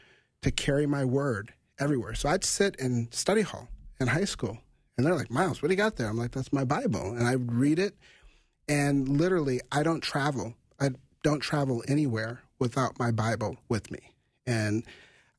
to 0.42 0.52
carry 0.52 0.87
my 0.87 1.04
word 1.04 1.52
everywhere. 1.81 2.14
So 2.14 2.28
I'd 2.28 2.44
sit 2.44 2.76
in 2.76 3.09
study 3.11 3.40
hall 3.40 3.66
in 3.98 4.07
high 4.07 4.26
school 4.26 4.59
and 4.96 5.04
they're 5.04 5.16
like, 5.16 5.28
Myles, 5.28 5.61
what 5.61 5.70
do 5.70 5.72
you 5.72 5.76
got 5.76 5.96
there? 5.96 6.09
I'm 6.09 6.16
like, 6.16 6.31
that's 6.31 6.52
my 6.52 6.62
Bible. 6.62 7.14
And 7.14 7.26
I 7.26 7.33
read 7.33 7.81
it. 7.81 7.96
And 8.68 9.09
literally, 9.09 9.61
I 9.72 9.83
don't 9.83 10.02
travel. 10.02 10.54
I 10.78 10.90
don't 11.24 11.40
travel 11.40 11.83
anywhere 11.88 12.42
without 12.61 12.96
my 13.00 13.11
Bible 13.11 13.57
with 13.68 13.90
me. 13.90 13.98
And 14.46 14.85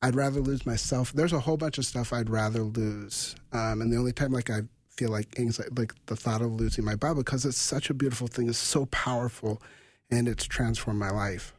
I'd 0.02 0.14
rather 0.14 0.40
lose 0.40 0.66
myself. 0.66 1.10
There's 1.14 1.32
a 1.32 1.40
whole 1.40 1.56
bunch 1.56 1.78
of 1.78 1.86
stuff 1.86 2.12
I'd 2.12 2.28
rather 2.28 2.64
lose. 2.64 3.34
Um, 3.50 3.80
and 3.80 3.90
the 3.90 3.96
only 3.96 4.12
time 4.12 4.32
like 4.32 4.50
I 4.50 4.60
feel 5.00 5.10
like 5.10 5.38
anxiety, 5.38 5.72
like 5.76 5.94
the 6.06 6.14
thought 6.14 6.42
of 6.42 6.52
losing 6.52 6.84
my 6.84 6.94
Bible 6.94 7.22
because 7.22 7.46
it's 7.46 7.56
such 7.56 7.88
a 7.88 7.94
beautiful 7.94 8.26
thing. 8.26 8.50
It's 8.50 8.58
so 8.58 8.84
powerful, 8.86 9.62
and 10.10 10.28
it's 10.28 10.44
transformed 10.44 11.00
my 11.00 11.08
life. 11.10 11.54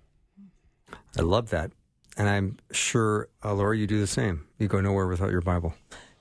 I 1.17 1.21
love 1.21 1.49
that, 1.49 1.71
and 2.17 2.29
I'm 2.29 2.57
sure, 2.71 3.29
uh, 3.43 3.55
Laurie, 3.55 3.79
you 3.79 3.87
do 3.87 3.99
the 3.99 4.05
same. 4.05 4.45
You 4.59 4.67
go 4.67 4.79
nowhere 4.79 5.07
without 5.07 5.31
your 5.31 5.41
Bible. 5.41 5.73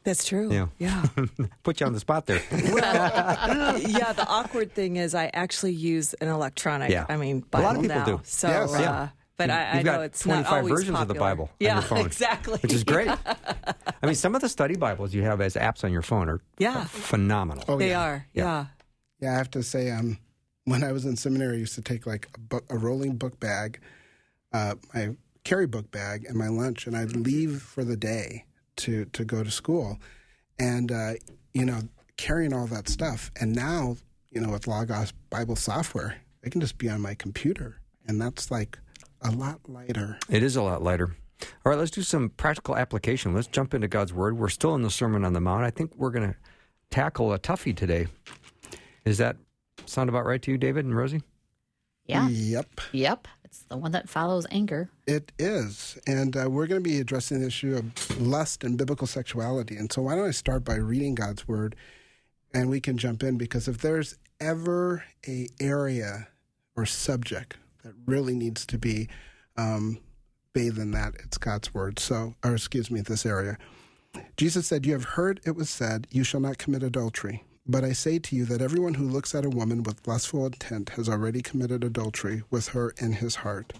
That's 0.02 0.24
true. 0.24 0.50
Yeah. 0.50 0.68
Yeah. 0.78 1.04
Put 1.62 1.80
you 1.80 1.86
on 1.86 1.92
the 1.92 2.00
spot 2.00 2.24
there. 2.24 2.42
well, 2.50 3.78
yeah, 3.78 4.14
the 4.14 4.26
awkward 4.26 4.74
thing 4.74 4.96
is 4.96 5.14
I 5.14 5.30
actually 5.34 5.74
use 5.74 6.14
an 6.14 6.28
electronic, 6.28 6.90
yeah. 6.90 7.04
I 7.06 7.18
mean, 7.18 7.40
Bible 7.40 7.64
A 7.64 7.66
lot 7.66 7.76
of 7.76 7.82
people 7.82 7.98
now. 7.98 8.04
do. 8.06 8.20
So, 8.24 8.48
yes. 8.48 8.74
uh, 8.74 8.78
yeah. 8.80 9.08
But 9.40 9.48
you, 9.48 9.54
I, 9.54 9.78
I 9.78 9.82
know 9.82 10.02
it's 10.02 10.20
25 10.20 10.44
not 10.44 10.52
always 10.52 10.70
versions 10.70 10.90
popular. 10.90 11.02
of 11.02 11.08
the 11.08 11.14
Bible 11.14 11.50
yeah, 11.58 11.70
on 11.70 11.76
your 11.76 11.82
phone. 11.82 11.98
exactly. 12.06 12.58
Which 12.58 12.74
is 12.74 12.84
great. 12.84 13.08
I 13.08 14.06
mean, 14.06 14.14
some 14.14 14.34
of 14.34 14.42
the 14.42 14.50
study 14.50 14.76
Bibles 14.76 15.14
you 15.14 15.22
have 15.22 15.40
as 15.40 15.54
apps 15.54 15.82
on 15.82 15.92
your 15.92 16.02
phone 16.02 16.28
are 16.28 16.40
yeah. 16.58 16.84
phenomenal. 16.84 17.64
Oh, 17.66 17.78
they 17.78 17.90
yeah. 17.90 18.02
are. 18.02 18.26
Yeah. 18.34 18.44
yeah. 18.44 18.66
yeah. 19.20 19.32
I 19.32 19.36
have 19.38 19.50
to 19.52 19.62
say, 19.62 19.90
um, 19.90 20.18
when 20.64 20.84
I 20.84 20.92
was 20.92 21.06
in 21.06 21.16
seminary, 21.16 21.56
I 21.56 21.60
used 21.60 21.74
to 21.76 21.82
take 21.82 22.06
like 22.06 22.28
a, 22.34 22.38
book, 22.38 22.64
a 22.68 22.76
rolling 22.76 23.16
book 23.16 23.40
bag, 23.40 23.80
uh, 24.52 24.74
my 24.92 25.16
carry 25.42 25.66
book 25.66 25.90
bag, 25.90 26.26
and 26.28 26.36
my 26.36 26.48
lunch, 26.48 26.86
and 26.86 26.94
I'd 26.94 27.16
leave 27.16 27.62
for 27.62 27.82
the 27.82 27.96
day 27.96 28.44
to 28.76 29.06
to 29.06 29.24
go 29.24 29.42
to 29.42 29.50
school, 29.50 29.98
and 30.58 30.92
uh, 30.92 31.12
you 31.54 31.64
know, 31.64 31.80
carrying 32.18 32.52
all 32.52 32.66
that 32.66 32.90
stuff. 32.90 33.30
And 33.40 33.54
now, 33.54 33.96
you 34.30 34.40
know, 34.40 34.50
with 34.50 34.66
Logos 34.66 35.12
Bible 35.30 35.56
software, 35.56 36.16
it 36.42 36.50
can 36.50 36.60
just 36.60 36.76
be 36.76 36.90
on 36.90 37.00
my 37.00 37.14
computer, 37.14 37.80
and 38.06 38.20
that's 38.20 38.50
like 38.50 38.78
a 39.22 39.30
lot 39.30 39.60
lighter. 39.68 40.18
It 40.28 40.42
is 40.42 40.56
a 40.56 40.62
lot 40.62 40.82
lighter. 40.82 41.14
All 41.42 41.70
right, 41.70 41.78
let's 41.78 41.90
do 41.90 42.02
some 42.02 42.30
practical 42.30 42.76
application. 42.76 43.34
Let's 43.34 43.46
jump 43.46 43.74
into 43.74 43.88
God's 43.88 44.12
Word. 44.12 44.38
We're 44.38 44.48
still 44.48 44.74
in 44.74 44.82
the 44.82 44.90
Sermon 44.90 45.24
on 45.24 45.32
the 45.32 45.40
Mount. 45.40 45.64
I 45.64 45.70
think 45.70 45.94
we're 45.96 46.10
going 46.10 46.30
to 46.30 46.36
tackle 46.90 47.32
a 47.32 47.38
toughie 47.38 47.76
today. 47.76 48.08
Is 49.04 49.18
that 49.18 49.36
sound 49.86 50.08
about 50.08 50.26
right 50.26 50.40
to 50.42 50.50
you, 50.50 50.58
David 50.58 50.84
and 50.84 50.96
Rosie? 50.96 51.22
Yeah. 52.06 52.28
Yep. 52.28 52.80
Yep. 52.92 53.28
It's 53.44 53.62
the 53.62 53.76
one 53.76 53.92
that 53.92 54.08
follows 54.08 54.46
anger. 54.50 54.90
It 55.06 55.32
is. 55.38 55.98
And 56.06 56.36
uh, 56.36 56.48
we're 56.50 56.66
going 56.66 56.82
to 56.82 56.88
be 56.88 57.00
addressing 57.00 57.40
the 57.40 57.46
issue 57.46 57.76
of 57.76 58.20
lust 58.20 58.64
and 58.64 58.78
biblical 58.78 59.06
sexuality. 59.06 59.76
And 59.76 59.90
so, 59.92 60.02
why 60.02 60.14
don't 60.14 60.28
I 60.28 60.32
start 60.32 60.64
by 60.64 60.76
reading 60.76 61.14
God's 61.14 61.48
Word 61.48 61.74
and 62.54 62.68
we 62.68 62.80
can 62.80 62.96
jump 62.96 63.22
in? 63.22 63.38
Because 63.38 63.66
if 63.66 63.78
there's 63.78 64.16
ever 64.40 65.04
a 65.26 65.48
area 65.60 66.28
or 66.76 66.86
subject 66.86 67.56
that 67.82 67.94
really 68.06 68.34
needs 68.34 68.66
to 68.66 68.78
be 68.78 69.08
um, 69.56 69.98
bathed 70.52 70.78
in 70.78 70.90
that. 70.92 71.14
It's 71.24 71.38
God's 71.38 71.72
word. 71.74 71.98
So, 71.98 72.34
or 72.44 72.54
excuse 72.54 72.90
me, 72.90 73.00
this 73.00 73.26
area. 73.26 73.58
Jesus 74.36 74.66
said, 74.66 74.86
You 74.86 74.92
have 74.94 75.04
heard 75.04 75.40
it 75.44 75.56
was 75.56 75.70
said, 75.70 76.06
You 76.10 76.24
shall 76.24 76.40
not 76.40 76.58
commit 76.58 76.82
adultery. 76.82 77.44
But 77.66 77.84
I 77.84 77.92
say 77.92 78.18
to 78.18 78.34
you 78.34 78.44
that 78.46 78.62
everyone 78.62 78.94
who 78.94 79.08
looks 79.08 79.34
at 79.34 79.44
a 79.44 79.50
woman 79.50 79.82
with 79.82 80.06
lustful 80.06 80.46
intent 80.46 80.90
has 80.90 81.08
already 81.08 81.42
committed 81.42 81.84
adultery 81.84 82.42
with 82.50 82.68
her 82.68 82.94
in 82.98 83.12
his 83.12 83.36
heart. 83.36 83.74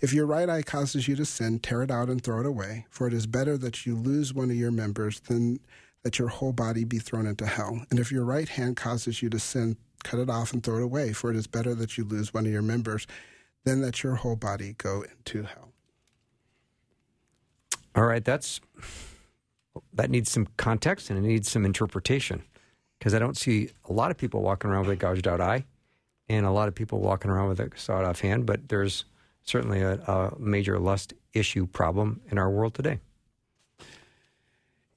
If 0.00 0.12
your 0.12 0.26
right 0.26 0.48
eye 0.48 0.62
causes 0.62 1.08
you 1.08 1.16
to 1.16 1.24
sin, 1.24 1.58
tear 1.58 1.82
it 1.82 1.90
out 1.90 2.08
and 2.08 2.22
throw 2.22 2.40
it 2.40 2.46
away, 2.46 2.86
for 2.90 3.06
it 3.06 3.14
is 3.14 3.26
better 3.26 3.56
that 3.58 3.86
you 3.86 3.96
lose 3.96 4.34
one 4.34 4.50
of 4.50 4.56
your 4.56 4.70
members 4.70 5.20
than 5.20 5.60
that 6.02 6.18
your 6.18 6.28
whole 6.28 6.52
body 6.52 6.84
be 6.84 6.98
thrown 6.98 7.26
into 7.26 7.46
hell. 7.46 7.80
And 7.90 7.98
if 7.98 8.12
your 8.12 8.24
right 8.24 8.48
hand 8.48 8.76
causes 8.76 9.22
you 9.22 9.30
to 9.30 9.38
sin, 9.38 9.76
cut 10.02 10.20
it 10.20 10.28
off 10.28 10.52
and 10.52 10.62
throw 10.62 10.78
it 10.78 10.82
away, 10.82 11.12
for 11.12 11.30
it 11.30 11.36
is 11.36 11.46
better 11.46 11.74
that 11.76 11.96
you 11.96 12.04
lose 12.04 12.34
one 12.34 12.44
of 12.44 12.52
your 12.52 12.62
members 12.62 13.06
than 13.64 13.80
that 13.82 14.02
your 14.02 14.16
whole 14.16 14.36
body 14.36 14.74
go 14.78 15.02
into 15.02 15.42
hell. 15.44 15.72
All 17.94 18.04
right, 18.04 18.24
that's 18.24 18.60
that 19.92 20.10
needs 20.10 20.30
some 20.30 20.48
context 20.56 21.10
and 21.10 21.18
it 21.18 21.26
needs 21.26 21.50
some 21.50 21.64
interpretation 21.64 22.42
because 22.98 23.14
I 23.14 23.18
don't 23.18 23.36
see 23.36 23.70
a 23.88 23.92
lot 23.92 24.10
of 24.10 24.18
people 24.18 24.42
walking 24.42 24.70
around 24.70 24.86
with 24.86 24.90
a 24.90 24.96
gouged 24.96 25.26
out 25.26 25.40
eye 25.40 25.64
and 26.28 26.46
a 26.46 26.50
lot 26.50 26.68
of 26.68 26.74
people 26.74 27.00
walking 27.00 27.30
around 27.30 27.48
with 27.48 27.60
a 27.60 27.70
sawed 27.76 28.04
off 28.04 28.20
hand, 28.20 28.46
but 28.46 28.68
there's 28.68 29.04
certainly 29.42 29.80
a, 29.80 29.94
a 29.94 30.32
major 30.38 30.78
lust 30.78 31.14
issue 31.32 31.66
problem 31.66 32.20
in 32.30 32.38
our 32.38 32.50
world 32.50 32.74
today. 32.74 33.00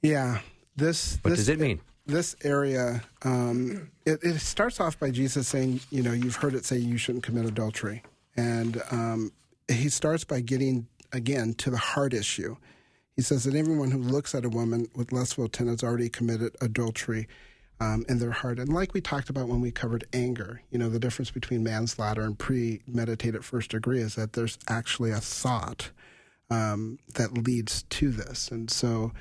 Yeah, 0.01 0.39
this. 0.75 1.17
What 1.21 1.31
this, 1.31 1.39
does 1.39 1.49
it 1.49 1.59
mean? 1.59 1.81
This 2.05 2.35
area, 2.43 3.01
um, 3.23 3.89
it, 4.05 4.19
it, 4.23 4.39
starts 4.39 4.79
off 4.79 4.99
by 4.99 5.09
Jesus 5.09 5.47
saying, 5.47 5.79
you 5.89 6.03
know, 6.03 6.11
you've 6.11 6.35
heard 6.35 6.53
it 6.53 6.63
say 6.63 6.77
you 6.77 6.97
shouldn't 6.97 7.23
commit 7.23 7.45
adultery, 7.45 8.03
and 8.37 8.81
um, 8.91 9.31
he 9.67 9.89
starts 9.89 10.23
by 10.23 10.41
getting 10.41 10.87
again 11.11 11.53
to 11.55 11.69
the 11.69 11.77
heart 11.77 12.13
issue. 12.13 12.55
He 13.15 13.21
says 13.21 13.45
that 13.45 13.55
everyone 13.55 13.91
who 13.91 13.99
looks 13.99 14.35
at 14.35 14.45
a 14.45 14.49
woman 14.49 14.87
with 14.95 15.13
lustful 15.13 15.45
intent 15.45 15.69
has 15.69 15.83
already 15.83 16.09
committed 16.09 16.55
adultery 16.59 17.27
um, 17.79 18.05
in 18.09 18.19
their 18.19 18.31
heart. 18.31 18.59
And 18.59 18.69
like 18.69 18.93
we 18.93 19.01
talked 19.01 19.29
about 19.29 19.47
when 19.47 19.61
we 19.61 19.71
covered 19.71 20.05
anger, 20.13 20.61
you 20.69 20.79
know, 20.79 20.89
the 20.89 20.99
difference 20.99 21.31
between 21.31 21.63
manslaughter 21.63 22.21
and 22.21 22.37
premeditated 22.37 23.43
first 23.43 23.71
degree 23.71 23.99
is 23.99 24.15
that 24.15 24.33
there's 24.33 24.57
actually 24.67 25.11
a 25.11 25.19
thought 25.19 25.91
um, 26.49 26.99
that 27.15 27.37
leads 27.37 27.83
to 27.83 28.11
this. 28.11 28.49
And 28.49 28.69
so 28.69 29.11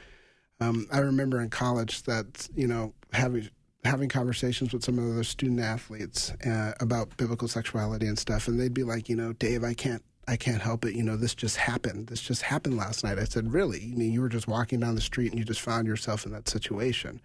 um, 0.60 0.86
I 0.92 0.98
remember 0.98 1.40
in 1.40 1.50
college 1.50 2.02
that, 2.04 2.48
you 2.54 2.66
know, 2.66 2.94
having 3.12 3.48
having 3.84 4.08
conversations 4.08 4.72
with 4.72 4.82
some 4.82 4.98
of 4.98 5.14
the 5.14 5.24
student 5.24 5.60
athletes 5.60 6.32
uh, 6.46 6.72
about 6.80 7.16
biblical 7.16 7.48
sexuality 7.48 8.06
and 8.06 8.18
stuff, 8.18 8.48
and 8.48 8.58
they'd 8.58 8.74
be 8.74 8.84
like, 8.84 9.08
you 9.08 9.16
know, 9.16 9.32
Dave, 9.34 9.64
I 9.64 9.74
can't 9.74 10.02
I 10.26 10.36
can't 10.36 10.62
help 10.62 10.84
it. 10.84 10.94
You 10.94 11.02
know, 11.02 11.16
this 11.16 11.34
just 11.34 11.56
happened. 11.56 12.06
This 12.06 12.20
just 12.20 12.42
happened 12.42 12.76
last 12.76 13.04
night. 13.04 13.18
I 13.18 13.24
said, 13.24 13.52
really? 13.52 13.80
You 13.80 13.96
mean 13.96 14.12
you 14.12 14.22
were 14.22 14.28
just 14.28 14.48
walking 14.48 14.80
down 14.80 14.94
the 14.94 15.00
street 15.00 15.30
and 15.30 15.38
you 15.38 15.44
just 15.44 15.60
found 15.60 15.86
yourself 15.86 16.24
in 16.24 16.32
that 16.32 16.48
situation? 16.48 17.20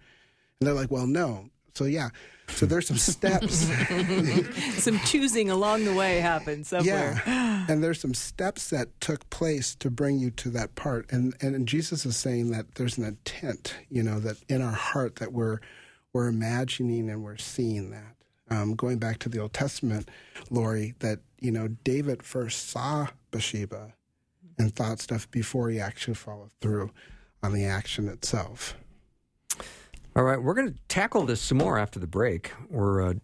And 0.60 0.66
they're 0.66 0.74
like, 0.74 0.90
well, 0.90 1.06
no. 1.06 1.48
So 1.74 1.84
yeah, 1.84 2.10
so 2.48 2.66
there's 2.66 2.86
some 2.86 2.98
steps. 2.98 3.54
some 4.82 4.98
choosing 5.00 5.50
along 5.50 5.84
the 5.84 5.94
way 5.94 6.18
happened 6.18 6.66
somewhere. 6.66 7.22
Yeah, 7.26 7.66
and 7.68 7.82
there's 7.82 8.00
some 8.00 8.12
steps 8.12 8.70
that 8.70 8.88
took 9.00 9.28
place 9.30 9.76
to 9.76 9.90
bring 9.90 10.18
you 10.18 10.30
to 10.32 10.50
that 10.50 10.74
part. 10.74 11.10
And 11.10 11.34
and 11.40 11.66
Jesus 11.66 12.04
is 12.04 12.16
saying 12.16 12.50
that 12.50 12.74
there's 12.74 12.98
an 12.98 13.04
intent, 13.04 13.76
you 13.88 14.02
know, 14.02 14.18
that 14.20 14.36
in 14.48 14.62
our 14.62 14.72
heart 14.72 15.16
that 15.16 15.32
we're 15.32 15.60
we're 16.12 16.28
imagining 16.28 17.08
and 17.10 17.22
we're 17.22 17.36
seeing 17.36 17.90
that. 17.90 18.16
Um, 18.50 18.74
going 18.74 18.98
back 18.98 19.18
to 19.20 19.28
the 19.28 19.38
Old 19.38 19.52
Testament, 19.52 20.10
Laurie, 20.50 20.94
that 20.98 21.20
you 21.38 21.52
know 21.52 21.68
David 21.68 22.22
first 22.22 22.68
saw 22.68 23.08
Bathsheba 23.30 23.92
and 24.58 24.74
thought 24.74 24.98
stuff 25.00 25.30
before 25.30 25.70
he 25.70 25.78
actually 25.80 26.14
followed 26.14 26.50
through 26.60 26.90
on 27.42 27.52
the 27.52 27.64
action 27.64 28.08
itself. 28.08 28.76
All 30.16 30.24
right, 30.24 30.42
we're 30.42 30.54
going 30.54 30.72
to 30.72 30.78
tackle 30.88 31.24
this 31.24 31.40
some 31.40 31.58
more 31.58 31.78
after 31.78 32.00
the 32.00 32.06
break. 32.06 32.52
We're 32.68 33.10
uh, 33.10 33.14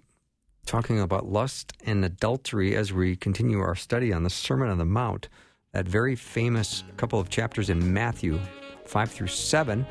talking 0.66 1.00
about 1.00 1.26
lust 1.26 1.72
and 1.84 2.04
adultery 2.04 2.76
as 2.76 2.92
we 2.92 3.16
continue 3.16 3.58
our 3.60 3.74
study 3.74 4.12
on 4.12 4.22
the 4.22 4.30
Sermon 4.30 4.68
on 4.68 4.78
the 4.78 4.84
Mount, 4.84 5.28
that 5.72 5.86
very 5.86 6.14
famous 6.14 6.84
couple 6.96 7.18
of 7.18 7.28
chapters 7.28 7.70
in 7.70 7.92
Matthew 7.92 8.38
5 8.84 9.10
through 9.10 9.26
7. 9.26 9.84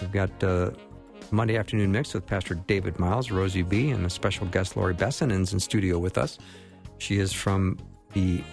We've 0.00 0.12
got 0.12 0.44
uh, 0.44 0.72
Monday 1.32 1.56
afternoon 1.56 1.90
mix 1.90 2.12
with 2.12 2.26
Pastor 2.26 2.54
David 2.54 2.98
Myles, 2.98 3.30
Rosie 3.30 3.62
B., 3.62 3.90
and 3.90 4.04
a 4.04 4.10
special 4.10 4.46
guest, 4.46 4.76
Laurie 4.76 4.92
Besonen's 4.92 5.54
in 5.54 5.60
studio 5.60 5.98
with 5.98 6.18
us. 6.18 6.38
She 6.98 7.18
is 7.18 7.32
from 7.32 7.78
the 8.12 8.44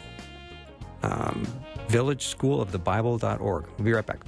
um, 1.04 1.46
Village 1.90 2.28
School 2.28 2.62
of 2.62 2.72
the 2.72 2.80
Bible.org. 2.80 3.40
We'll 3.78 3.86
be 3.86 3.92
right 3.92 4.06
back. 4.06 4.22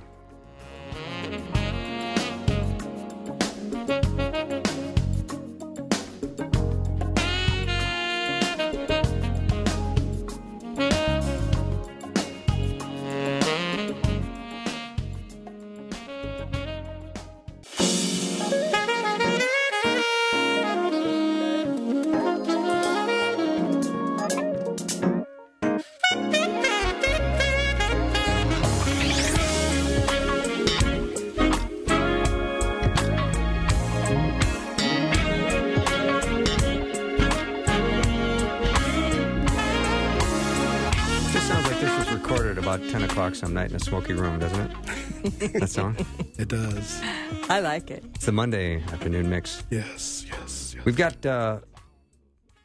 Some 43.82 43.94
night 43.94 44.08
in 44.08 44.10
a 44.10 44.10
smoky 44.10 44.14
room, 44.14 44.40
doesn't 44.40 44.60
it? 44.60 45.54
that 45.60 45.70
song? 45.70 45.96
It 46.38 46.48
does. 46.48 47.02
I 47.50 47.60
like 47.60 47.92
it. 47.92 48.04
It's 48.16 48.26
the 48.26 48.32
Monday 48.32 48.82
afternoon 48.84 49.30
mix. 49.30 49.64
Yes, 49.70 50.26
yes. 50.28 50.74
yes. 50.76 50.86
We've 50.86 50.96
got 50.96 51.26
uh, 51.26 51.60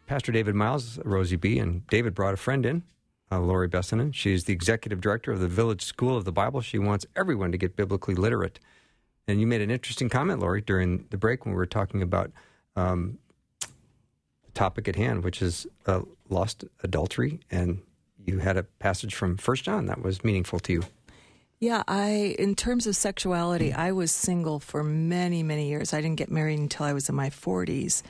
Pastor 0.06 0.32
David 0.32 0.54
Myles, 0.54 0.98
Rosie 1.04 1.36
B., 1.36 1.58
and 1.58 1.86
David 1.88 2.14
brought 2.14 2.34
a 2.34 2.36
friend 2.36 2.66
in, 2.66 2.82
uh, 3.32 3.40
Laurie 3.40 3.68
Besonen. 3.68 4.14
She's 4.14 4.44
the 4.44 4.52
executive 4.52 5.00
director 5.00 5.32
of 5.32 5.40
the 5.40 5.48
Village 5.48 5.82
School 5.82 6.16
of 6.16 6.24
the 6.24 6.32
Bible. 6.32 6.60
She 6.60 6.78
wants 6.78 7.06
everyone 7.16 7.52
to 7.52 7.58
get 7.58 7.76
biblically 7.76 8.14
literate. 8.14 8.60
And 9.26 9.40
you 9.40 9.46
made 9.46 9.60
an 9.60 9.70
interesting 9.70 10.08
comment, 10.08 10.40
Laurie, 10.40 10.60
during 10.60 11.06
the 11.10 11.18
break 11.18 11.44
when 11.44 11.54
we 11.54 11.58
were 11.58 11.66
talking 11.66 12.02
about 12.02 12.30
um, 12.76 13.18
the 13.60 14.52
topic 14.54 14.86
at 14.88 14.96
hand, 14.96 15.24
which 15.24 15.42
is 15.42 15.66
uh, 15.86 16.02
lost 16.28 16.64
adultery 16.82 17.40
and 17.50 17.82
you 18.26 18.38
had 18.38 18.56
a 18.56 18.64
passage 18.64 19.14
from 19.14 19.36
First 19.36 19.64
John 19.64 19.86
that 19.86 20.02
was 20.02 20.24
meaningful 20.24 20.58
to 20.60 20.72
you. 20.72 20.82
Yeah, 21.58 21.82
I 21.88 22.36
in 22.38 22.54
terms 22.54 22.86
of 22.86 22.96
sexuality, 22.96 23.72
I 23.72 23.92
was 23.92 24.12
single 24.12 24.60
for 24.60 24.84
many, 24.84 25.42
many 25.42 25.68
years. 25.68 25.94
I 25.94 26.02
didn't 26.02 26.18
get 26.18 26.30
married 26.30 26.58
until 26.58 26.84
I 26.84 26.92
was 26.92 27.08
in 27.08 27.14
my 27.14 27.30
40s. 27.30 28.02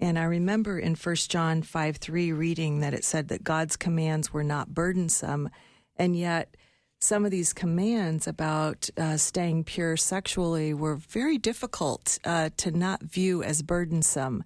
And 0.00 0.18
I 0.18 0.24
remember 0.24 0.78
in 0.78 0.94
First 0.94 1.30
John 1.30 1.62
5 1.62 1.96
3 1.96 2.32
reading 2.32 2.80
that 2.80 2.94
it 2.94 3.04
said 3.04 3.28
that 3.28 3.44
God's 3.44 3.76
commands 3.76 4.32
were 4.32 4.44
not 4.44 4.72
burdensome. 4.72 5.50
And 5.96 6.16
yet, 6.16 6.56
some 6.98 7.26
of 7.26 7.30
these 7.30 7.52
commands 7.52 8.26
about 8.26 8.88
uh, 8.96 9.18
staying 9.18 9.64
pure 9.64 9.98
sexually 9.98 10.72
were 10.72 10.96
very 10.96 11.36
difficult 11.36 12.18
uh, 12.24 12.48
to 12.56 12.70
not 12.70 13.02
view 13.02 13.42
as 13.42 13.60
burdensome 13.60 14.42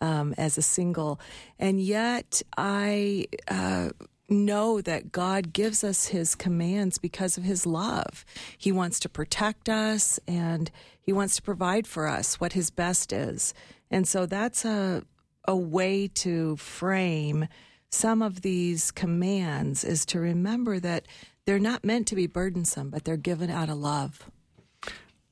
um, 0.00 0.34
as 0.38 0.56
a 0.56 0.62
single. 0.62 1.20
And 1.58 1.78
yet, 1.82 2.40
I. 2.56 3.26
Uh, 3.46 3.90
know 4.30 4.80
that 4.80 5.12
God 5.12 5.52
gives 5.52 5.82
us 5.82 6.08
his 6.08 6.34
commands 6.34 6.98
because 6.98 7.36
of 7.36 7.44
his 7.44 7.66
love. 7.66 8.24
He 8.56 8.72
wants 8.72 9.00
to 9.00 9.08
protect 9.08 9.68
us 9.68 10.20
and 10.26 10.70
he 11.02 11.12
wants 11.12 11.36
to 11.36 11.42
provide 11.42 11.86
for 11.86 12.06
us 12.06 12.40
what 12.40 12.52
his 12.52 12.70
best 12.70 13.12
is. 13.12 13.52
And 13.90 14.06
so 14.06 14.26
that's 14.26 14.64
a 14.64 15.02
a 15.46 15.56
way 15.56 16.06
to 16.06 16.56
frame 16.56 17.48
some 17.90 18.22
of 18.22 18.42
these 18.42 18.90
commands 18.90 19.84
is 19.84 20.04
to 20.06 20.20
remember 20.20 20.78
that 20.78 21.06
they're 21.44 21.58
not 21.58 21.84
meant 21.84 22.06
to 22.08 22.14
be 22.14 22.26
burdensome, 22.26 22.90
but 22.90 23.04
they're 23.04 23.16
given 23.16 23.50
out 23.50 23.68
of 23.68 23.78
love. 23.78 24.30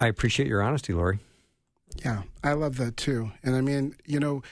I 0.01 0.09
appreciate 0.09 0.49
your 0.49 0.63
honesty, 0.63 0.93
Laurie. 0.93 1.21
Yeah, 2.05 2.23
I 2.43 2.55
love 2.55 2.77
that 2.79 2.97
too. 2.97 3.31
And 3.43 3.55
I 3.55 3.61
mean, 3.61 3.95
you 4.05 4.19
know, 4.19 4.43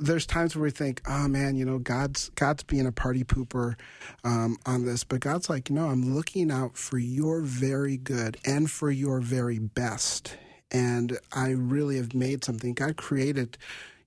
there's 0.00 0.26
times 0.26 0.56
where 0.56 0.64
we 0.64 0.70
think, 0.70 1.00
oh 1.06 1.28
man, 1.28 1.56
you 1.56 1.64
know, 1.64 1.78
God's 1.78 2.30
God's 2.30 2.62
being 2.62 2.86
a 2.86 2.92
party 2.92 3.24
pooper 3.24 3.76
um, 4.24 4.56
on 4.66 4.84
this, 4.84 5.04
but 5.04 5.20
God's 5.20 5.48
like, 5.48 5.70
no, 5.70 5.86
I'm 5.86 6.14
looking 6.14 6.50
out 6.50 6.76
for 6.76 6.98
your 6.98 7.40
very 7.40 7.96
good 7.96 8.36
and 8.44 8.70
for 8.70 8.90
your 8.90 9.20
very 9.20 9.58
best, 9.58 10.36
and 10.70 11.18
I 11.32 11.50
really 11.50 11.96
have 11.96 12.14
made 12.14 12.44
something. 12.44 12.74
God 12.74 12.96
created 12.96 13.58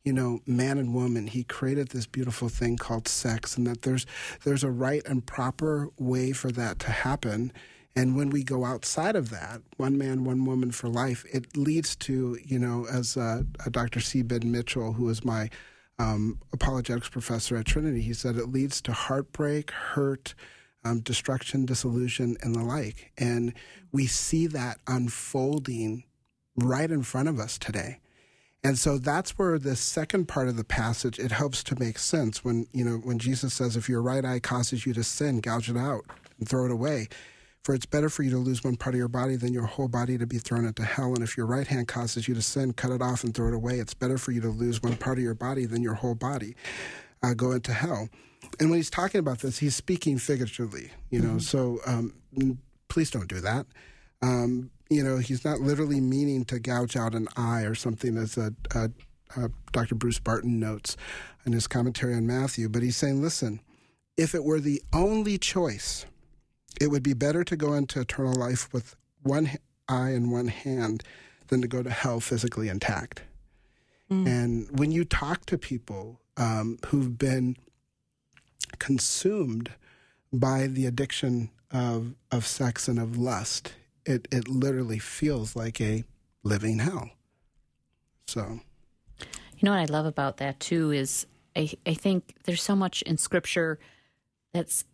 you 0.05 0.13
know, 0.13 0.39
man 0.47 0.77
and 0.77 0.93
woman. 0.93 1.27
He 1.27 1.43
created 1.43 1.89
this 1.89 2.07
beautiful 2.07 2.47
thing 2.49 2.77
called 2.77 3.07
sex, 3.07 3.57
and 3.57 3.67
that 3.67 3.81
there's 3.81 4.05
there's 4.43 4.63
a 4.63 4.71
right 4.71 5.01
and 5.05 5.25
proper 5.25 5.89
way 5.97 6.31
for 6.31 6.51
that 6.51 6.79
to 6.79 6.91
happen. 6.91 7.51
And 7.95 8.15
when 8.15 8.29
we 8.29 8.43
go 8.43 8.65
outside 8.65 9.15
of 9.15 9.29
that, 9.31 9.61
one 9.77 9.97
man, 9.97 10.23
one 10.23 10.45
woman 10.45 10.71
for 10.71 10.87
life, 10.87 11.25
it 11.33 11.57
leads 11.57 11.95
to, 11.97 12.37
you 12.45 12.57
know, 12.57 12.85
as 12.89 13.17
uh, 13.17 13.43
Dr. 13.71 13.99
C. 13.99 14.21
Ben 14.21 14.49
Mitchell, 14.49 14.93
who 14.93 15.09
is 15.09 15.25
my 15.25 15.49
um, 15.99 16.39
apologetics 16.53 17.09
professor 17.09 17.57
at 17.57 17.65
Trinity, 17.65 18.01
he 18.01 18.13
said 18.13 18.37
it 18.37 18.49
leads 18.49 18.81
to 18.81 18.93
heartbreak, 18.93 19.71
hurt, 19.71 20.33
um, 20.83 21.01
destruction, 21.01 21.65
disillusion, 21.65 22.37
and 22.41 22.55
the 22.55 22.63
like. 22.63 23.11
And 23.17 23.53
we 23.91 24.07
see 24.07 24.47
that 24.47 24.79
unfolding 24.87 26.05
right 26.55 26.89
in 26.89 27.03
front 27.03 27.27
of 27.27 27.39
us 27.39 27.57
today. 27.57 27.99
And 28.63 28.77
so 28.77 28.97
that's 28.97 29.37
where 29.37 29.57
the 29.57 29.75
second 29.75 30.27
part 30.27 30.49
of 30.49 30.57
the 30.57 30.63
passage 30.63 31.17
it 31.17 31.31
helps 31.31 31.63
to 31.65 31.79
make 31.79 31.97
sense 31.97 32.43
when 32.43 32.67
you 32.73 32.83
know 32.83 32.97
when 32.97 33.17
Jesus 33.17 33.53
says 33.53 33.77
if 33.77 33.87
your 33.87 34.01
right 34.01 34.25
eye 34.25 34.39
causes 34.39 34.85
you 34.85 34.93
to 34.93 35.03
sin 35.03 35.39
gouge 35.39 35.69
it 35.69 35.77
out 35.77 36.03
and 36.37 36.47
throw 36.47 36.65
it 36.65 36.71
away 36.71 37.07
for 37.63 37.75
it's 37.75 37.85
better 37.85 38.09
for 38.09 38.23
you 38.23 38.31
to 38.31 38.37
lose 38.37 38.63
one 38.63 38.75
part 38.75 38.95
of 38.95 38.99
your 38.99 39.07
body 39.07 39.35
than 39.35 39.53
your 39.53 39.65
whole 39.65 39.87
body 39.87 40.17
to 40.17 40.25
be 40.25 40.37
thrown 40.37 40.65
into 40.65 40.83
hell 40.83 41.13
and 41.13 41.23
if 41.23 41.35
your 41.35 41.45
right 41.45 41.67
hand 41.67 41.87
causes 41.87 42.27
you 42.27 42.33
to 42.33 42.41
sin 42.41 42.73
cut 42.73 42.91
it 42.91 43.01
off 43.01 43.23
and 43.23 43.33
throw 43.33 43.47
it 43.47 43.53
away 43.53 43.79
it's 43.79 43.93
better 43.93 44.17
for 44.17 44.31
you 44.31 44.41
to 44.41 44.49
lose 44.49 44.81
one 44.81 44.95
part 44.95 45.17
of 45.17 45.23
your 45.23 45.33
body 45.33 45.65
than 45.65 45.81
your 45.81 45.95
whole 45.95 46.15
body 46.15 46.55
uh, 47.23 47.33
go 47.33 47.51
into 47.51 47.73
hell 47.73 48.09
and 48.59 48.69
when 48.69 48.79
he's 48.79 48.89
talking 48.89 49.19
about 49.19 49.39
this 49.39 49.59
he's 49.59 49.75
speaking 49.75 50.17
figuratively 50.17 50.91
you 51.09 51.19
know 51.19 51.29
mm-hmm. 51.29 51.39
so 51.39 51.79
um, 51.85 52.13
please 52.87 53.11
don't 53.11 53.27
do 53.27 53.39
that 53.41 53.65
um, 54.21 54.69
you 54.89 55.03
know, 55.03 55.17
he's 55.17 55.45
not 55.45 55.61
literally 55.61 56.01
meaning 56.01 56.43
to 56.45 56.59
gouge 56.59 56.95
out 56.95 57.13
an 57.13 57.27
eye 57.37 57.61
or 57.61 57.75
something, 57.75 58.17
as 58.17 58.37
a, 58.37 58.53
a, 58.73 58.89
a 59.37 59.49
Dr. 59.71 59.95
Bruce 59.95 60.19
Barton 60.19 60.59
notes 60.59 60.97
in 61.45 61.53
his 61.53 61.67
commentary 61.67 62.15
on 62.15 62.25
Matthew. 62.25 62.69
But 62.69 62.81
he's 62.81 62.97
saying, 62.97 63.21
listen, 63.21 63.61
if 64.17 64.33
it 64.33 64.43
were 64.43 64.59
the 64.59 64.81
only 64.91 65.37
choice, 65.37 66.05
it 66.79 66.87
would 66.87 67.03
be 67.03 67.13
better 67.13 67.43
to 67.43 67.55
go 67.55 67.73
into 67.73 68.01
eternal 68.01 68.33
life 68.33 68.71
with 68.73 68.95
one 69.23 69.51
eye 69.87 70.09
and 70.09 70.31
one 70.31 70.47
hand 70.47 71.03
than 71.47 71.61
to 71.61 71.67
go 71.67 71.83
to 71.83 71.89
hell 71.89 72.19
physically 72.19 72.69
intact. 72.69 73.23
Mm. 74.11 74.27
And 74.27 74.79
when 74.79 74.91
you 74.91 75.03
talk 75.03 75.45
to 75.47 75.57
people 75.57 76.19
um, 76.37 76.79
who've 76.87 77.17
been 77.17 77.57
consumed 78.77 79.71
by 80.31 80.67
the 80.67 80.85
addiction 80.85 81.49
of 81.71 82.15
of 82.31 82.45
sex 82.45 82.87
and 82.87 82.99
of 82.99 83.17
lust, 83.17 83.73
it 84.05 84.27
it 84.31 84.47
literally 84.47 84.99
feels 84.99 85.55
like 85.55 85.79
a 85.81 86.03
living 86.43 86.79
hell. 86.79 87.11
So, 88.27 88.59
you 89.19 89.63
know 89.63 89.71
what 89.71 89.79
I 89.79 89.85
love 89.85 90.05
about 90.05 90.37
that 90.37 90.59
too 90.59 90.91
is 90.91 91.27
I 91.55 91.71
I 91.85 91.93
think 91.93 92.35
there's 92.45 92.63
so 92.63 92.75
much 92.75 93.01
in 93.03 93.17
Scripture 93.17 93.79
that's 94.53 94.85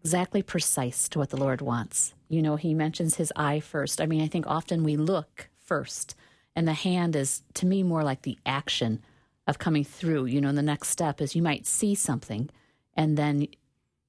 exactly 0.00 0.42
precise 0.42 1.08
to 1.08 1.18
what 1.18 1.30
the 1.30 1.36
Lord 1.36 1.60
wants. 1.60 2.14
You 2.28 2.42
know, 2.42 2.56
He 2.56 2.74
mentions 2.74 3.16
His 3.16 3.32
eye 3.36 3.60
first. 3.60 4.00
I 4.00 4.06
mean, 4.06 4.22
I 4.22 4.28
think 4.28 4.46
often 4.46 4.84
we 4.84 4.96
look 4.96 5.48
first, 5.58 6.14
and 6.56 6.66
the 6.66 6.72
hand 6.72 7.16
is 7.16 7.42
to 7.54 7.66
me 7.66 7.82
more 7.82 8.02
like 8.02 8.22
the 8.22 8.38
action 8.44 9.02
of 9.46 9.58
coming 9.58 9.84
through. 9.84 10.26
You 10.26 10.40
know, 10.40 10.52
the 10.52 10.62
next 10.62 10.88
step 10.88 11.20
is 11.20 11.36
you 11.36 11.42
might 11.42 11.66
see 11.66 11.94
something, 11.94 12.50
and 12.94 13.16
then 13.16 13.46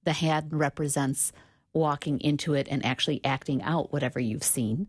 the 0.04 0.14
hand 0.14 0.54
represents 0.54 1.32
walking 1.74 2.20
into 2.20 2.54
it 2.54 2.68
and 2.70 2.86
actually 2.86 3.22
acting 3.24 3.62
out 3.64 3.94
whatever 3.94 4.20
you've 4.20 4.44
seen. 4.44 4.88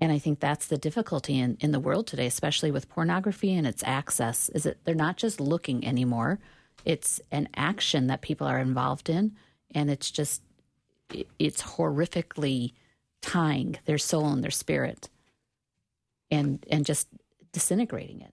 And 0.00 0.12
I 0.12 0.18
think 0.18 0.40
that's 0.40 0.66
the 0.66 0.76
difficulty 0.76 1.38
in, 1.38 1.56
in 1.60 1.72
the 1.72 1.80
world 1.80 2.06
today, 2.06 2.26
especially 2.26 2.70
with 2.70 2.88
pornography 2.88 3.54
and 3.54 3.66
its 3.66 3.82
access, 3.84 4.48
is 4.50 4.64
that 4.64 4.84
they're 4.84 4.94
not 4.94 5.16
just 5.16 5.40
looking 5.40 5.86
anymore. 5.86 6.40
It's 6.84 7.20
an 7.30 7.48
action 7.56 8.08
that 8.08 8.20
people 8.20 8.46
are 8.46 8.58
involved 8.58 9.08
in. 9.08 9.32
And 9.74 9.90
it's 9.90 10.10
just, 10.10 10.42
it's 11.38 11.62
horrifically 11.62 12.72
tying 13.20 13.78
their 13.86 13.98
soul 13.98 14.28
and 14.28 14.42
their 14.42 14.50
spirit 14.50 15.08
and, 16.30 16.64
and 16.70 16.86
just 16.86 17.08
disintegrating 17.52 18.20
it. 18.20 18.32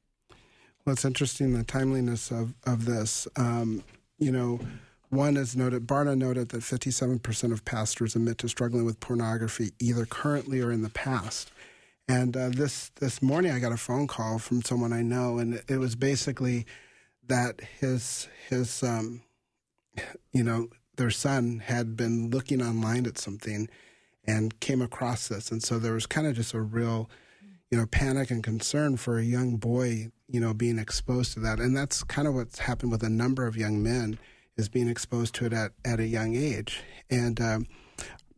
Well, 0.85 0.93
it's 0.93 1.05
interesting 1.05 1.53
the 1.53 1.63
timeliness 1.63 2.31
of, 2.31 2.53
of 2.65 2.85
this. 2.85 3.27
Um, 3.35 3.83
you 4.17 4.31
know, 4.31 4.59
one 5.09 5.35
is 5.35 5.55
noted, 5.55 5.87
Barna 5.87 6.17
noted 6.17 6.49
that 6.49 6.61
57% 6.61 7.51
of 7.51 7.65
pastors 7.65 8.15
admit 8.15 8.37
to 8.39 8.47
struggling 8.47 8.85
with 8.85 8.99
pornography 8.99 9.71
either 9.79 10.05
currently 10.05 10.61
or 10.61 10.71
in 10.71 10.81
the 10.81 10.89
past. 10.89 11.51
And 12.07 12.35
uh, 12.35 12.49
this 12.49 12.89
this 12.95 13.21
morning, 13.21 13.51
I 13.51 13.59
got 13.59 13.71
a 13.71 13.77
phone 13.77 14.07
call 14.07 14.37
from 14.39 14.61
someone 14.61 14.91
I 14.91 15.01
know, 15.01 15.37
and 15.37 15.61
it 15.69 15.77
was 15.77 15.95
basically 15.95 16.65
that 17.27 17.61
his 17.79 18.27
his 18.49 18.83
um, 18.83 19.21
you 20.33 20.43
know 20.43 20.67
their 21.01 21.09
son 21.09 21.63
had 21.65 21.97
been 21.97 22.29
looking 22.29 22.61
online 22.61 23.07
at 23.07 23.17
something 23.17 23.67
and 24.23 24.59
came 24.59 24.83
across 24.83 25.29
this, 25.29 25.51
and 25.51 25.63
so 25.63 25.79
there 25.79 25.93
was 25.93 26.05
kind 26.05 26.27
of 26.27 26.35
just 26.35 26.53
a 26.53 26.61
real 26.61 27.09
you 27.71 27.77
know 27.77 27.87
panic 27.87 28.29
and 28.29 28.43
concern 28.43 28.97
for 28.97 29.17
a 29.17 29.23
young 29.23 29.57
boy 29.57 30.11
you 30.27 30.39
know 30.39 30.53
being 30.53 30.77
exposed 30.77 31.33
to 31.33 31.39
that, 31.39 31.59
and 31.59 31.75
that's 31.75 32.03
kind 32.03 32.27
of 32.27 32.35
what's 32.35 32.59
happened 32.59 32.91
with 32.91 33.01
a 33.01 33.09
number 33.09 33.47
of 33.47 33.57
young 33.57 33.81
men 33.81 34.19
is 34.57 34.69
being 34.69 34.87
exposed 34.87 35.33
to 35.33 35.45
it 35.47 35.53
at, 35.53 35.71
at 35.83 35.99
a 35.99 36.05
young 36.05 36.35
age. 36.35 36.83
And 37.09 37.41
um, 37.41 37.65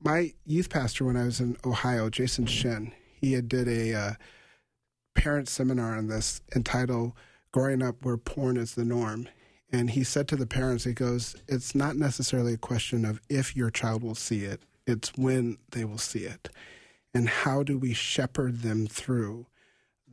my 0.02 0.32
youth 0.46 0.70
pastor 0.70 1.04
when 1.04 1.18
I 1.18 1.26
was 1.26 1.42
in 1.42 1.58
Ohio, 1.66 2.10
Jason 2.10 2.46
Shin, 2.46 2.94
he 3.20 3.34
had 3.34 3.50
did 3.50 3.68
a 3.68 3.94
uh, 3.94 4.14
parent 5.16 5.50
seminar 5.50 5.98
on 5.98 6.08
this 6.08 6.40
entitled 6.56 7.12
"Growing 7.52 7.84
Up 7.84 8.06
Where 8.06 8.16
Porn 8.16 8.56
Is 8.56 8.76
the 8.76 8.86
Norm." 8.86 9.28
And 9.74 9.90
he 9.90 10.06
said 10.06 10.30
to 10.30 10.38
the 10.38 10.48
parents, 10.48 10.86
he 10.86 10.94
goes, 10.94 11.36
"It's 11.48 11.76
not 11.76 11.98
necessarily 11.98 12.54
a 12.54 12.58
question 12.58 13.04
of 13.04 13.20
if 13.28 13.56
your 13.56 13.70
child 13.70 14.04
will 14.04 14.16
see 14.16 14.46
it; 14.46 14.62
it's 14.88 15.12
when 15.18 15.58
they 15.72 15.84
will 15.84 15.98
see 15.98 16.26
it, 16.26 16.48
and 17.14 17.28
how 17.28 17.64
do 17.64 17.78
we 17.78 17.94
shepherd 17.94 18.62
them 18.62 18.88
through." 18.88 19.48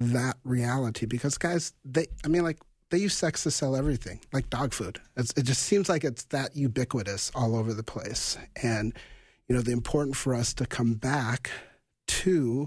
that 0.03 0.39
reality 0.45 1.05
because 1.05 1.37
guys 1.37 1.75
they 1.85 2.07
i 2.25 2.29
mean 2.29 2.43
like 2.43 2.57
they 2.91 2.99
use 2.99 3.15
sex 3.15 3.45
to 3.45 3.51
sell 3.51 3.77
everything, 3.77 4.21
like 4.33 4.51
dog 4.51 4.73
food. 4.73 5.01
It's, 5.17 5.33
it 5.37 5.45
just 5.45 5.63
seems 5.63 5.89
like 5.89 6.05
it's 6.05 6.25
that 6.25 6.57
ubiquitous 6.57 7.31
all 7.35 7.57
over 7.57 7.73
the 7.73 7.83
place. 7.83 8.37
And, 8.63 8.93
you 9.49 9.55
know, 9.55 9.63
the 9.63 9.73
important 9.73 10.17
for 10.17 10.35
us 10.35 10.53
to 10.55 10.67
come 10.67 10.95
back 10.95 11.51
to 12.09 12.67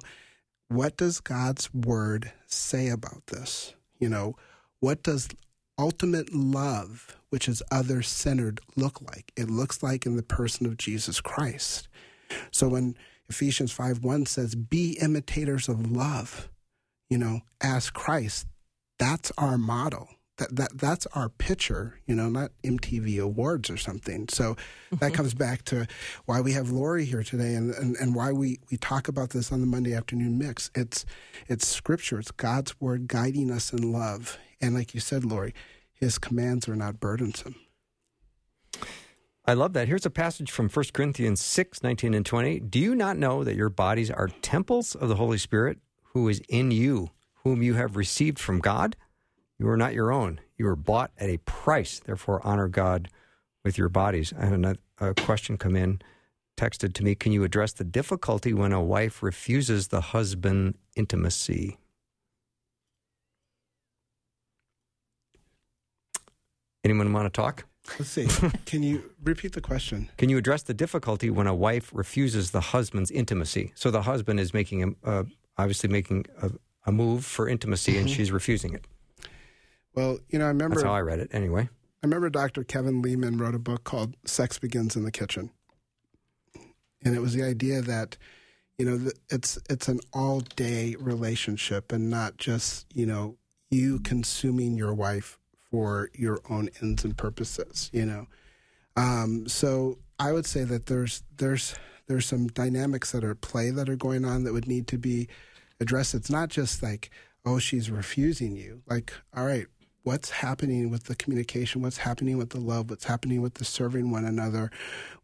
what 0.69 0.97
does 0.97 1.19
God's 1.19 1.73
word 1.73 2.31
say 2.47 2.87
about 2.87 3.27
this? 3.27 3.73
You 3.99 4.09
know, 4.09 4.35
what 4.79 5.03
does 5.03 5.27
ultimate 5.77 6.33
love, 6.33 7.17
which 7.29 7.47
is 7.47 7.63
other 7.71 8.01
centered, 8.01 8.59
look 8.75 9.01
like? 9.01 9.31
It 9.35 9.49
looks 9.49 9.81
like 9.81 10.05
in 10.05 10.15
the 10.15 10.23
person 10.23 10.65
of 10.65 10.77
Jesus 10.77 11.21
Christ. 11.21 11.87
So 12.51 12.69
when 12.69 12.95
Ephesians 13.29 13.71
5 13.71 14.03
1 14.03 14.25
says, 14.25 14.55
be 14.55 14.97
imitators 15.01 15.67
of 15.67 15.91
love, 15.91 16.49
you 17.09 17.17
know, 17.17 17.41
as 17.61 17.89
Christ, 17.89 18.47
that's 18.99 19.31
our 19.37 19.57
model. 19.57 20.09
That, 20.37 20.55
that 20.55 20.77
that's 20.79 21.05
our 21.13 21.29
picture, 21.29 21.99
you 22.07 22.15
know, 22.15 22.27
not 22.27 22.51
MTV 22.63 23.21
Awards 23.21 23.69
or 23.69 23.77
something. 23.77 24.27
So 24.29 24.55
that 24.89 24.99
mm-hmm. 24.99 25.13
comes 25.13 25.35
back 25.35 25.63
to 25.65 25.85
why 26.25 26.41
we 26.41 26.53
have 26.53 26.71
Laurie 26.71 27.05
here 27.05 27.21
today, 27.21 27.53
and, 27.53 27.71
and, 27.75 27.95
and 27.97 28.15
why 28.15 28.31
we, 28.31 28.59
we 28.71 28.77
talk 28.77 29.07
about 29.07 29.29
this 29.29 29.51
on 29.51 29.61
the 29.61 29.67
Monday 29.67 29.93
afternoon 29.93 30.39
mix. 30.39 30.71
It's 30.73 31.05
it's 31.47 31.67
Scripture, 31.67 32.17
it's 32.17 32.31
God's 32.31 32.79
word 32.81 33.07
guiding 33.07 33.51
us 33.51 33.71
in 33.71 33.91
love, 33.91 34.39
and 34.63 34.73
like 34.73 34.93
you 34.93 35.01
said, 35.01 35.25
Laurie, 35.25 35.53
His 35.91 36.17
commands 36.17 36.69
are 36.69 36.75
not 36.75 37.01
burdensome. 37.01 37.55
I 39.45 39.53
love 39.53 39.73
that. 39.73 39.89
Here's 39.89 40.05
a 40.05 40.09
passage 40.09 40.49
from 40.49 40.69
1 40.69 40.85
Corinthians 40.93 41.41
6, 41.41 41.83
19 41.83 42.13
and 42.13 42.25
20. 42.25 42.61
Do 42.61 42.79
you 42.79 42.95
not 42.95 43.17
know 43.17 43.43
that 43.43 43.57
your 43.57 43.67
bodies 43.67 44.09
are 44.09 44.29
temples 44.41 44.95
of 44.95 45.09
the 45.09 45.15
Holy 45.15 45.37
Spirit 45.37 45.79
who 46.13 46.29
is 46.29 46.41
in 46.47 46.71
you, 46.71 47.09
whom 47.43 47.61
you 47.61 47.73
have 47.73 47.97
received 47.97 48.39
from 48.39 48.59
God? 48.59 48.95
You 49.59 49.67
are 49.67 49.75
not 49.75 49.93
your 49.93 50.13
own. 50.13 50.39
You 50.57 50.65
were 50.65 50.77
bought 50.77 51.11
at 51.17 51.29
a 51.29 51.39
price. 51.39 51.99
Therefore, 51.99 52.39
honor 52.47 52.69
God 52.69 53.09
with 53.65 53.77
your 53.77 53.89
bodies. 53.89 54.33
I 54.39 54.45
had 54.45 54.53
another, 54.53 54.79
a 54.97 55.13
question 55.13 55.57
come 55.57 55.75
in, 55.75 56.01
texted 56.55 56.93
to 56.93 57.03
me. 57.03 57.13
Can 57.13 57.33
you 57.33 57.43
address 57.43 57.73
the 57.73 57.83
difficulty 57.83 58.53
when 58.53 58.71
a 58.71 58.81
wife 58.81 59.21
refuses 59.21 59.89
the 59.89 59.99
husband 59.99 60.77
intimacy? 60.95 61.79
Anyone 66.83 67.13
want 67.13 67.25
to 67.25 67.41
talk? 67.41 67.65
Let's 67.99 68.11
see. 68.11 68.27
Can 68.65 68.83
you 68.83 69.11
repeat 69.23 69.53
the 69.53 69.61
question? 69.61 70.09
Can 70.17 70.29
you 70.29 70.37
address 70.37 70.63
the 70.63 70.73
difficulty 70.73 71.29
when 71.29 71.47
a 71.47 71.55
wife 71.55 71.91
refuses 71.93 72.51
the 72.51 72.61
husband's 72.61 73.11
intimacy? 73.11 73.71
So 73.75 73.91
the 73.91 74.03
husband 74.03 74.39
is 74.39 74.53
making 74.53 74.95
a, 75.03 75.09
uh, 75.09 75.23
obviously 75.57 75.89
making 75.89 76.25
a, 76.41 76.51
a, 76.85 76.91
move 76.91 77.25
for 77.25 77.47
intimacy, 77.47 77.97
and 77.97 78.07
mm-hmm. 78.07 78.15
she's 78.15 78.31
refusing 78.31 78.73
it. 78.73 78.85
Well, 79.95 80.19
you 80.29 80.39
know, 80.39 80.45
I 80.45 80.49
remember. 80.49 80.75
That's 80.75 80.85
how 80.85 80.93
I 80.93 81.01
read 81.01 81.19
it 81.19 81.29
anyway. 81.31 81.69
I 82.03 82.05
remember 82.05 82.29
Dr. 82.29 82.63
Kevin 82.63 83.01
Leman 83.01 83.37
wrote 83.37 83.55
a 83.55 83.59
book 83.59 83.83
called 83.83 84.15
Sex 84.25 84.59
Begins 84.59 84.95
in 84.95 85.03
the 85.03 85.11
Kitchen. 85.11 85.51
And 87.05 87.15
it 87.15 87.19
was 87.19 87.33
the 87.33 87.43
idea 87.43 87.81
that, 87.81 88.17
you 88.77 88.85
know, 88.85 89.11
it's 89.29 89.59
it's 89.69 89.87
an 89.87 89.99
all 90.13 90.41
day 90.41 90.95
relationship 90.99 91.91
and 91.91 92.09
not 92.09 92.37
just, 92.37 92.87
you 92.93 93.05
know, 93.05 93.37
you 93.69 93.99
consuming 93.99 94.75
your 94.75 94.93
wife 94.93 95.39
for 95.73 96.11
your 96.13 96.39
own 96.51 96.69
ends 96.83 97.03
and 97.03 97.17
purposes, 97.17 97.89
you 97.91 98.05
know. 98.05 98.27
Um, 98.95 99.47
so 99.47 99.97
I 100.19 100.31
would 100.31 100.45
say 100.45 100.63
that 100.65 100.85
there's 100.85 101.23
there's 101.37 101.73
there's 102.05 102.27
some 102.27 102.45
dynamics 102.45 103.11
that 103.11 103.23
are 103.23 103.31
at 103.31 103.41
play 103.41 103.71
that 103.71 103.89
are 103.89 103.95
going 103.95 104.23
on 104.23 104.43
that 104.43 104.53
would 104.53 104.67
need 104.67 104.85
to 104.89 104.99
be 104.99 105.27
addressed. 105.79 106.13
It's 106.13 106.29
not 106.29 106.49
just 106.49 106.83
like, 106.83 107.09
oh, 107.43 107.57
she's 107.57 107.89
refusing 107.89 108.55
you. 108.55 108.83
Like, 108.87 109.13
all 109.35 109.47
right, 109.47 109.65
what's 110.03 110.29
happening 110.29 110.91
with 110.91 111.05
the 111.05 111.15
communication? 111.15 111.81
What's 111.81 111.97
happening 111.97 112.37
with 112.37 112.51
the 112.51 112.59
love? 112.59 112.91
What's 112.91 113.05
happening 113.05 113.41
with 113.41 113.55
the 113.55 113.65
serving 113.65 114.11
one 114.11 114.25
another? 114.25 114.69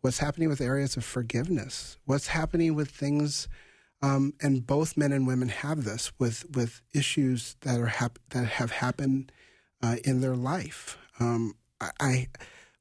What's 0.01 0.17
happening 0.17 0.49
with 0.49 0.61
areas 0.61 0.97
of 0.97 1.05
forgiveness? 1.05 1.99
What's 2.05 2.25
happening 2.25 2.73
with 2.73 2.89
things? 2.89 3.47
Um, 4.01 4.33
and 4.41 4.65
both 4.65 4.97
men 4.97 5.11
and 5.11 5.27
women 5.27 5.49
have 5.49 5.83
this 5.83 6.11
with 6.17 6.43
with 6.49 6.81
issues 6.91 7.55
that 7.61 7.79
are 7.79 7.85
hap- 7.85 8.17
that 8.31 8.45
have 8.47 8.71
happened 8.71 9.31
uh, 9.81 9.97
in 10.03 10.21
their 10.21 10.35
life. 10.35 10.97
Um, 11.19 11.55
I, 11.79 11.89
I 11.99 12.27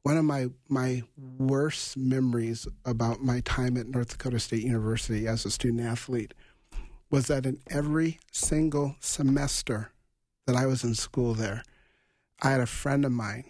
one 0.03 0.17
of 0.17 0.25
my 0.25 0.49
my 0.69 1.03
worst 1.17 1.97
memories 1.97 2.67
about 2.85 3.23
my 3.23 3.41
time 3.41 3.77
at 3.77 3.89
North 3.89 4.11
Dakota 4.11 4.39
State 4.41 4.63
University 4.63 5.27
as 5.27 5.45
a 5.45 5.51
student 5.51 5.83
athlete 5.83 6.35
was 7.11 7.27
that 7.27 7.47
in 7.47 7.59
every 7.71 8.19
single 8.33 8.97
semester 9.01 9.93
that 10.47 10.57
I 10.57 10.67
was 10.67 10.85
in 10.85 10.95
school 10.95 11.35
there, 11.35 11.63
I 12.43 12.51
had 12.51 12.61
a 12.61 12.67
friend 12.67 13.05
of 13.05 13.13
mine, 13.13 13.45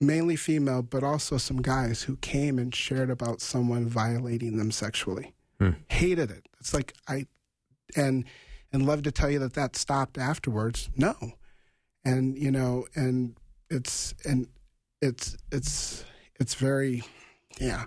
mainly 0.00 0.36
female, 0.36 0.82
but 0.82 1.04
also 1.04 1.36
some 1.36 1.62
guys 1.62 2.02
who 2.02 2.16
came 2.16 2.58
and 2.58 2.74
shared 2.74 3.10
about 3.10 3.40
someone 3.40 3.86
violating 3.86 4.56
them 4.56 4.70
sexually. 4.70 5.34
Hmm. 5.60 5.70
Hated 5.88 6.30
it. 6.30 6.48
It's 6.60 6.74
like 6.74 6.94
I 7.08 7.26
and 7.96 8.24
and 8.72 8.86
love 8.86 9.02
to 9.02 9.12
tell 9.12 9.30
you 9.30 9.38
that 9.40 9.54
that 9.54 9.76
stopped 9.76 10.18
afterwards. 10.18 10.90
No, 10.96 11.16
and 12.06 12.38
you 12.38 12.50
know, 12.50 12.86
and 12.94 13.36
it's 13.68 14.14
and 14.24 14.46
it's 15.02 15.36
it's 15.50 16.04
it's 16.40 16.54
very 16.54 17.02
yeah, 17.58 17.84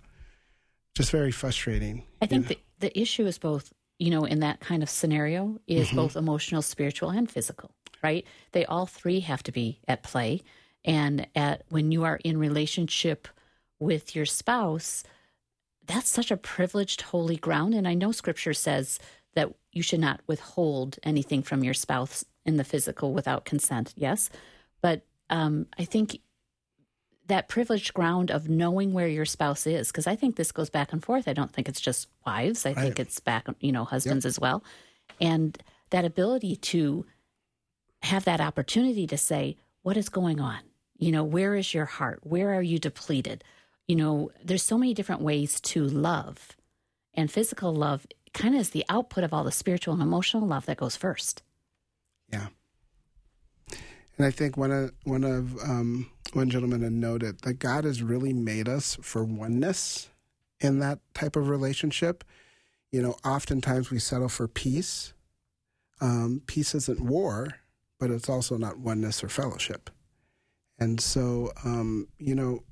just 0.93 1.11
very 1.11 1.31
frustrating. 1.31 2.03
I 2.21 2.25
think 2.25 2.43
know? 2.43 2.49
the, 2.49 2.59
the 2.79 2.99
issue 2.99 3.25
is 3.25 3.37
both, 3.37 3.71
you 3.97 4.11
know, 4.11 4.25
in 4.25 4.41
that 4.41 4.59
kind 4.59 4.83
of 4.83 4.89
scenario 4.89 5.57
is 5.67 5.87
Mm-hmm. 5.87 5.95
both 5.95 6.15
emotional, 6.15 6.61
spiritual, 6.61 7.09
and 7.09 7.31
physical, 7.31 7.71
right? 8.03 8.25
They 8.51 8.65
all 8.65 8.85
three 8.85 9.21
have 9.21 9.41
to 9.43 9.51
be 9.51 9.79
at 9.87 10.03
play. 10.03 10.41
And 10.85 11.27
at 11.35 11.63
when 11.69 11.91
you 11.91 12.03
are 12.03 12.19
in 12.23 12.37
relationship 12.37 13.27
with 13.79 14.15
your 14.15 14.25
spouse, 14.25 15.03
that's 15.85 16.09
such 16.09 16.31
a 16.31 16.37
privileged 16.37 17.01
holy 17.01 17.37
ground. 17.37 17.73
And 17.73 17.87
I 17.87 17.93
know 17.93 18.11
scripture 18.11 18.53
says 18.53 18.99
that 19.35 19.53
you 19.71 19.83
should 19.83 19.99
not 19.99 20.21
withhold 20.27 20.97
anything 21.03 21.43
from 21.43 21.63
your 21.63 21.73
spouse 21.73 22.25
in 22.49 22.57
the 22.57 22.65
physical 22.65 23.13
without 23.13 23.45
consent, 23.45 23.93
yes. 23.95 24.29
But 24.81 25.05
um, 25.29 25.67
I 25.77 25.85
think 25.85 26.19
that 27.27 27.47
privileged 27.47 27.93
ground 27.93 28.31
of 28.31 28.49
knowing 28.49 28.91
where 28.91 29.07
your 29.07 29.23
spouse 29.23 29.67
is 29.67 29.87
because 29.87 30.07
i 30.07 30.15
think 30.15 30.35
this 30.35 30.51
goes 30.51 30.71
back 30.71 30.91
and 30.91 31.03
forth. 31.03 31.27
I 31.27 31.33
don't 31.33 31.53
think 31.53 31.69
it's 31.69 31.79
just 31.79 32.07
wives. 32.25 32.65
I 32.65 32.73
think 32.73 32.99
it's 32.99 33.19
back 33.19 33.45
you 33.61 33.71
know 33.71 33.85
husbands 33.85 34.25
as 34.25 34.39
well. 34.39 34.63
And 35.21 35.57
that 35.91 36.05
ability 36.05 36.55
to 36.55 37.05
have 38.01 38.25
that 38.25 38.41
opportunity 38.41 39.05
to 39.07 39.17
say 39.17 39.57
what 39.83 39.95
is 39.95 40.09
going 40.09 40.41
on? 40.41 40.59
You 40.97 41.11
know 41.11 41.23
where 41.23 41.55
is 41.55 41.73
your 41.73 41.85
heart? 41.85 42.19
Where 42.23 42.53
are 42.53 42.63
you 42.63 42.79
depleted? 42.79 43.43
You 43.87 43.95
know 43.95 44.31
there's 44.43 44.63
so 44.63 44.77
many 44.77 44.93
different 44.93 45.21
ways 45.21 45.61
to 45.61 45.85
love. 45.85 46.57
And 47.13 47.31
physical 47.31 47.73
love 47.73 48.07
kind 48.33 48.55
of 48.55 48.61
is 48.61 48.71
the 48.71 48.85
output 48.89 49.23
of 49.23 49.33
all 49.33 49.43
the 49.43 49.51
spiritual 49.51 49.93
and 49.93 50.03
emotional 50.03 50.47
love 50.47 50.65
that 50.65 50.77
goes 50.77 50.95
first 50.95 51.43
Yeah. 52.31 52.47
And 54.17 54.25
I 54.25 54.31
think 54.31 54.57
one 54.57 54.71
of 54.71 54.91
one 55.03 55.23
of 55.23 55.57
um, 55.61 56.09
one 56.33 56.49
gentleman 56.49 56.81
had 56.81 56.91
noted 56.91 57.41
that 57.41 57.53
God 57.59 57.85
has 57.85 58.03
really 58.03 58.33
made 58.33 58.67
us 58.67 58.97
for 59.01 59.23
oneness 59.23 60.09
in 60.59 60.79
that 60.79 60.99
type 61.13 61.35
of 61.35 61.49
relationship. 61.49 62.23
You 62.91 63.01
know, 63.01 63.15
oftentimes 63.23 63.91
we 63.91 63.99
settle 63.99 64.29
for 64.29 64.47
peace. 64.47 65.13
Um, 66.01 66.41
peace 66.47 66.75
isn't 66.75 66.99
war, 66.99 67.55
but 67.99 68.09
it's 68.09 68.29
also 68.29 68.57
not 68.57 68.79
oneness 68.79 69.23
or 69.23 69.29
fellowship. 69.29 69.89
And 70.79 70.99
so, 70.99 71.51
um, 71.65 72.07
you 72.17 72.35
know, 72.35 72.63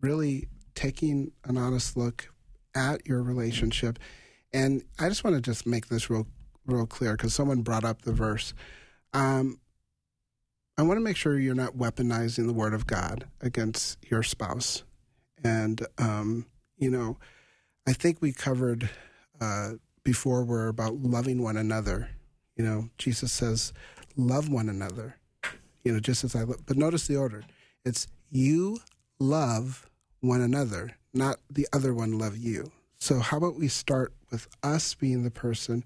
really 0.00 0.48
taking 0.74 1.32
an 1.44 1.56
honest 1.56 1.96
look 1.96 2.28
at 2.74 3.06
your 3.06 3.22
relationship. 3.22 3.98
And 4.52 4.82
I 4.98 5.08
just 5.08 5.24
want 5.24 5.36
to 5.36 5.42
just 5.42 5.66
make 5.66 5.86
this 5.86 6.10
real, 6.10 6.26
real 6.66 6.86
clear 6.86 7.12
because 7.12 7.34
someone 7.34 7.62
brought 7.62 7.84
up 7.84 8.02
the 8.02 8.12
verse. 8.12 8.52
Um, 9.12 9.58
I 10.78 10.82
want 10.82 10.98
to 10.98 11.04
make 11.04 11.16
sure 11.16 11.38
you're 11.38 11.54
not 11.54 11.76
weaponizing 11.76 12.46
the 12.46 12.52
word 12.52 12.74
of 12.74 12.86
God 12.86 13.26
against 13.40 13.98
your 14.08 14.22
spouse. 14.22 14.84
And, 15.44 15.86
um, 15.98 16.46
you 16.78 16.90
know, 16.90 17.18
I 17.86 17.92
think 17.92 18.22
we 18.22 18.32
covered 18.32 18.88
uh, 19.40 19.72
before 20.04 20.44
we're 20.44 20.68
about 20.68 20.94
loving 20.94 21.42
one 21.42 21.56
another. 21.56 22.10
You 22.56 22.64
know, 22.64 22.88
Jesus 22.98 23.32
says, 23.32 23.72
love 24.16 24.48
one 24.48 24.68
another, 24.68 25.16
you 25.84 25.92
know, 25.92 26.00
just 26.00 26.24
as 26.24 26.34
I 26.34 26.42
love. 26.42 26.64
But 26.66 26.76
notice 26.76 27.06
the 27.06 27.16
order 27.16 27.44
it's 27.84 28.06
you 28.30 28.78
love 29.18 29.90
one 30.20 30.40
another, 30.40 30.92
not 31.12 31.38
the 31.50 31.66
other 31.72 31.92
one 31.92 32.18
love 32.18 32.36
you. 32.36 32.70
So, 32.98 33.18
how 33.18 33.38
about 33.38 33.56
we 33.56 33.68
start 33.68 34.12
with 34.30 34.48
us 34.62 34.94
being 34.94 35.24
the 35.24 35.30
person 35.30 35.84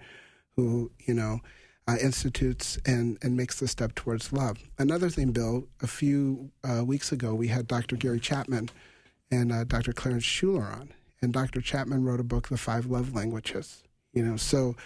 who, 0.55 0.91
you 1.07 1.15
know, 1.15 1.41
uh, 1.89 1.97
institutes 2.03 2.79
and, 2.85 3.19
and 3.23 3.37
makes 3.37 3.61
the 3.61 3.69
step 3.69 3.95
towards 3.95 4.33
love. 4.33 4.59
Another 4.79 5.09
thing, 5.09 5.31
Bill, 5.31 5.69
a 5.81 5.87
few 5.87 6.51
uh, 6.65 6.85
weeks 6.85 7.13
ago, 7.13 7.35
we 7.35 7.49
had 7.49 7.67
Dr. 7.67 7.97
Gary 7.97 8.21
Chapman 8.21 8.71
and 9.31 9.53
uh, 9.53 9.65
Dr. 9.65 9.93
Clarence 9.93 10.25
Shuler 10.25 10.73
on. 10.73 10.93
And 11.23 11.33
Dr. 11.33 11.61
Chapman 11.61 12.05
wrote 12.05 12.21
a 12.21 12.25
book, 12.25 12.49
The 12.49 12.59
Five 12.59 12.87
Love 12.87 13.15
Languages. 13.15 13.83
You 14.13 14.25
know, 14.25 14.37
so 14.37 14.77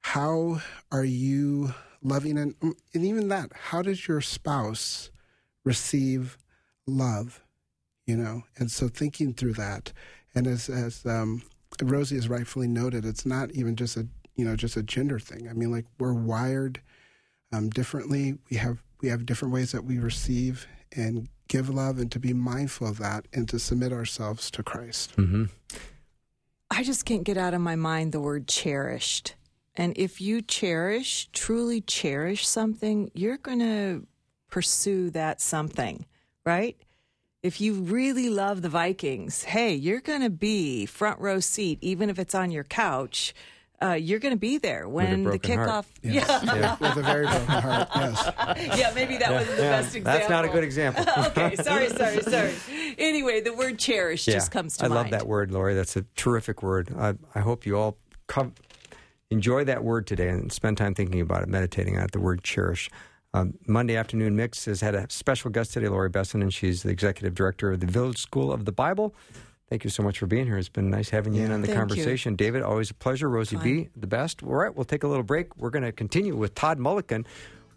how 0.00 0.60
are 0.92 1.04
you 1.04 1.74
loving 2.02 2.38
and, 2.38 2.54
and 2.62 2.76
even 3.04 3.28
that, 3.28 3.50
how 3.54 3.82
does 3.82 4.08
your 4.08 4.20
spouse 4.20 5.10
receive 5.64 6.38
love? 6.86 7.42
You 8.06 8.16
know, 8.16 8.42
and 8.56 8.70
so 8.70 8.88
thinking 8.88 9.34
through 9.34 9.54
that, 9.54 9.92
and 10.34 10.46
as 10.46 10.68
as 10.68 11.06
um, 11.06 11.42
Rosie 11.80 12.16
has 12.16 12.28
rightfully 12.28 12.66
noted, 12.66 13.04
it's 13.04 13.24
not 13.24 13.52
even 13.52 13.76
just 13.76 13.96
a 13.96 14.08
you 14.36 14.44
know 14.44 14.56
just 14.56 14.76
a 14.76 14.82
gender 14.82 15.18
thing. 15.18 15.48
I 15.48 15.52
mean, 15.52 15.70
like 15.70 15.86
we're 15.98 16.12
wired 16.12 16.80
um, 17.52 17.70
differently. 17.70 18.38
We 18.50 18.56
have 18.56 18.82
we 19.00 19.08
have 19.08 19.26
different 19.26 19.54
ways 19.54 19.72
that 19.72 19.84
we 19.84 19.98
receive 19.98 20.66
and 20.92 21.28
give 21.48 21.68
love, 21.68 21.98
and 21.98 22.10
to 22.12 22.20
be 22.20 22.32
mindful 22.32 22.86
of 22.86 22.98
that, 22.98 23.26
and 23.32 23.48
to 23.48 23.58
submit 23.58 23.92
ourselves 23.92 24.50
to 24.52 24.62
Christ. 24.62 25.16
Mm-hmm. 25.16 25.44
I 26.70 26.84
just 26.84 27.04
can't 27.04 27.24
get 27.24 27.36
out 27.36 27.54
of 27.54 27.60
my 27.60 27.76
mind 27.76 28.12
the 28.12 28.20
word 28.20 28.46
cherished. 28.46 29.34
And 29.74 29.92
if 29.96 30.20
you 30.20 30.42
cherish, 30.42 31.28
truly 31.32 31.80
cherish 31.80 32.46
something, 32.46 33.10
you're 33.14 33.38
going 33.38 33.60
to 33.60 34.06
pursue 34.50 35.10
that 35.10 35.40
something, 35.40 36.06
right? 36.44 36.76
If 37.42 37.60
you 37.60 37.74
really 37.74 38.28
love 38.28 38.62
the 38.62 38.68
Vikings, 38.68 39.44
hey, 39.44 39.74
you're 39.74 40.00
going 40.00 40.20
to 40.20 40.30
be 40.30 40.86
front 40.86 41.18
row 41.20 41.40
seat, 41.40 41.78
even 41.80 42.10
if 42.10 42.18
it's 42.18 42.34
on 42.34 42.50
your 42.50 42.64
couch. 42.64 43.34
Uh, 43.82 43.92
you're 43.92 44.18
going 44.18 44.34
to 44.34 44.38
be 44.38 44.58
there 44.58 44.86
when 44.86 45.24
the 45.24 45.30
broken 45.30 45.56
heart. 45.56 45.68
kickoff. 45.68 45.86
Yes. 46.02 46.28
Yeah, 46.44 46.76
With 46.80 46.98
a 46.98 47.02
very 47.02 47.26
broken 47.26 47.46
heart, 47.46 47.88
yes. 47.96 48.32
yeah, 48.78 48.92
maybe 48.94 49.16
that 49.16 49.32
wasn't 49.32 49.56
the 49.56 49.62
best 49.62 49.96
example. 49.96 50.12
That's 50.12 50.28
not 50.28 50.44
a 50.44 50.48
good 50.48 50.64
example. 50.64 51.04
okay, 51.26 51.56
sorry, 51.56 51.88
sorry, 51.88 52.20
sorry. 52.20 52.52
Anyway, 52.98 53.40
the 53.40 53.54
word 53.54 53.78
cherish 53.78 54.26
just 54.26 54.50
comes 54.50 54.76
to 54.76 54.84
I 54.84 54.88
mind. 54.88 54.98
I 54.98 55.02
love 55.02 55.10
that 55.12 55.26
word, 55.26 55.50
Laurie. 55.50 55.74
That's 55.74 55.96
a 55.96 56.04
terrific 56.14 56.62
word. 56.62 56.94
I, 56.98 57.14
I 57.34 57.40
hope 57.40 57.64
you 57.64 57.78
all 57.78 57.96
come, 58.26 58.54
enjoy 59.30 59.64
that 59.64 59.82
word 59.82 60.06
today 60.06 60.28
and 60.28 60.52
spend 60.52 60.76
time 60.76 60.94
thinking 60.94 61.22
about 61.22 61.42
it, 61.42 61.48
meditating 61.48 61.96
on 61.96 62.04
it, 62.04 62.12
the 62.12 62.20
word 62.20 62.44
cherish. 62.44 62.90
Um, 63.32 63.54
Monday 63.66 63.96
Afternoon 63.96 64.34
Mix 64.36 64.64
has 64.66 64.80
had 64.80 64.94
a 64.94 65.08
special 65.08 65.50
guest 65.50 65.72
today, 65.72 65.88
Laurie 65.88 66.10
Besonen, 66.10 66.42
and 66.42 66.52
she's 66.52 66.82
the 66.82 66.90
executive 66.90 67.34
director 67.34 67.72
of 67.72 67.80
the 67.80 67.86
Village 67.86 68.18
School 68.18 68.52
of 68.52 68.64
the 68.64 68.72
Bible. 68.72 69.14
Thank 69.70 69.84
you 69.84 69.90
so 69.90 70.02
much 70.02 70.18
for 70.18 70.26
being 70.26 70.46
here. 70.46 70.58
It's 70.58 70.68
been 70.68 70.90
nice 70.90 71.10
having 71.10 71.32
you 71.32 71.44
in 71.44 71.52
on 71.52 71.60
the 71.60 71.68
Thank 71.68 71.76
you. 71.76 71.80
conversation. 71.80 72.34
David, 72.34 72.62
always 72.62 72.90
a 72.90 72.94
pleasure. 72.94 73.28
Rosie 73.28 73.56
B, 73.56 73.88
the 73.94 74.08
best. 74.08 74.42
All 74.42 74.48
right, 74.52 74.74
we'll 74.74 74.84
take 74.84 75.04
a 75.04 75.06
little 75.06 75.22
break. 75.22 75.56
We're 75.56 75.70
going 75.70 75.84
to 75.84 75.92
continue 75.92 76.34
with 76.34 76.56
Todd 76.56 76.80
Mulliken. 76.80 77.24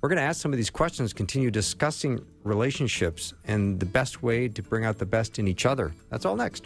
We're 0.02 0.10
going 0.10 0.18
to 0.18 0.24
ask 0.24 0.41
some 0.41 0.52
of 0.52 0.58
these 0.58 0.72
questions, 0.72 1.14
continue 1.14 1.52
discussing 1.52 2.26
relationships 2.44 3.36
and 3.46 3.80
the 3.80 3.86
best 3.86 4.24
way 4.24 4.48
to 4.50 4.64
bring 4.64 4.86
out 4.86 4.98
the 4.98 5.06
best 5.06 5.38
in 5.38 5.48
each 5.48 5.68
other. 5.68 5.94
That's 6.10 6.26
all 6.26 6.36
next. 6.36 6.66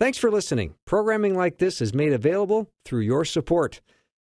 Thanks 0.00 0.18
for 0.18 0.30
listening. 0.30 0.74
Programming 0.86 1.36
like 1.36 1.58
this 1.58 1.80
is 1.80 1.94
made 1.94 2.12
available 2.12 2.68
through 2.84 3.02
your 3.02 3.24
support. 3.24 3.80